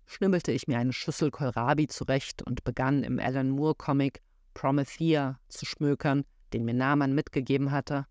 schnibbelte 0.05 0.51
ich 0.51 0.67
mir 0.67 0.77
eine 0.77 0.93
Schüssel 0.93 1.31
Kohlrabi 1.31 1.87
zurecht 1.87 2.41
und 2.41 2.63
begann 2.63 3.03
im 3.03 3.19
Alan 3.19 3.49
Moore-Comic 3.49 4.21
Promethea 4.53 5.39
zu 5.47 5.65
schmökern, 5.65 6.25
den 6.53 6.65
mir 6.65 6.73
Naaman 6.73 7.13
mitgegeben 7.13 7.71
hatte. 7.71 8.05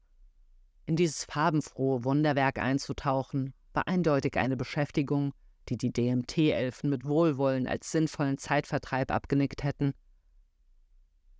In 0.86 0.96
dieses 0.96 1.24
farbenfrohe 1.24 2.04
Wunderwerk 2.04 2.58
einzutauchen, 2.58 3.54
war 3.72 3.86
eindeutig 3.86 4.36
eine 4.36 4.56
Beschäftigung, 4.56 5.32
die 5.68 5.76
die 5.76 5.92
DMT-Elfen 5.92 6.90
mit 6.90 7.04
Wohlwollen 7.04 7.66
als 7.66 7.92
sinnvollen 7.92 8.38
Zeitvertreib 8.38 9.10
abgenickt 9.10 9.62
hätten. 9.62 9.92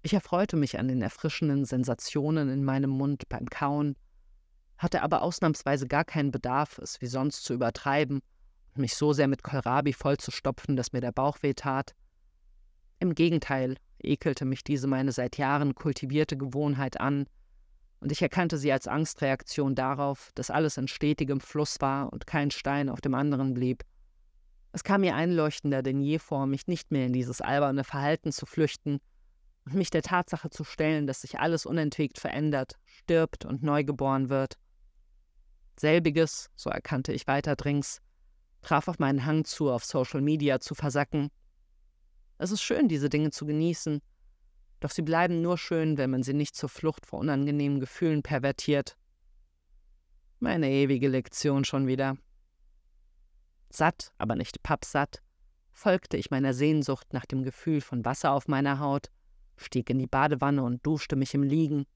Ich 0.03 0.15
erfreute 0.15 0.57
mich 0.57 0.79
an 0.79 0.89
den 0.89 1.03
erfrischenden 1.03 1.65
Sensationen 1.65 2.49
in 2.49 2.65
meinem 2.65 2.91
Mund 2.91 3.29
beim 3.29 3.47
Kauen, 3.47 3.97
hatte 4.79 5.03
aber 5.03 5.23
ausnahmsweise 5.23 5.87
gar 5.89 6.05
keinen 6.05 6.31
Bedarf, 6.31 6.79
es 6.79 7.01
wie 7.01 7.07
sonst 7.07 7.45
zu 7.45 7.53
übertreiben 7.53 8.21
mich 8.79 8.95
so 8.95 9.13
sehr 9.13 9.29
mit 9.29 9.43
Kohlrabi 9.43 9.93
vollzustopfen, 9.93 10.77
dass 10.77 10.93
mir 10.93 11.01
der 11.01 11.13
Bauch 11.13 11.39
wehtat. 11.43 11.95
Im 12.99 13.15
Gegenteil 13.15 13.77
ekelte 13.99 14.45
mich 14.45 14.65
diese 14.65 14.87
meine 14.87 15.13
seit 15.13 15.37
Jahren 15.37 15.75
kultivierte 15.75 16.37
Gewohnheit 16.37 17.01
an, 17.01 17.27
und 18.01 18.11
ich 18.11 18.23
erkannte 18.23 18.57
sie 18.57 18.73
als 18.73 18.89
Angstreaktion 18.89 19.75
darauf, 19.75 20.31
dass 20.35 20.51
alles 20.51 20.79
in 20.79 20.89
stetigem 20.89 21.41
Fluss 21.41 21.77
war 21.81 22.11
und 22.13 22.27
kein 22.27 22.51
Stein 22.51 22.89
auf 22.89 23.03
dem 23.03 23.15
anderen 23.15 23.53
blieb. 23.53 23.85
Es 24.73 24.85
kam 24.85 25.03
mir 25.03 25.15
einleuchtender 25.15 25.83
denn 25.83 26.01
je 26.01 26.19
vor, 26.19 26.47
mich 26.47 26.67
nicht 26.67 26.91
mehr 26.91 27.07
in 27.07 27.13
dieses 27.13 27.41
alberne 27.41 27.85
Verhalten 27.85 28.33
zu 28.33 28.47
flüchten 28.47 29.01
und 29.67 29.75
mich 29.75 29.91
der 29.91 30.03
Tatsache 30.03 30.49
zu 30.49 30.65
stellen, 30.65 31.07
dass 31.07 31.21
sich 31.21 31.41
alles 31.41 31.67
unentwegt 31.67 32.19
verändert, 32.19 32.79
stirbt 32.87 33.45
und 33.45 33.63
neu 33.63 33.85
geboren 33.85 34.31
wird. 34.31 34.55
Selbiges, 35.79 36.51
so 36.57 36.71
erkannte 36.71 37.13
ich 37.13 37.27
weiterdrings, 37.27 38.01
traf 38.63 38.89
auf 38.89 38.99
meinen 38.99 39.25
Hang 39.25 39.45
zu, 39.45 39.71
auf 39.71 39.85
Social 39.85 40.21
Media 40.21 40.61
zu 40.61 40.75
versacken. 40.75 41.31
Es 42.39 42.51
ist 42.51 42.63
schön, 42.63 42.89
diese 42.89 43.09
Dinge 43.09 43.31
zu 43.31 43.47
genießen, 43.47 44.01
doch 44.81 44.91
sie 44.91 45.03
bleiben 45.03 45.43
nur 45.43 45.59
schön, 45.59 45.99
wenn 45.99 46.11
man 46.11 46.23
sie 46.23 46.33
nicht 46.33 46.57
zur 46.57 46.69
Flucht 46.69 47.07
vor 47.07 47.19
unangenehmen 47.19 47.81
Gefühlen 47.81 48.23
pervertiert. 48.23 48.97
Meine 50.39 50.71
ewige 50.71 51.09
Lektion 51.09 51.65
schon 51.65 51.87
wieder. 51.87 52.17
Satt, 53.69 54.13
aber 54.17 54.37
nicht 54.37 54.63
pappsatt, 54.63 55.23
folgte 55.71 56.17
ich 56.17 56.31
meiner 56.31 56.55
Sehnsucht 56.55 57.13
nach 57.13 57.27
dem 57.27 57.45
Gefühl 57.45 57.83
von 57.83 58.05
Wasser 58.05 58.33
auf 58.33 58.49
meiner 58.49 58.81
Haut, 58.81 59.11
stieg 59.57 59.91
in 59.91 59.99
die 59.99 60.07
Badewanne 60.07 60.63
und 60.63 60.85
duschte 60.85 61.15
mich 61.15 61.35
im 61.35 61.43
Liegen. 61.43 61.87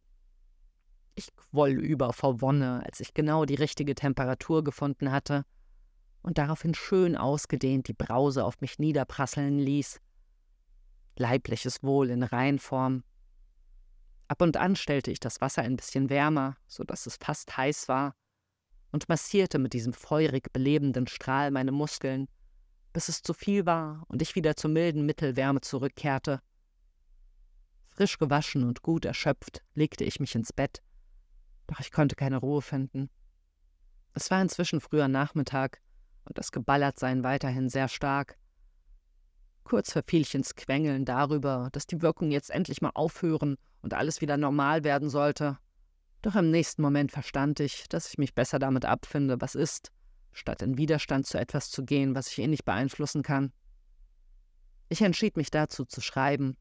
Ich 1.14 1.34
quoll 1.34 1.70
über 1.70 2.12
vor 2.12 2.42
Wonne, 2.42 2.82
als 2.84 3.00
ich 3.00 3.14
genau 3.14 3.46
die 3.46 3.54
richtige 3.54 3.94
Temperatur 3.94 4.62
gefunden 4.62 5.10
hatte 5.10 5.46
und 6.24 6.38
daraufhin 6.38 6.74
schön 6.74 7.16
ausgedehnt 7.16 7.86
die 7.86 7.92
Brause 7.92 8.44
auf 8.44 8.60
mich 8.60 8.78
niederprasseln 8.78 9.58
ließ. 9.58 10.00
Leibliches 11.16 11.82
Wohl 11.82 12.08
in 12.10 12.22
Reihenform. 12.22 13.04
Ab 14.26 14.40
und 14.40 14.56
an 14.56 14.74
stellte 14.74 15.10
ich 15.10 15.20
das 15.20 15.42
Wasser 15.42 15.62
ein 15.62 15.76
bisschen 15.76 16.08
wärmer, 16.08 16.56
so 16.66 16.82
dass 16.82 17.06
es 17.06 17.16
fast 17.16 17.56
heiß 17.56 17.88
war, 17.88 18.16
und 18.90 19.08
massierte 19.08 19.58
mit 19.58 19.74
diesem 19.74 19.92
feurig 19.92 20.50
belebenden 20.52 21.06
Strahl 21.06 21.50
meine 21.50 21.72
Muskeln, 21.72 22.26
bis 22.94 23.08
es 23.08 23.22
zu 23.22 23.34
viel 23.34 23.66
war 23.66 24.04
und 24.08 24.22
ich 24.22 24.34
wieder 24.34 24.56
zur 24.56 24.70
milden 24.70 25.04
Mittelwärme 25.04 25.60
zurückkehrte. 25.60 26.40
Frisch 27.90 28.18
gewaschen 28.18 28.64
und 28.64 28.80
gut 28.80 29.04
erschöpft 29.04 29.62
legte 29.74 30.04
ich 30.04 30.20
mich 30.20 30.34
ins 30.34 30.54
Bett, 30.54 30.80
doch 31.66 31.80
ich 31.80 31.92
konnte 31.92 32.16
keine 32.16 32.38
Ruhe 32.38 32.62
finden. 32.62 33.10
Es 34.14 34.30
war 34.30 34.40
inzwischen 34.40 34.80
früher 34.80 35.08
Nachmittag 35.08 35.82
und 36.24 36.38
das 36.38 36.52
Geballertsein 36.52 37.24
weiterhin 37.24 37.68
sehr 37.68 37.88
stark. 37.88 38.36
Kurz 39.64 39.92
verfiel 39.92 40.22
ich 40.22 40.34
ins 40.34 40.54
Quengeln 40.54 41.04
darüber, 41.04 41.68
dass 41.72 41.86
die 41.86 42.02
Wirkung 42.02 42.30
jetzt 42.30 42.50
endlich 42.50 42.82
mal 42.82 42.92
aufhören 42.94 43.56
und 43.82 43.94
alles 43.94 44.20
wieder 44.20 44.36
normal 44.36 44.84
werden 44.84 45.08
sollte, 45.08 45.58
doch 46.24 46.36
im 46.36 46.50
nächsten 46.50 46.80
Moment 46.80 47.12
verstand 47.12 47.60
ich, 47.60 47.86
dass 47.88 48.08
ich 48.08 48.16
mich 48.16 48.34
besser 48.34 48.58
damit 48.58 48.86
abfinde, 48.86 49.42
was 49.42 49.54
ist, 49.54 49.92
statt 50.32 50.62
in 50.62 50.78
Widerstand 50.78 51.26
zu 51.26 51.38
etwas 51.38 51.70
zu 51.70 51.84
gehen, 51.84 52.14
was 52.14 52.28
ich 52.28 52.38
eh 52.38 52.46
nicht 52.46 52.64
beeinflussen 52.64 53.22
kann. 53.22 53.52
Ich 54.88 55.02
entschied 55.02 55.36
mich 55.36 55.50
dazu 55.50 55.84
zu 55.84 56.00
schreiben. 56.00 56.56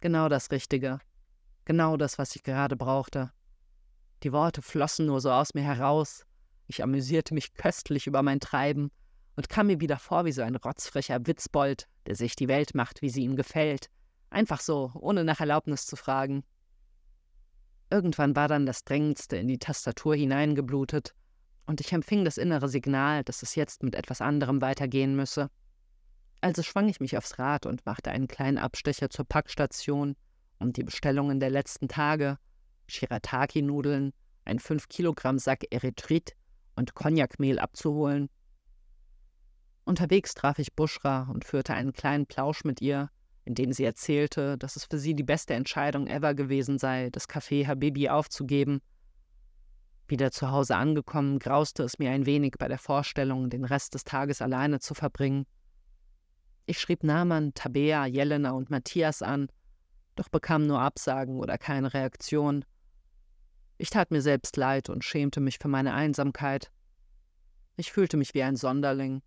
Genau 0.00 0.28
das 0.28 0.50
Richtige. 0.50 1.00
Genau 1.66 1.96
das, 1.96 2.18
was 2.18 2.34
ich 2.34 2.42
gerade 2.42 2.76
brauchte. 2.76 3.30
Die 4.22 4.32
Worte 4.32 4.62
flossen 4.62 5.04
nur 5.04 5.20
so 5.20 5.30
aus 5.30 5.52
mir 5.52 5.62
heraus. 5.62 6.25
Ich 6.66 6.82
amüsierte 6.82 7.34
mich 7.34 7.54
köstlich 7.54 8.06
über 8.06 8.22
mein 8.22 8.40
Treiben 8.40 8.90
und 9.36 9.48
kam 9.48 9.68
mir 9.68 9.80
wieder 9.80 9.98
vor 9.98 10.24
wie 10.24 10.32
so 10.32 10.42
ein 10.42 10.56
rotzfrecher 10.56 11.26
Witzbold, 11.26 11.86
der 12.06 12.16
sich 12.16 12.36
die 12.36 12.48
Welt 12.48 12.74
macht, 12.74 13.02
wie 13.02 13.10
sie 13.10 13.22
ihm 13.22 13.36
gefällt. 13.36 13.90
Einfach 14.30 14.60
so, 14.60 14.90
ohne 14.94 15.24
nach 15.24 15.40
Erlaubnis 15.40 15.86
zu 15.86 15.96
fragen. 15.96 16.42
Irgendwann 17.90 18.34
war 18.34 18.48
dann 18.48 18.66
das 18.66 18.84
Drängendste 18.84 19.36
in 19.36 19.46
die 19.46 19.58
Tastatur 19.58 20.16
hineingeblutet, 20.16 21.14
und 21.66 21.80
ich 21.80 21.92
empfing 21.92 22.24
das 22.24 22.38
innere 22.38 22.68
Signal, 22.68 23.24
dass 23.24 23.42
es 23.42 23.56
jetzt 23.56 23.82
mit 23.82 23.94
etwas 23.94 24.20
anderem 24.20 24.60
weitergehen 24.60 25.16
müsse. 25.16 25.50
Also 26.40 26.62
schwang 26.62 26.88
ich 26.88 27.00
mich 27.00 27.16
aufs 27.16 27.38
Rad 27.38 27.66
und 27.66 27.84
machte 27.86 28.10
einen 28.10 28.28
kleinen 28.28 28.58
Abstecher 28.58 29.10
zur 29.10 29.24
Packstation, 29.24 30.14
um 30.58 30.72
die 30.72 30.84
Bestellungen 30.84 31.40
der 31.40 31.50
letzten 31.50 31.88
Tage, 31.88 32.38
Shirataki-Nudeln, 32.86 34.12
ein 34.44 34.58
5 34.60 34.88
Kilogramm 34.88 35.38
Sack 35.38 35.64
Erythrit 35.70 36.36
und 36.76 36.94
Cognacmehl 36.94 37.58
abzuholen. 37.58 38.28
Unterwegs 39.84 40.34
traf 40.34 40.58
ich 40.58 40.74
Bushra 40.74 41.28
und 41.32 41.44
führte 41.44 41.74
einen 41.74 41.92
kleinen 41.92 42.26
Plausch 42.26 42.64
mit 42.64 42.80
ihr, 42.80 43.10
in 43.44 43.54
dem 43.54 43.72
sie 43.72 43.84
erzählte, 43.84 44.58
dass 44.58 44.76
es 44.76 44.84
für 44.84 44.98
sie 44.98 45.14
die 45.14 45.22
beste 45.22 45.54
Entscheidung 45.54 46.06
ever 46.08 46.34
gewesen 46.34 46.78
sei, 46.78 47.10
das 47.10 47.28
Café 47.28 47.66
Habibi 47.66 48.08
aufzugeben. 48.08 48.80
Wieder 50.08 50.30
zu 50.30 50.50
Hause 50.50 50.76
angekommen, 50.76 51.38
grauste 51.38 51.82
es 51.82 51.98
mir 51.98 52.10
ein 52.10 52.26
wenig 52.26 52.54
bei 52.58 52.68
der 52.68 52.78
Vorstellung, 52.78 53.50
den 53.50 53.64
Rest 53.64 53.94
des 53.94 54.04
Tages 54.04 54.42
alleine 54.42 54.80
zu 54.80 54.94
verbringen. 54.94 55.46
Ich 56.66 56.80
schrieb 56.80 57.04
Naman, 57.04 57.54
Tabea, 57.54 58.06
Jelena 58.06 58.50
und 58.50 58.70
Matthias 58.70 59.22
an, 59.22 59.48
doch 60.16 60.28
bekam 60.28 60.66
nur 60.66 60.80
Absagen 60.80 61.38
oder 61.38 61.58
keine 61.58 61.94
Reaktion. 61.94 62.64
Ich 63.78 63.90
tat 63.90 64.10
mir 64.10 64.22
selbst 64.22 64.56
leid 64.56 64.88
und 64.88 65.04
schämte 65.04 65.40
mich 65.40 65.58
für 65.58 65.68
meine 65.68 65.92
Einsamkeit. 65.92 66.70
Ich 67.76 67.92
fühlte 67.92 68.16
mich 68.16 68.32
wie 68.32 68.42
ein 68.42 68.56
Sonderling, 68.56 69.22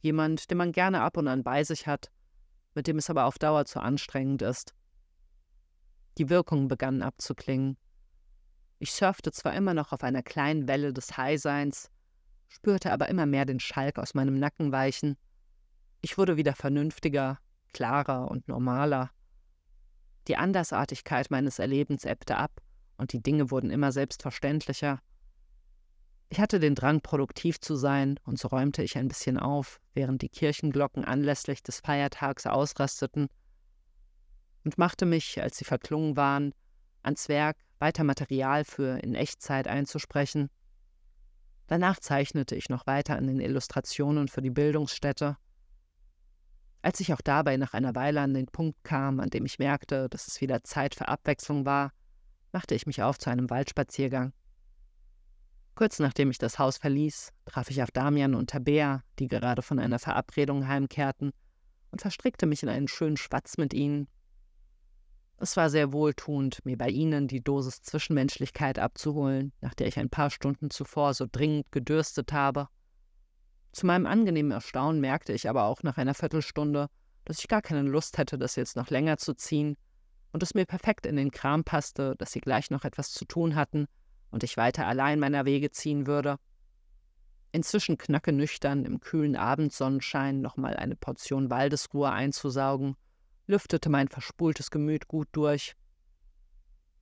jemand, 0.00 0.50
den 0.50 0.58
man 0.58 0.72
gerne 0.72 1.00
ab 1.00 1.16
und 1.16 1.28
an 1.28 1.42
bei 1.42 1.64
sich 1.64 1.86
hat, 1.86 2.10
mit 2.74 2.86
dem 2.86 2.98
es 2.98 3.08
aber 3.08 3.24
auf 3.24 3.38
Dauer 3.38 3.64
zu 3.64 3.80
anstrengend 3.80 4.42
ist. 4.42 4.74
Die 6.18 6.28
Wirkungen 6.28 6.68
begannen 6.68 7.02
abzuklingen. 7.02 7.78
Ich 8.78 8.92
surfte 8.92 9.32
zwar 9.32 9.54
immer 9.54 9.72
noch 9.72 9.92
auf 9.92 10.02
einer 10.02 10.22
kleinen 10.22 10.68
Welle 10.68 10.92
des 10.92 11.16
Highseins, 11.16 11.90
spürte 12.48 12.92
aber 12.92 13.08
immer 13.08 13.24
mehr 13.24 13.46
den 13.46 13.60
Schalk 13.60 13.98
aus 13.98 14.12
meinem 14.12 14.38
Nacken 14.38 14.72
weichen. 14.72 15.16
Ich 16.02 16.18
wurde 16.18 16.36
wieder 16.36 16.54
vernünftiger, 16.54 17.38
klarer 17.72 18.30
und 18.30 18.46
normaler. 18.46 19.10
Die 20.28 20.36
Andersartigkeit 20.36 21.30
meines 21.30 21.58
Erlebens 21.58 22.04
ebbte 22.04 22.36
ab 22.36 22.60
und 23.00 23.12
die 23.12 23.22
Dinge 23.22 23.50
wurden 23.50 23.70
immer 23.70 23.92
selbstverständlicher. 23.92 25.00
Ich 26.28 26.38
hatte 26.38 26.60
den 26.60 26.74
Drang, 26.76 27.00
produktiv 27.00 27.58
zu 27.60 27.74
sein, 27.74 28.20
und 28.24 28.38
so 28.38 28.48
räumte 28.48 28.84
ich 28.84 28.96
ein 28.96 29.08
bisschen 29.08 29.38
auf, 29.38 29.80
während 29.94 30.22
die 30.22 30.28
Kirchenglocken 30.28 31.04
anlässlich 31.04 31.62
des 31.62 31.80
Feiertags 31.80 32.46
ausrasteten, 32.46 33.28
und 34.64 34.76
machte 34.76 35.06
mich, 35.06 35.42
als 35.42 35.56
sie 35.56 35.64
verklungen 35.64 36.16
waren, 36.16 36.52
ans 37.02 37.30
Werk, 37.30 37.56
weiter 37.78 38.04
Material 38.04 38.64
für 38.64 38.98
in 38.98 39.14
Echtzeit 39.14 39.66
einzusprechen. 39.66 40.50
Danach 41.66 41.98
zeichnete 41.98 42.54
ich 42.54 42.68
noch 42.68 42.86
weiter 42.86 43.16
an 43.16 43.26
den 43.26 43.40
Illustrationen 43.40 44.28
für 44.28 44.42
die 44.42 44.50
Bildungsstätte. 44.50 45.38
Als 46.82 47.00
ich 47.00 47.14
auch 47.14 47.22
dabei 47.22 47.56
nach 47.56 47.72
einer 47.72 47.94
Weile 47.94 48.20
an 48.20 48.34
den 48.34 48.46
Punkt 48.46 48.84
kam, 48.84 49.18
an 49.20 49.30
dem 49.30 49.46
ich 49.46 49.58
merkte, 49.58 50.10
dass 50.10 50.28
es 50.28 50.40
wieder 50.42 50.62
Zeit 50.62 50.94
für 50.94 51.08
Abwechslung 51.08 51.64
war, 51.64 51.92
machte 52.52 52.74
ich 52.74 52.86
mich 52.86 53.02
auf 53.02 53.18
zu 53.18 53.30
einem 53.30 53.50
Waldspaziergang. 53.50 54.32
Kurz 55.74 55.98
nachdem 55.98 56.30
ich 56.30 56.38
das 56.38 56.58
Haus 56.58 56.76
verließ, 56.76 57.32
traf 57.46 57.70
ich 57.70 57.82
auf 57.82 57.90
Damian 57.90 58.34
und 58.34 58.50
Tabea, 58.50 59.02
die 59.18 59.28
gerade 59.28 59.62
von 59.62 59.78
einer 59.78 59.98
Verabredung 59.98 60.68
heimkehrten, 60.68 61.32
und 61.90 62.00
verstrickte 62.00 62.46
mich 62.46 62.62
in 62.62 62.68
einen 62.68 62.88
schönen 62.88 63.16
Schwatz 63.16 63.56
mit 63.56 63.74
ihnen. 63.74 64.08
Es 65.38 65.56
war 65.56 65.70
sehr 65.70 65.92
wohltuend, 65.92 66.64
mir 66.66 66.76
bei 66.76 66.90
ihnen 66.90 67.26
die 67.26 67.42
Dosis 67.42 67.82
Zwischenmenschlichkeit 67.82 68.78
abzuholen, 68.78 69.52
nach 69.60 69.74
der 69.74 69.86
ich 69.86 69.98
ein 69.98 70.10
paar 70.10 70.30
Stunden 70.30 70.70
zuvor 70.70 71.14
so 71.14 71.26
dringend 71.30 71.72
gedürstet 71.72 72.32
habe. 72.32 72.68
Zu 73.72 73.86
meinem 73.86 74.06
angenehmen 74.06 74.52
Erstaunen 74.52 75.00
merkte 75.00 75.32
ich 75.32 75.48
aber 75.48 75.64
auch 75.64 75.82
nach 75.82 75.96
einer 75.96 76.14
Viertelstunde, 76.14 76.88
dass 77.24 77.38
ich 77.38 77.48
gar 77.48 77.62
keine 77.62 77.88
Lust 77.88 78.18
hätte, 78.18 78.36
das 78.36 78.56
jetzt 78.56 78.76
noch 78.76 78.90
länger 78.90 79.16
zu 79.16 79.32
ziehen, 79.34 79.76
und 80.32 80.42
es 80.42 80.54
mir 80.54 80.66
perfekt 80.66 81.06
in 81.06 81.16
den 81.16 81.30
Kram 81.30 81.64
passte, 81.64 82.14
dass 82.18 82.32
sie 82.32 82.40
gleich 82.40 82.70
noch 82.70 82.84
etwas 82.84 83.12
zu 83.12 83.24
tun 83.24 83.54
hatten 83.54 83.86
und 84.30 84.44
ich 84.44 84.56
weiter 84.56 84.86
allein 84.86 85.18
meiner 85.18 85.44
Wege 85.44 85.70
ziehen 85.70 86.06
würde. 86.06 86.36
Inzwischen 87.52 87.98
knacke 87.98 88.32
nüchtern 88.32 88.84
im 88.84 89.00
kühlen 89.00 89.34
Abendsonnenschein 89.34 90.40
nochmal 90.40 90.76
eine 90.76 90.94
Portion 90.94 91.50
Waldesruhe 91.50 92.10
einzusaugen, 92.10 92.96
lüftete 93.46 93.90
mein 93.90 94.08
verspultes 94.08 94.70
Gemüt 94.70 95.08
gut 95.08 95.28
durch. 95.32 95.74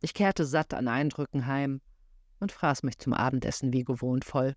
Ich 0.00 0.14
kehrte 0.14 0.46
satt 0.46 0.72
an 0.72 0.88
Eindrücken 0.88 1.46
heim 1.46 1.82
und 2.40 2.52
fraß 2.52 2.82
mich 2.82 2.98
zum 2.98 3.12
Abendessen 3.12 3.72
wie 3.72 3.84
gewohnt 3.84 4.24
voll. 4.24 4.54